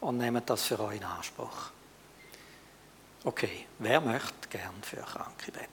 und 0.00 0.18
nehmt 0.18 0.48
das 0.48 0.64
für 0.64 0.78
euch 0.80 0.96
in 0.96 1.04
Anspruch. 1.04 1.70
Okay, 3.24 3.66
wer 3.78 4.00
möchte 4.00 4.48
gern 4.48 4.74
für 4.82 4.96
Kranke 4.96 5.52
beten? 5.52 5.68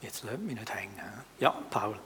Jetzt 0.00 0.24
lasst 0.24 0.38
mich 0.38 0.58
nicht 0.58 0.74
hängen. 0.74 1.24
Ja, 1.38 1.50
Paul. 1.70 1.98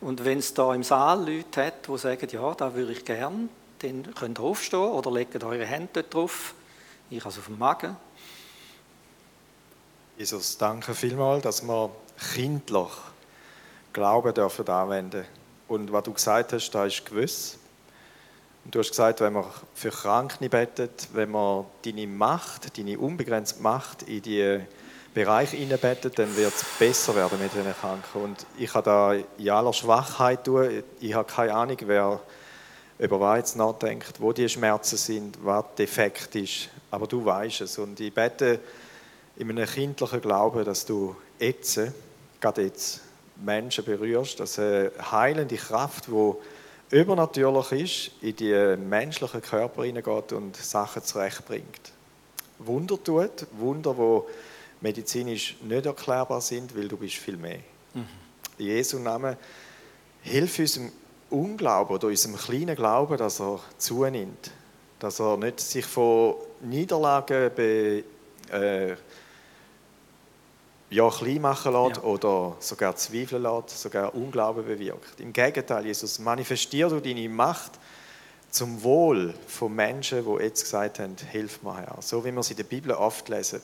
Und 0.00 0.24
wenn 0.24 0.38
es 0.38 0.54
da 0.54 0.74
im 0.74 0.82
Saal 0.82 1.28
Leute 1.28 1.66
hat, 1.66 1.88
die 1.88 1.98
sagen, 1.98 2.28
ja, 2.30 2.54
da 2.54 2.74
würde 2.74 2.92
ich 2.92 3.04
gern, 3.04 3.48
dann 3.80 4.14
könnt 4.14 4.38
ihr 4.38 4.42
aufstehen 4.42 4.80
oder 4.80 5.10
legt 5.10 5.42
eure 5.42 5.64
Hände 5.66 5.88
dort 5.94 6.14
drauf. 6.14 6.54
Ich 7.10 7.24
es 7.24 7.38
auf 7.38 7.46
dem 7.46 7.58
Magen. 7.58 7.96
Jesus, 10.16 10.58
danke 10.58 10.94
vielmals, 10.94 11.42
dass 11.44 11.62
wir 11.62 11.90
kindlich 12.34 12.90
Glauben 13.92 14.34
dürfen 14.34 14.68
anwenden. 14.68 15.24
Und 15.66 15.92
was 15.92 16.04
du 16.04 16.12
gesagt 16.12 16.52
hast, 16.52 16.70
da 16.70 16.86
ist 16.86 17.04
gewiss. 17.04 17.58
Und 18.64 18.74
du 18.74 18.80
hast 18.80 18.90
gesagt, 18.90 19.20
wenn 19.20 19.32
man 19.32 19.44
für 19.74 19.90
Kranke 19.90 20.48
betet, 20.48 21.08
wenn 21.12 21.30
man 21.30 21.64
deine 21.84 22.06
Macht, 22.06 22.76
deine 22.76 22.98
unbegrenzte 22.98 23.62
Macht 23.62 24.02
in 24.02 24.22
die 24.22 24.60
Bereich 25.14 25.50
hineinbeten, 25.50 26.12
dann 26.14 26.36
wird 26.36 26.54
es 26.54 26.64
besser 26.78 27.14
werden 27.14 27.40
mit 27.40 27.52
diesen 27.52 27.72
Kranken. 27.72 28.22
Und 28.22 28.46
ich 28.58 28.74
habe 28.74 28.84
da 28.84 29.12
in 29.14 29.50
aller 29.50 29.72
Schwachheit 29.72 30.44
tun. 30.44 30.82
Ich 31.00 31.14
habe 31.14 31.30
keine 31.30 31.54
Ahnung, 31.54 31.76
wer 31.86 32.20
über 32.98 33.36
jetzt 33.36 33.56
nachdenkt, 33.56 34.20
wo 34.20 34.32
die 34.32 34.48
Schmerzen 34.48 34.96
sind, 34.96 35.38
was 35.44 35.64
defekt 35.76 36.34
ist. 36.34 36.68
Aber 36.90 37.06
du 37.06 37.24
weißt 37.24 37.62
es. 37.62 37.78
Und 37.78 37.98
ich 38.00 38.12
bete 38.12 38.58
in 39.36 39.50
einem 39.50 39.66
kindlichen 39.66 40.20
Glauben, 40.20 40.64
dass 40.64 40.84
du 40.84 41.14
jetzt, 41.38 41.80
gerade 42.40 42.62
jetzt, 42.62 43.00
Menschen 43.44 43.84
berührst, 43.84 44.40
dass 44.40 44.58
eine 44.58 44.90
heilende 45.10 45.56
Kraft, 45.56 46.08
die 46.08 46.96
übernatürlich 46.96 47.72
ist, 47.72 48.10
in 48.22 48.36
die 48.36 48.76
menschlichen 48.76 49.42
Körper 49.42 49.84
hineingeht 49.84 50.32
und 50.32 50.56
Sachen 50.56 51.02
zurechtbringt. 51.02 51.92
Wunder 52.58 53.02
tut, 53.02 53.46
Wunder, 53.52 53.94
die 53.94 54.22
medizinisch 54.80 55.56
nicht 55.62 55.86
erklärbar 55.86 56.40
sind, 56.40 56.76
weil 56.76 56.88
du 56.88 56.96
bist 56.96 57.16
viel 57.16 57.36
mehr. 57.36 57.60
Mhm. 57.94 58.06
In 58.58 58.66
Jesu 58.66 58.98
Namen 58.98 59.36
hilf 60.22 60.58
unserem 60.58 60.92
Unglauben 61.30 61.94
oder 61.94 62.08
unserem 62.08 62.36
kleinen 62.36 62.74
Glauben, 62.74 63.16
dass 63.16 63.40
er 63.40 63.60
zunimmt. 63.76 64.50
Dass 64.98 65.20
er 65.20 65.36
nicht 65.36 65.60
sich 65.60 65.84
von 65.84 66.34
Niederlagen 66.62 67.50
be, 67.54 68.04
äh, 68.50 68.96
ja, 70.90 71.10
klein 71.10 71.40
machen 71.40 71.72
lässt 71.72 71.96
ja. 71.96 72.02
oder 72.02 72.56
sogar 72.60 72.96
zweifeln 72.96 73.42
lässt, 73.42 73.78
sogar 73.80 74.14
Unglauben 74.14 74.64
bewirkt. 74.64 75.20
Im 75.20 75.32
Gegenteil, 75.32 75.86
Jesus, 75.86 76.18
manifestier 76.18 76.88
du 76.88 77.00
deine 77.00 77.28
Macht 77.28 77.72
zum 78.50 78.82
Wohl 78.82 79.34
von 79.46 79.74
Menschen, 79.74 80.24
die 80.24 80.42
jetzt 80.42 80.62
gesagt 80.62 80.98
haben, 80.98 81.16
hilf 81.30 81.62
mir 81.62 81.76
Herr. 81.76 81.98
So 82.00 82.24
wie 82.24 82.32
wir 82.32 82.40
es 82.40 82.50
in 82.50 82.56
der 82.56 82.64
Bibel 82.64 82.92
oft 82.92 83.28
lesen 83.28 83.60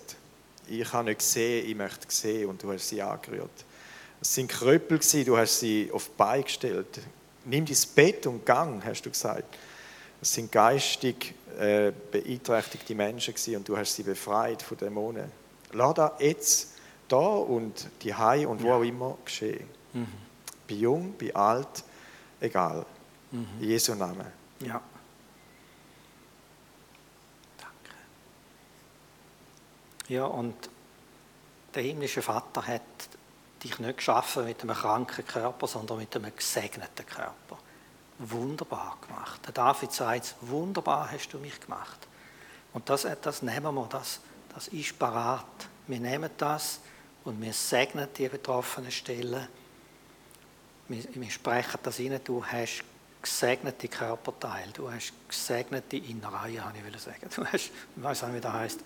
ich 0.67 0.93
habe 0.93 1.05
nicht 1.05 1.19
gesehen, 1.19 1.69
ich 1.69 1.77
möchte 1.77 2.07
sehen 2.09 2.49
und 2.49 2.63
du 2.63 2.73
hast 2.73 2.89
sie 2.89 3.03
angerührt. 3.03 3.51
Es 4.21 4.35
sind 4.35 4.51
Kröppel 4.51 4.99
du 5.25 5.37
hast 5.37 5.61
sie 5.61 5.91
auf 5.93 6.07
die 6.07 6.13
Beine 6.17 6.43
gestellt. 6.43 7.01
Nimm 7.45 7.67
dein 7.67 7.77
Bett 7.95 8.27
und 8.27 8.47
gang, 8.47 8.83
hast 8.85 9.03
du 9.03 9.11
gesagt. 9.11 9.59
Es 10.23 10.33
sind 10.33 10.51
geistig 10.51 11.35
äh, 11.59 11.93
beeinträchtigte 12.11 12.95
Menschen 12.95 13.35
und 13.57 13.69
du 13.69 13.77
hast 13.77 13.95
sie 13.95 14.03
befreit 14.03 14.63
von 14.63 14.79
Dämonen. 14.79 15.31
Lass 15.73 15.95
das 15.95 16.13
jetzt 16.21 16.74
da 17.09 17.17
und 17.17 17.89
die 18.03 18.15
Hai 18.15 18.47
und 18.47 18.63
wo 18.63 18.69
ja. 18.69 18.75
auch 18.77 18.83
immer 18.83 19.17
geschehen. 19.25 19.69
Mhm. 19.93 20.07
Bei 20.69 20.75
jung, 20.75 21.15
bei 21.19 21.35
alt, 21.35 21.85
egal. 22.41 22.85
Mhm. 23.31 23.47
In 23.61 23.69
Jesu 23.69 23.95
Namen. 23.95 24.27
Ja. 24.61 24.81
Ja, 30.09 30.27
und 30.27 30.55
der 31.75 31.83
himmlische 31.83 32.21
Vater 32.21 32.67
hat 32.67 32.83
dich 33.63 33.79
nicht 33.79 33.97
geschaffen 33.97 34.45
mit 34.45 34.63
einem 34.63 34.77
kranken 34.77 35.27
Körper, 35.27 35.67
sondern 35.67 35.99
mit 35.99 36.15
einem 36.15 36.35
gesegneten 36.37 37.07
Körper. 37.07 37.59
Wunderbar 38.19 38.99
gemacht. 39.07 39.41
Der 39.47 39.55
David 39.55 39.93
sagt, 39.93 40.37
wunderbar 40.43 41.11
hast 41.11 41.31
du 41.31 41.39
mich 41.39 41.59
gemacht. 41.59 42.07
Und 42.75 42.89
das, 42.91 43.07
das 43.23 43.43
nehmen 43.43 43.75
wir, 43.75 43.87
das, 43.87 44.21
das 44.55 44.69
ist 44.69 44.99
parat. 44.99 45.47
Wir 45.87 46.01
nehmen 46.01 46.31
das 46.37 46.81
und 47.25 47.41
wir 47.41 47.53
segnen 47.53 48.09
die 48.17 48.29
betroffenen 48.29 48.91
Stellen. 48.91 49.49
Wir, 50.89 51.31
sprechen 51.31 51.79
das 51.83 51.99
rein, 51.99 52.21
du 52.23 52.45
hast 52.45 52.85
gesegnete 53.23 53.89
Körperteile, 53.89 54.71
du 54.73 54.91
hast 54.91 55.15
gesegnete 55.27 55.97
Innereien, 55.97 56.63
habe 56.63 56.77
ich 56.79 57.01
sagen. 57.01 57.27
Du 57.35 57.45
hast, 57.47 57.71
ich 57.97 58.03
weiß 58.03 58.23
nicht, 58.25 58.35
wie 58.35 58.41
das 58.41 58.53
heißt. 58.53 58.81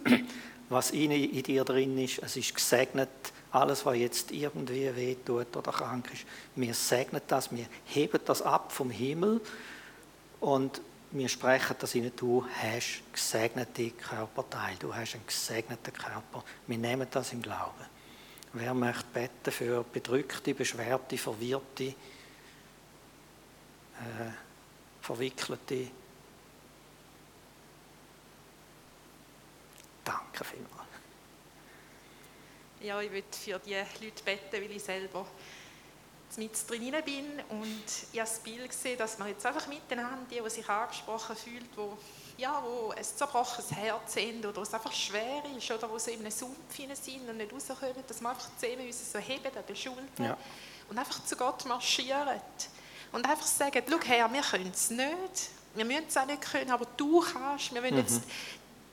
Was 0.68 0.90
in, 0.92 1.10
in 1.10 1.42
dir 1.42 1.64
drin 1.64 1.98
ist, 1.98 2.22
es 2.22 2.36
ist 2.36 2.54
gesegnet. 2.54 3.08
Alles, 3.50 3.84
was 3.86 3.96
jetzt 3.96 4.30
irgendwie 4.30 4.94
wehtut 4.94 5.56
oder 5.56 5.72
krank 5.72 6.10
ist, 6.12 6.24
wir 6.54 6.74
segnen 6.74 7.22
das, 7.26 7.50
wir 7.50 7.66
heben 7.86 8.20
das 8.26 8.42
ab 8.42 8.70
vom 8.70 8.90
Himmel 8.90 9.40
und 10.40 10.82
wir 11.10 11.28
sprechen 11.30 11.74
das 11.78 11.94
in 11.94 12.12
du 12.14 12.44
hast 12.62 13.02
gesegnete 13.10 13.90
Körperteile, 13.92 14.76
du 14.78 14.94
hast 14.94 15.14
einen 15.14 15.26
gesegneten 15.26 15.94
Körper. 15.94 16.44
Wir 16.66 16.76
nehmen 16.76 17.08
das 17.10 17.32
im 17.32 17.40
Glauben. 17.40 17.97
Wer 18.52 18.74
möchte 18.74 19.04
beten 19.12 19.52
für 19.52 19.84
bedrückte, 19.84 20.54
beschwerte, 20.54 21.18
verwirrte, 21.18 21.84
äh, 21.84 21.94
verwickelte? 25.02 25.90
Danke 30.04 30.44
vielmals. 30.44 30.72
Ja, 32.80 33.00
ich 33.02 33.10
würde 33.10 33.26
für 33.30 33.58
die 33.58 33.74
Leute 34.04 34.24
beten, 34.24 34.52
weil 34.52 34.70
ich 34.70 34.82
selber 34.82 35.26
mit 36.36 36.52
drin 36.68 36.94
bin 37.04 37.24
und 37.48 37.84
ich 38.12 38.20
habe 38.20 38.28
das 38.28 38.38
Bild 38.40 38.68
gesehen, 38.68 38.98
dass 38.98 39.18
man 39.18 39.28
jetzt 39.28 39.44
einfach 39.46 39.66
miteinander, 39.66 40.26
die, 40.30 40.40
die 40.42 40.50
sich 40.50 40.68
angesprochen 40.68 41.34
fühlt, 41.36 41.76
wo, 41.76 41.96
ja, 42.36 42.62
wo 42.62 42.90
ein 42.90 43.02
zerbrochenes 43.02 43.72
Herz 43.72 44.14
sind 44.14 44.44
oder 44.44 44.62
es 44.62 44.74
einfach 44.74 44.92
schwer 44.92 45.42
ist 45.56 45.70
oder 45.70 45.90
wo 45.90 45.98
sie 45.98 46.12
in 46.12 46.20
einem 46.20 46.30
Sumpf 46.30 46.56
sind 46.74 47.28
und 47.28 47.36
nicht 47.36 47.52
rauskommen, 47.52 47.94
dass 48.06 48.20
man 48.20 48.32
einfach 48.32 48.48
zusammen 48.58 48.86
uns 48.86 49.12
so 49.12 49.18
heben 49.18 49.56
an 49.56 49.64
den 49.66 49.76
Schultern 49.76 50.24
ja. 50.24 50.36
und 50.88 50.98
einfach 50.98 51.24
zu 51.24 51.36
Gott 51.36 51.64
marschieren 51.64 52.40
und 53.12 53.26
einfach 53.26 53.46
sagen, 53.46 53.82
schau 53.88 54.00
her, 54.00 54.28
wir 54.32 54.42
können 54.42 54.70
es 54.72 54.90
nicht, 54.90 55.08
wir 55.74 55.84
müssen 55.84 56.04
es 56.08 56.16
auch 56.16 56.26
nicht 56.26 56.42
können, 56.42 56.70
aber 56.70 56.86
du 56.96 57.20
kannst, 57.20 57.72
wir 57.72 57.82
wollen 57.82 57.94
mhm. 57.94 58.00
jetzt 58.00 58.22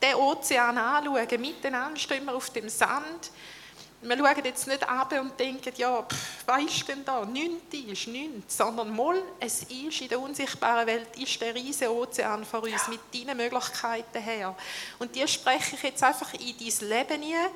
den 0.02 0.14
Ozean 0.14 0.78
anschauen, 0.78 1.40
miteinander 1.40 1.98
stehen 1.98 2.24
wir 2.24 2.34
auf 2.34 2.50
dem 2.50 2.68
Sand 2.68 3.30
wir 4.08 4.16
schauen 4.16 4.44
jetzt 4.44 4.66
nicht 4.66 4.88
ab 4.88 5.12
und 5.20 5.38
denken, 5.38 5.72
ja, 5.76 6.02
pff, 6.02 6.46
was 6.46 6.62
ist 6.62 6.88
denn 6.88 7.04
da? 7.04 7.24
Nichts 7.24 7.74
ist 7.74 8.08
nichts, 8.08 8.56
sondern 8.56 8.94
mal, 8.94 9.20
es 9.40 9.62
ist 9.62 10.00
in 10.00 10.08
der 10.08 10.20
unsichtbaren 10.20 10.86
Welt, 10.86 11.08
ist 11.18 11.40
der 11.40 11.54
riesige 11.54 11.92
Ozean 11.92 12.44
vor 12.44 12.62
uns 12.62 12.88
mit 12.88 13.00
deinen 13.12 13.36
Möglichkeiten 13.36 14.22
her. 14.22 14.54
Und 14.98 15.14
die 15.14 15.26
spreche 15.26 15.76
ich 15.76 15.82
jetzt 15.82 16.02
einfach 16.02 16.32
in 16.34 16.54
dein 16.58 16.88
Leben 16.88 17.22
hinein 17.22 17.50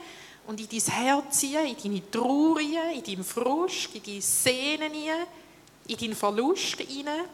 und 0.47 0.61
in 0.61 0.69
dein 0.69 0.95
Herz 0.95 1.41
hinein, 1.41 1.67
in 1.67 1.77
deine 1.83 2.11
Trauer 2.11 2.59
hinein, 2.59 2.97
in 2.97 3.05
deinen 3.05 3.25
Frust, 3.25 3.95
in 3.95 4.03
deine 4.03 4.21
Sehnen 4.21 4.93
hinein, 4.93 5.27
in 5.87 5.97
deinen 5.97 6.17
Verlust 6.17 6.81
hinein. 6.81 7.25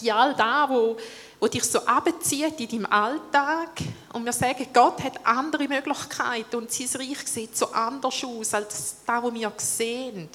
In 0.00 0.10
all 0.10 0.34
das, 0.34 0.68
wo 0.68 0.96
wo 1.40 1.48
dich 1.48 1.64
so 1.64 1.80
abzieht 1.86 2.60
in 2.60 2.68
deinem 2.68 2.86
Alltag. 2.86 3.70
Und 4.12 4.24
wir 4.24 4.32
sagen, 4.32 4.66
Gott 4.72 5.02
hat 5.02 5.24
andere 5.24 5.66
Möglichkeiten 5.66 6.56
und 6.56 6.70
sein 6.70 7.00
Reich 7.00 7.26
sieht 7.26 7.56
so 7.56 7.72
anders 7.72 8.22
aus 8.22 8.54
als 8.54 8.96
das, 9.06 9.22
was 9.22 9.34
wir 9.34 9.52
sehen. 9.56 10.28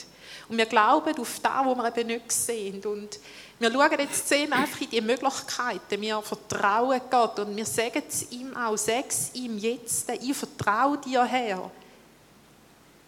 Und 0.50 0.58
wir 0.58 0.66
glauben 0.66 1.18
auf 1.20 1.40
das, 1.42 1.66
was 1.66 1.78
wir 1.78 1.88
eben 1.88 2.08
nicht 2.08 2.32
sehen. 2.32 2.84
Und 2.86 3.20
wir 3.60 3.72
schauen 3.72 4.00
jetzt 4.00 4.28
sehen 4.28 4.52
einfach 4.52 4.82
in 4.82 4.90
die 4.90 5.02
Möglichkeiten. 5.02 6.02
Wir 6.02 6.22
vertrauen 6.22 7.02
Gott 7.10 7.40
und 7.40 7.56
wir 7.56 7.66
sagen 7.66 8.04
es 8.08 8.32
ihm 8.32 8.56
auch, 8.56 8.78
sag 8.78 9.06
ihm 9.34 9.58
jetzt, 9.58 10.10
ich 10.10 10.36
vertraue 10.36 10.98
dir 10.98 11.24
her. 11.24 11.72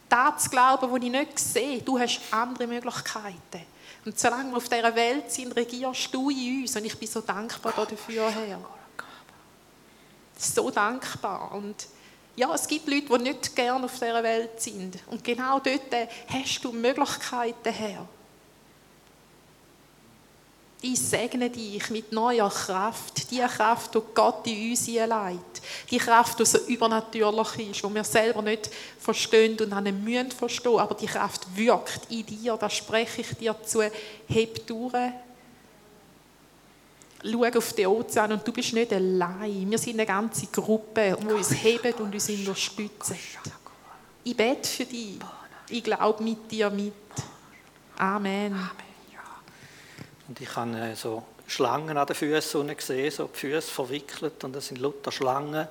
Das 0.08 0.44
zu 0.44 0.50
glauben, 0.50 0.90
was 0.90 1.04
ich 1.04 1.12
nicht 1.12 1.40
sehe, 1.40 1.82
du 1.82 2.00
hast 2.00 2.22
andere 2.32 2.66
Möglichkeiten. 2.66 3.66
Und 4.08 4.18
solange 4.18 4.52
wir 4.52 4.58
auf 4.58 4.70
dieser 4.70 4.96
Welt 4.96 5.30
sind, 5.30 5.54
regierst 5.54 6.14
du 6.14 6.30
in 6.30 6.62
uns. 6.62 6.78
Und 6.78 6.86
ich 6.86 6.98
bin 6.98 7.10
so 7.10 7.20
dankbar 7.20 7.74
dafür, 7.76 8.32
Herr. 8.32 8.58
So 10.38 10.72
dankbar. 10.72 11.52
Und 11.52 11.76
ja, 12.38 12.56
es 12.56 12.66
gibt 12.66 12.88
Leute, 12.88 13.18
die 13.18 13.24
nicht 13.24 13.54
gerne 13.54 13.84
auf 13.84 13.92
dieser 13.96 14.24
Welt 14.24 14.62
sind. 14.62 14.98
Und 15.08 15.22
genau 15.26 15.60
dort 15.60 16.10
hast 16.30 16.64
du 16.64 16.72
Möglichkeiten, 16.72 17.74
Herr. 17.74 18.08
Ich 20.80 21.00
segne 21.00 21.50
dich 21.50 21.90
mit 21.90 22.12
neuer 22.12 22.50
Kraft, 22.50 23.32
die 23.32 23.40
Kraft, 23.40 23.96
die 23.96 24.02
Gott 24.14 24.46
in 24.46 24.70
uns 24.70 24.86
hineinlegt. 24.86 25.62
Die 25.90 25.98
Kraft, 25.98 26.40
die 26.40 26.46
so 26.46 26.60
übernatürlich 26.68 27.72
ist, 27.72 27.84
die 27.84 27.96
wir 27.96 28.04
selber 28.04 28.44
nicht 28.44 28.70
verstehen 29.00 29.58
und 29.60 29.84
nicht 29.84 30.04
müssen 30.04 30.32
verstehen, 30.32 30.78
aber 30.78 30.94
die 30.94 31.08
Kraft 31.08 31.48
wirkt 31.56 32.12
in 32.12 32.26
dir, 32.26 32.58
das 32.58 32.74
spreche 32.74 33.22
ich 33.22 33.38
dir 33.38 33.56
zu. 33.64 33.82
Heb 34.28 34.68
durch. 34.68 34.94
Schau 37.24 37.44
auf 37.44 37.74
den 37.74 37.88
Ozean 37.88 38.34
und 38.34 38.48
du 38.48 38.54
bist 38.54 38.74
nicht 38.74 38.94
allein. 38.94 39.70
Wir 39.70 39.80
sind 39.80 39.96
eine 39.96 40.06
ganze 40.06 40.46
Gruppe, 40.48 41.18
die 41.20 41.34
uns 41.34 41.52
heben 41.52 41.94
und 41.94 42.14
uns 42.14 42.30
unterstützen. 42.30 43.18
Ich 44.24 44.38
bete 44.38 44.68
für 44.68 44.86
dich. 44.86 45.18
Ich 45.70 45.84
glaube 45.84 46.24
mit 46.24 46.50
dir 46.52 46.70
mit. 46.70 46.94
Amen. 47.98 48.54
Amen. 48.54 48.87
Und 50.28 50.42
ich 50.42 50.56
habe 50.56 50.78
äh, 50.78 50.96
so 50.96 51.24
Schlangen 51.48 51.98
an 51.98 52.06
den 52.06 52.16
Füßen 52.16 52.68
gesehen, 52.76 53.12
so 53.12 53.30
die 53.34 53.40
Füße 53.40 53.72
verwickelt 53.72 54.44
und 54.44 54.54
das 54.54 54.68
sind 54.68 54.80
lauter 54.80 55.12
Schlangen 55.12 55.68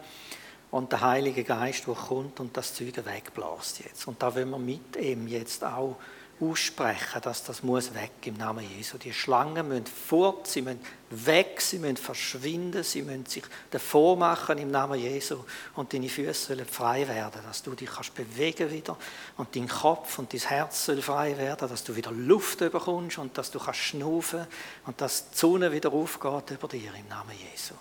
und 0.71 0.91
der 0.93 1.01
Heilige 1.03 1.45
Geist, 1.45 1.87
der 1.87 1.95
kommt 1.95 2.41
und 2.41 2.57
das 2.57 2.75
Zeug 2.75 2.97
wegbläst 3.05 3.85
jetzt. 3.85 4.09
Und 4.09 4.23
da 4.23 4.35
wollen 4.35 4.51
wir 4.51 4.59
mit 4.59 4.97
ihm 4.97 5.29
jetzt 5.29 5.63
auch 5.65 5.97
aussprechen, 6.41 7.23
dass 7.23 7.45
das 7.45 7.63
muss 7.63 7.95
weg 7.95 8.13
im 8.25 8.37
Namen 8.37 8.69
Jesu. 8.77 8.99
Die 8.99 9.13
Schlangen 9.13 9.69
müssen 9.69 9.87
fort, 9.87 10.47
sie 10.47 10.61
müssen 10.61 10.81
weg, 11.11 11.61
sie 11.61 11.79
müssen 11.79 11.97
verschwinden, 11.97 12.83
sie 12.83 13.03
müssen 13.03 13.25
sich 13.27 13.45
davor 13.71 14.17
machen 14.17 14.59
im 14.59 14.71
Namen 14.71 15.01
Jesu 15.01 15.45
und 15.75 15.93
deine 15.93 16.09
Füße 16.09 16.49
sollen 16.49 16.67
frei 16.67 17.09
werden, 17.09 17.41
dass 17.47 17.63
du 17.63 17.75
dich 17.75 17.89
kannst 17.89 18.15
bewegen 18.15 18.71
wieder 18.71 18.99
und 19.39 19.55
dein 19.57 19.67
Kopf 19.67 20.19
und 20.19 20.33
dein 20.33 20.41
Herz 20.41 20.85
soll 20.85 21.01
frei 21.01 21.39
werden, 21.39 21.69
dass 21.69 21.85
du 21.85 21.97
wieder 21.97 22.13
Luft 22.13 22.59
bekommst 22.59 23.19
und 23.19 23.37
dass 23.39 23.51
du 23.51 23.59
kannst 23.59 23.81
schnaufen 23.81 24.47
und 24.85 25.01
dass 25.01 25.31
die 25.31 25.39
Sonne 25.39 25.73
wieder 25.73 25.93
aufgeht 25.93 26.51
über 26.51 26.69
dir 26.69 26.93
im 26.95 27.09
Namen 27.09 27.35
Jesu. 27.53 27.75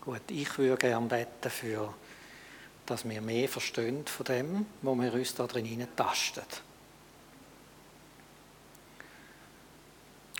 Gut, 0.00 0.22
ich 0.28 0.56
würde 0.58 0.76
gerne 0.76 1.06
beten 1.06 1.50
für, 1.50 1.92
dass 2.86 3.08
wir 3.08 3.20
mehr 3.20 3.48
verstehen 3.48 4.06
von 4.06 4.24
dem, 4.24 4.66
wo 4.82 4.94
wir 4.94 5.12
uns 5.12 5.34
da 5.34 5.48
drin 5.48 5.88
tasten. 5.96 6.65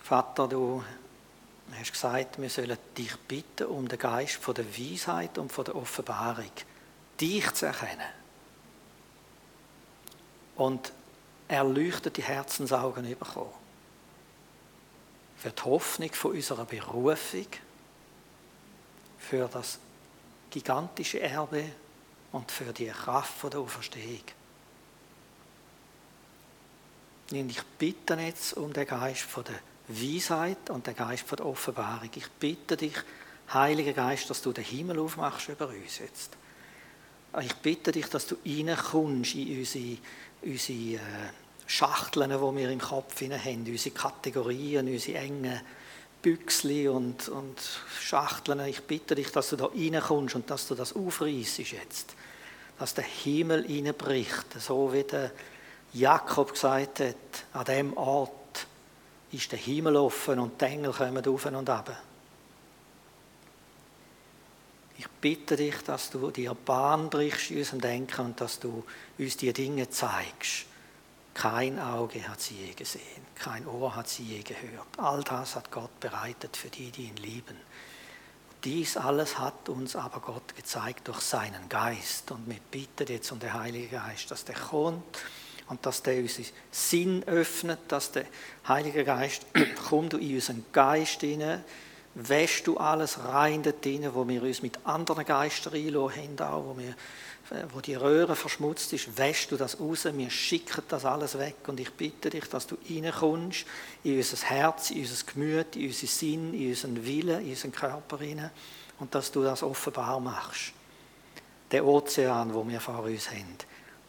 Vater, 0.07 0.47
du 0.47 0.81
hast 1.77 1.91
gesagt, 1.91 2.41
wir 2.41 2.49
sollen 2.49 2.77
dich 2.97 3.13
bitten 3.27 3.65
um 3.65 3.89
den 3.89 3.99
Geist 3.99 4.35
von 4.35 4.55
der 4.55 4.65
Weisheit 4.65 5.37
und 5.37 5.51
von 5.51 5.65
der 5.65 5.75
Offenbarung, 5.75 6.49
dich 7.19 7.51
zu 7.51 7.65
erkennen. 7.65 8.07
Und 10.55 10.93
erleuchtete 11.49 12.21
Herzensaugen 12.21 13.03
bekommen. 13.19 13.51
Für 15.35 15.51
die 15.51 15.61
Hoffnung 15.63 16.13
von 16.13 16.31
unserer 16.31 16.63
Berufung, 16.63 17.47
für 19.19 19.49
das 19.49 19.77
gigantische 20.49 21.19
Erbe 21.19 21.65
und 22.31 22.49
für 22.49 22.71
die 22.71 22.87
Kraft 22.87 23.43
der 23.43 23.59
Auferstehung. 23.59 24.23
Und 27.29 27.49
ich 27.49 27.63
bitte 27.77 28.13
jetzt 28.13 28.53
um 28.53 28.71
den 28.71 28.87
Geist 28.87 29.23
von 29.23 29.43
der 29.43 29.59
Weisheit 29.87 30.69
und 30.69 30.85
der 30.85 30.93
Geist 30.93 31.31
der 31.31 31.45
Offenbarung. 31.45 32.09
Ich 32.15 32.29
bitte 32.39 32.77
dich, 32.77 32.93
Heiliger 33.53 33.93
Geist, 33.93 34.29
dass 34.29 34.41
du 34.41 34.51
den 34.51 34.65
Himmel 34.65 34.99
aufmachst 34.99 35.47
über 35.47 35.69
uns 35.69 35.99
jetzt. 35.99 36.31
Ich 37.41 37.55
bitte 37.55 37.93
dich, 37.93 38.07
dass 38.07 38.27
du 38.27 38.35
reinkommst 38.45 39.35
in 39.35 39.59
unsere, 39.59 39.97
unsere 40.41 40.95
äh, 40.95 40.99
Schachteln, 41.65 42.29
die 42.29 42.57
wir 42.57 42.69
im 42.69 42.79
Kopf 42.79 43.21
haben, 43.21 43.65
unsere 43.65 43.95
Kategorien, 43.95 44.87
unsere 44.87 45.17
engen 45.19 45.61
Büchsli 46.21 46.89
und, 46.89 47.29
und 47.29 47.55
Schachteln. 48.01 48.59
Ich 48.65 48.81
bitte 48.81 49.15
dich, 49.15 49.31
dass 49.31 49.49
du 49.49 49.55
da 49.55 49.65
reinkommst 49.65 50.35
und 50.35 50.49
dass 50.49 50.67
du 50.67 50.75
das 50.75 50.93
aufreißt 50.93 51.59
jetzt. 51.59 52.15
Dass 52.79 52.93
der 52.95 53.05
Himmel 53.05 53.65
reinbricht, 53.65 54.59
so 54.59 54.91
wie 54.91 55.03
der 55.03 55.31
Jakob 55.93 56.51
gesagt 56.51 56.99
hat, 56.99 57.15
an 57.53 57.65
dem 57.65 57.95
Ort 57.95 58.31
ist 59.31 59.51
der 59.51 59.59
Himmel 59.59 59.95
offen 59.95 60.39
und 60.39 60.59
die 60.59 60.65
Engel 60.65 60.93
kommen 60.93 61.25
auf 61.27 61.45
und 61.45 61.69
ab. 61.69 62.03
Ich 64.97 65.07
bitte 65.07 65.55
dich, 65.55 65.75
dass 65.85 66.09
du 66.09 66.31
dir 66.31 66.53
Bahn 66.55 67.09
brichst 67.09 67.51
in 67.51 67.59
unserem 67.59 67.81
Denken 67.81 68.25
und 68.25 68.41
dass 68.41 68.59
du 68.59 68.83
uns 69.17 69.37
die 69.37 69.53
Dinge 69.53 69.89
zeigst. 69.89 70.65
Kein 71.33 71.79
Auge 71.79 72.27
hat 72.27 72.41
sie 72.41 72.55
je 72.55 72.73
gesehen, 72.73 73.25
kein 73.35 73.67
Ohr 73.67 73.95
hat 73.95 74.09
sie 74.09 74.23
je 74.23 74.41
gehört. 74.41 74.87
All 74.97 75.23
das 75.23 75.55
hat 75.55 75.69
Gott 75.69 75.99
bereitet 75.99 76.57
für 76.57 76.69
die, 76.69 76.89
die 76.89 77.03
ihn 77.03 77.17
lieben. 77.17 77.57
Dies 78.63 78.97
alles 78.97 79.37
hat 79.37 79.69
uns 79.69 79.95
aber 79.95 80.19
Gott 80.19 80.55
gezeigt 80.55 81.07
durch 81.07 81.21
seinen 81.21 81.69
Geist. 81.69 82.31
Und 82.31 82.49
wir 82.49 82.59
bitten 82.71 83.07
jetzt 83.07 83.31
um 83.31 83.39
den 83.39 83.53
Heiligen 83.53 83.91
Geist, 83.91 84.31
dass 84.31 84.45
der 84.45 84.55
kommt 84.55 85.19
und 85.69 85.85
dass 85.85 86.01
der 86.01 86.21
unseren 86.21 86.45
Sinn 86.71 87.23
öffnet, 87.25 87.79
dass 87.89 88.11
der 88.11 88.25
Heilige 88.67 89.03
Geist 89.03 89.45
kommt 89.89 90.13
in 90.13 90.35
unseren 90.35 90.65
Geist 90.71 91.21
hinein, 91.21 91.63
wäschst 92.15 92.65
du 92.65 92.77
alles 92.77 93.19
rein 93.23 93.63
dort 93.63 93.83
hinein, 93.83 94.13
wo 94.13 94.27
wir 94.27 94.41
uns 94.41 94.61
mit 94.61 94.79
anderen 94.85 95.25
Geistern 95.25 95.73
einlassen 95.73 96.39
haben, 96.39 96.65
wo, 96.65 96.77
wir, 96.77 96.95
wo 97.73 97.81
die 97.81 97.95
Röhre 97.95 98.35
verschmutzt 98.35 98.93
ist, 98.93 99.17
wäschst 99.17 99.51
du 99.51 99.57
das 99.57 99.79
raus, 99.79 100.07
wir 100.11 100.29
schicken 100.29 100.83
das 100.87 101.05
alles 101.05 101.37
weg. 101.37 101.55
Und 101.67 101.79
ich 101.79 101.91
bitte 101.91 102.29
dich, 102.29 102.45
dass 102.45 102.65
du 102.65 102.77
reinkommst 102.89 103.65
in 104.03 104.17
unser 104.17 104.37
Herz, 104.47 104.91
in 104.91 105.01
unser 105.01 105.25
Gemüt, 105.31 105.75
in 105.75 105.87
unseren 105.87 106.07
Sinn, 106.07 106.53
in 106.53 106.69
unseren 106.69 107.05
Willen, 107.05 107.41
in 107.41 107.49
unseren 107.49 107.71
Körper 107.71 108.17
hinein. 108.19 108.51
Und 108.99 109.13
dass 109.13 109.31
du 109.31 109.43
das 109.43 109.61
offenbar 109.61 110.19
machst. 110.19 110.73
Der 111.69 111.85
Ozean, 111.85 112.53
wo 112.53 112.67
wir 112.67 112.79
vor 112.79 113.03
uns 113.03 113.29
haben, 113.29 113.57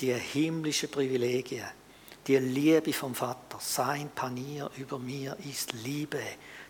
die 0.01 0.15
himmlischen 0.15 0.91
Privilegien, 0.91 1.67
die 2.27 2.37
Liebe 2.37 2.93
vom 2.93 3.15
Vater, 3.15 3.59
sein 3.59 4.11
Panier 4.15 4.71
über 4.77 4.99
mir 4.99 5.37
ist 5.49 5.73
Liebe, 5.73 6.21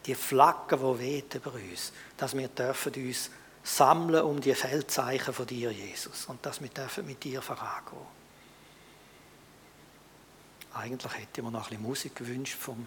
die 0.06 0.14
Flagge, 0.14 0.76
die 0.76 0.98
weht 0.98 1.34
über 1.34 1.52
uns, 1.52 1.92
dass 2.16 2.36
wir 2.36 2.48
dürfen 2.48 2.94
uns 2.94 3.30
sammeln 3.62 4.22
um 4.22 4.40
die 4.40 4.54
Feldzeichen 4.54 5.34
von 5.34 5.46
dir, 5.46 5.70
Jesus, 5.70 6.26
und 6.26 6.44
dass 6.46 6.60
wir 6.60 6.68
dürfen 6.68 7.06
mit 7.06 7.22
dir 7.22 7.42
vorangehen. 7.42 8.18
Eigentlich 10.74 11.12
hätte 11.12 11.40
ich 11.40 11.42
mir 11.42 11.50
noch 11.50 11.64
ein 11.64 11.70
bisschen 11.70 11.82
Musik 11.82 12.14
gewünscht 12.14 12.56
vom, 12.58 12.86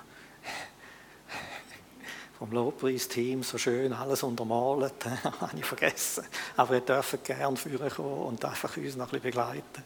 vom 2.40 2.52
Lobpreisteam, 2.52 3.44
so 3.44 3.58
schön 3.58 3.92
alles 3.92 4.24
untermalt, 4.24 5.06
habe 5.24 5.58
ich 5.58 5.66
vergessen. 5.66 6.24
Aber 6.56 6.76
ihr 6.76 6.82
dürft 6.82 7.24
gerne 7.26 7.58
führen 7.58 7.90
kommen 7.90 8.28
und 8.28 8.46
einfach 8.46 8.76
uns 8.78 8.96
noch 8.96 9.08
ein 9.08 9.20
bisschen 9.20 9.24
begleiten. 9.24 9.84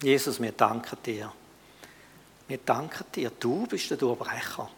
Jesus, 0.00 0.40
wir 0.40 0.52
danken 0.52 0.96
dir. 1.04 1.32
Wir 2.46 2.58
danken 2.58 3.04
dir, 3.14 3.30
du 3.30 3.66
bist 3.66 3.90
der 3.90 3.96
Durchbrecher. 3.96 4.70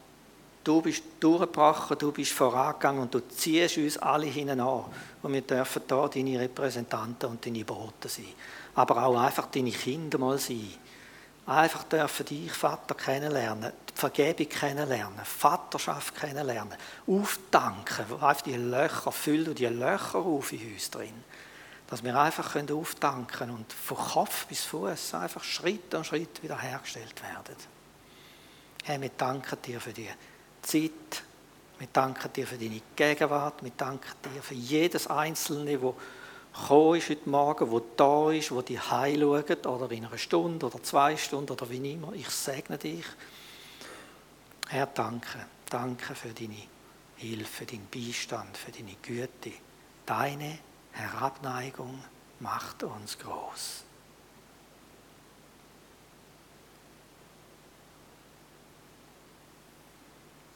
Du 0.65 0.83
bist 0.83 1.03
durchgebrochen, 1.21 1.99
du 1.99 2.13
bist 2.13 2.33
vorangegangen 2.33 3.03
und 3.03 3.15
du 3.15 3.21
ziehst 3.29 3.79
uns 3.79 3.99
alle 3.99 4.27
hinein 4.27 4.61
an. 4.61 4.85
Und 5.23 5.33
wir 5.33 5.43
dürfen 5.43 5.83
da 5.87 6.09
deine 6.09 6.41
Repräsentanten 6.41 7.31
und 7.31 7.45
deine 7.45 7.65
Boten 7.65 8.09
sein. 8.09 8.27
Aber 8.75 9.05
auch 9.05 9.19
einfach 9.19 9.47
deine 9.47 9.71
Kinder 9.71 10.19
mal 10.19 10.39
sein. 10.39 10.73
Einfach 11.47 11.85
dürfen 11.85 12.27
dich, 12.27 12.53
Vater, 12.53 12.95
kennenlernen, 12.95 13.73
die 13.89 13.99
Vergebung 13.99 14.49
kennenlernen, 14.49 15.25
Vaterschaft 15.25 16.15
kennenlernen, 16.15 16.77
aufdanken, 17.07 18.05
einfach 18.21 18.43
die 18.43 18.57
Löcher 18.57 19.13
füllen 19.13 19.49
und 19.49 19.59
die 19.59 19.67
Löcher 19.67 20.19
auf 20.19 20.53
in 20.53 20.73
uns 20.73 20.91
drin 20.91 21.25
dass 21.91 22.05
wir 22.05 22.19
einfach 22.19 22.57
aufdanken 22.71 23.27
können 23.27 23.51
und 23.51 23.73
von 23.73 23.97
Kopf 23.97 24.47
bis 24.47 24.63
Fuß 24.65 25.15
einfach 25.15 25.43
Schritt 25.43 25.93
um 25.93 26.05
Schritt 26.05 26.41
wieder 26.43 26.57
hergestellt 26.57 27.21
werden. 27.21 27.57
Herr, 28.85 29.01
wir 29.01 29.11
danken 29.11 29.61
dir 29.63 29.81
für 29.81 29.93
die 29.93 30.09
Zeit, 30.63 31.25
wir 31.79 31.89
danken 31.93 32.33
dir 32.33 32.47
für 32.47 32.57
deine 32.57 32.81
Gegenwart, 32.95 33.63
wir 33.65 33.73
danken 33.77 34.09
dir 34.25 34.43
für 34.43 34.55
jedes 34.55 35.09
Einzelne, 35.09 35.79
das 35.79 35.95
gekommen 36.63 36.97
ist 36.97 37.11
heute 37.11 37.29
Morgen, 37.29 37.71
wo 37.71 37.81
da 37.97 38.31
ist, 38.31 38.53
wo 38.53 38.63
die 38.63 38.79
heil 38.79 39.21
schaut, 39.21 39.67
oder 39.67 39.91
in 39.91 40.05
einer 40.05 40.19
Stunde 40.19 40.67
oder 40.67 40.83
zwei 40.83 41.17
Stunden 41.17 41.51
oder 41.51 41.69
wie 41.71 41.93
immer. 41.93 42.13
Ich 42.13 42.29
segne 42.29 42.79
dich. 42.79 43.05
Herr, 44.69 44.87
danke. 44.87 45.47
Danke 45.69 46.15
für 46.15 46.31
deine 46.31 46.63
Hilfe, 47.17 47.47
für 47.47 47.67
deinen 47.67 47.89
Beistand, 47.91 48.57
für 48.57 48.73
deine 48.73 48.95
Güte. 49.03 49.53
Deine 50.07 50.59
Herabneigung 50.93 52.03
macht 52.39 52.83
uns 52.83 53.19
groß. 53.19 53.85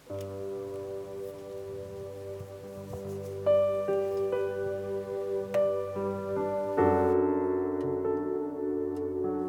Thank 0.06 0.83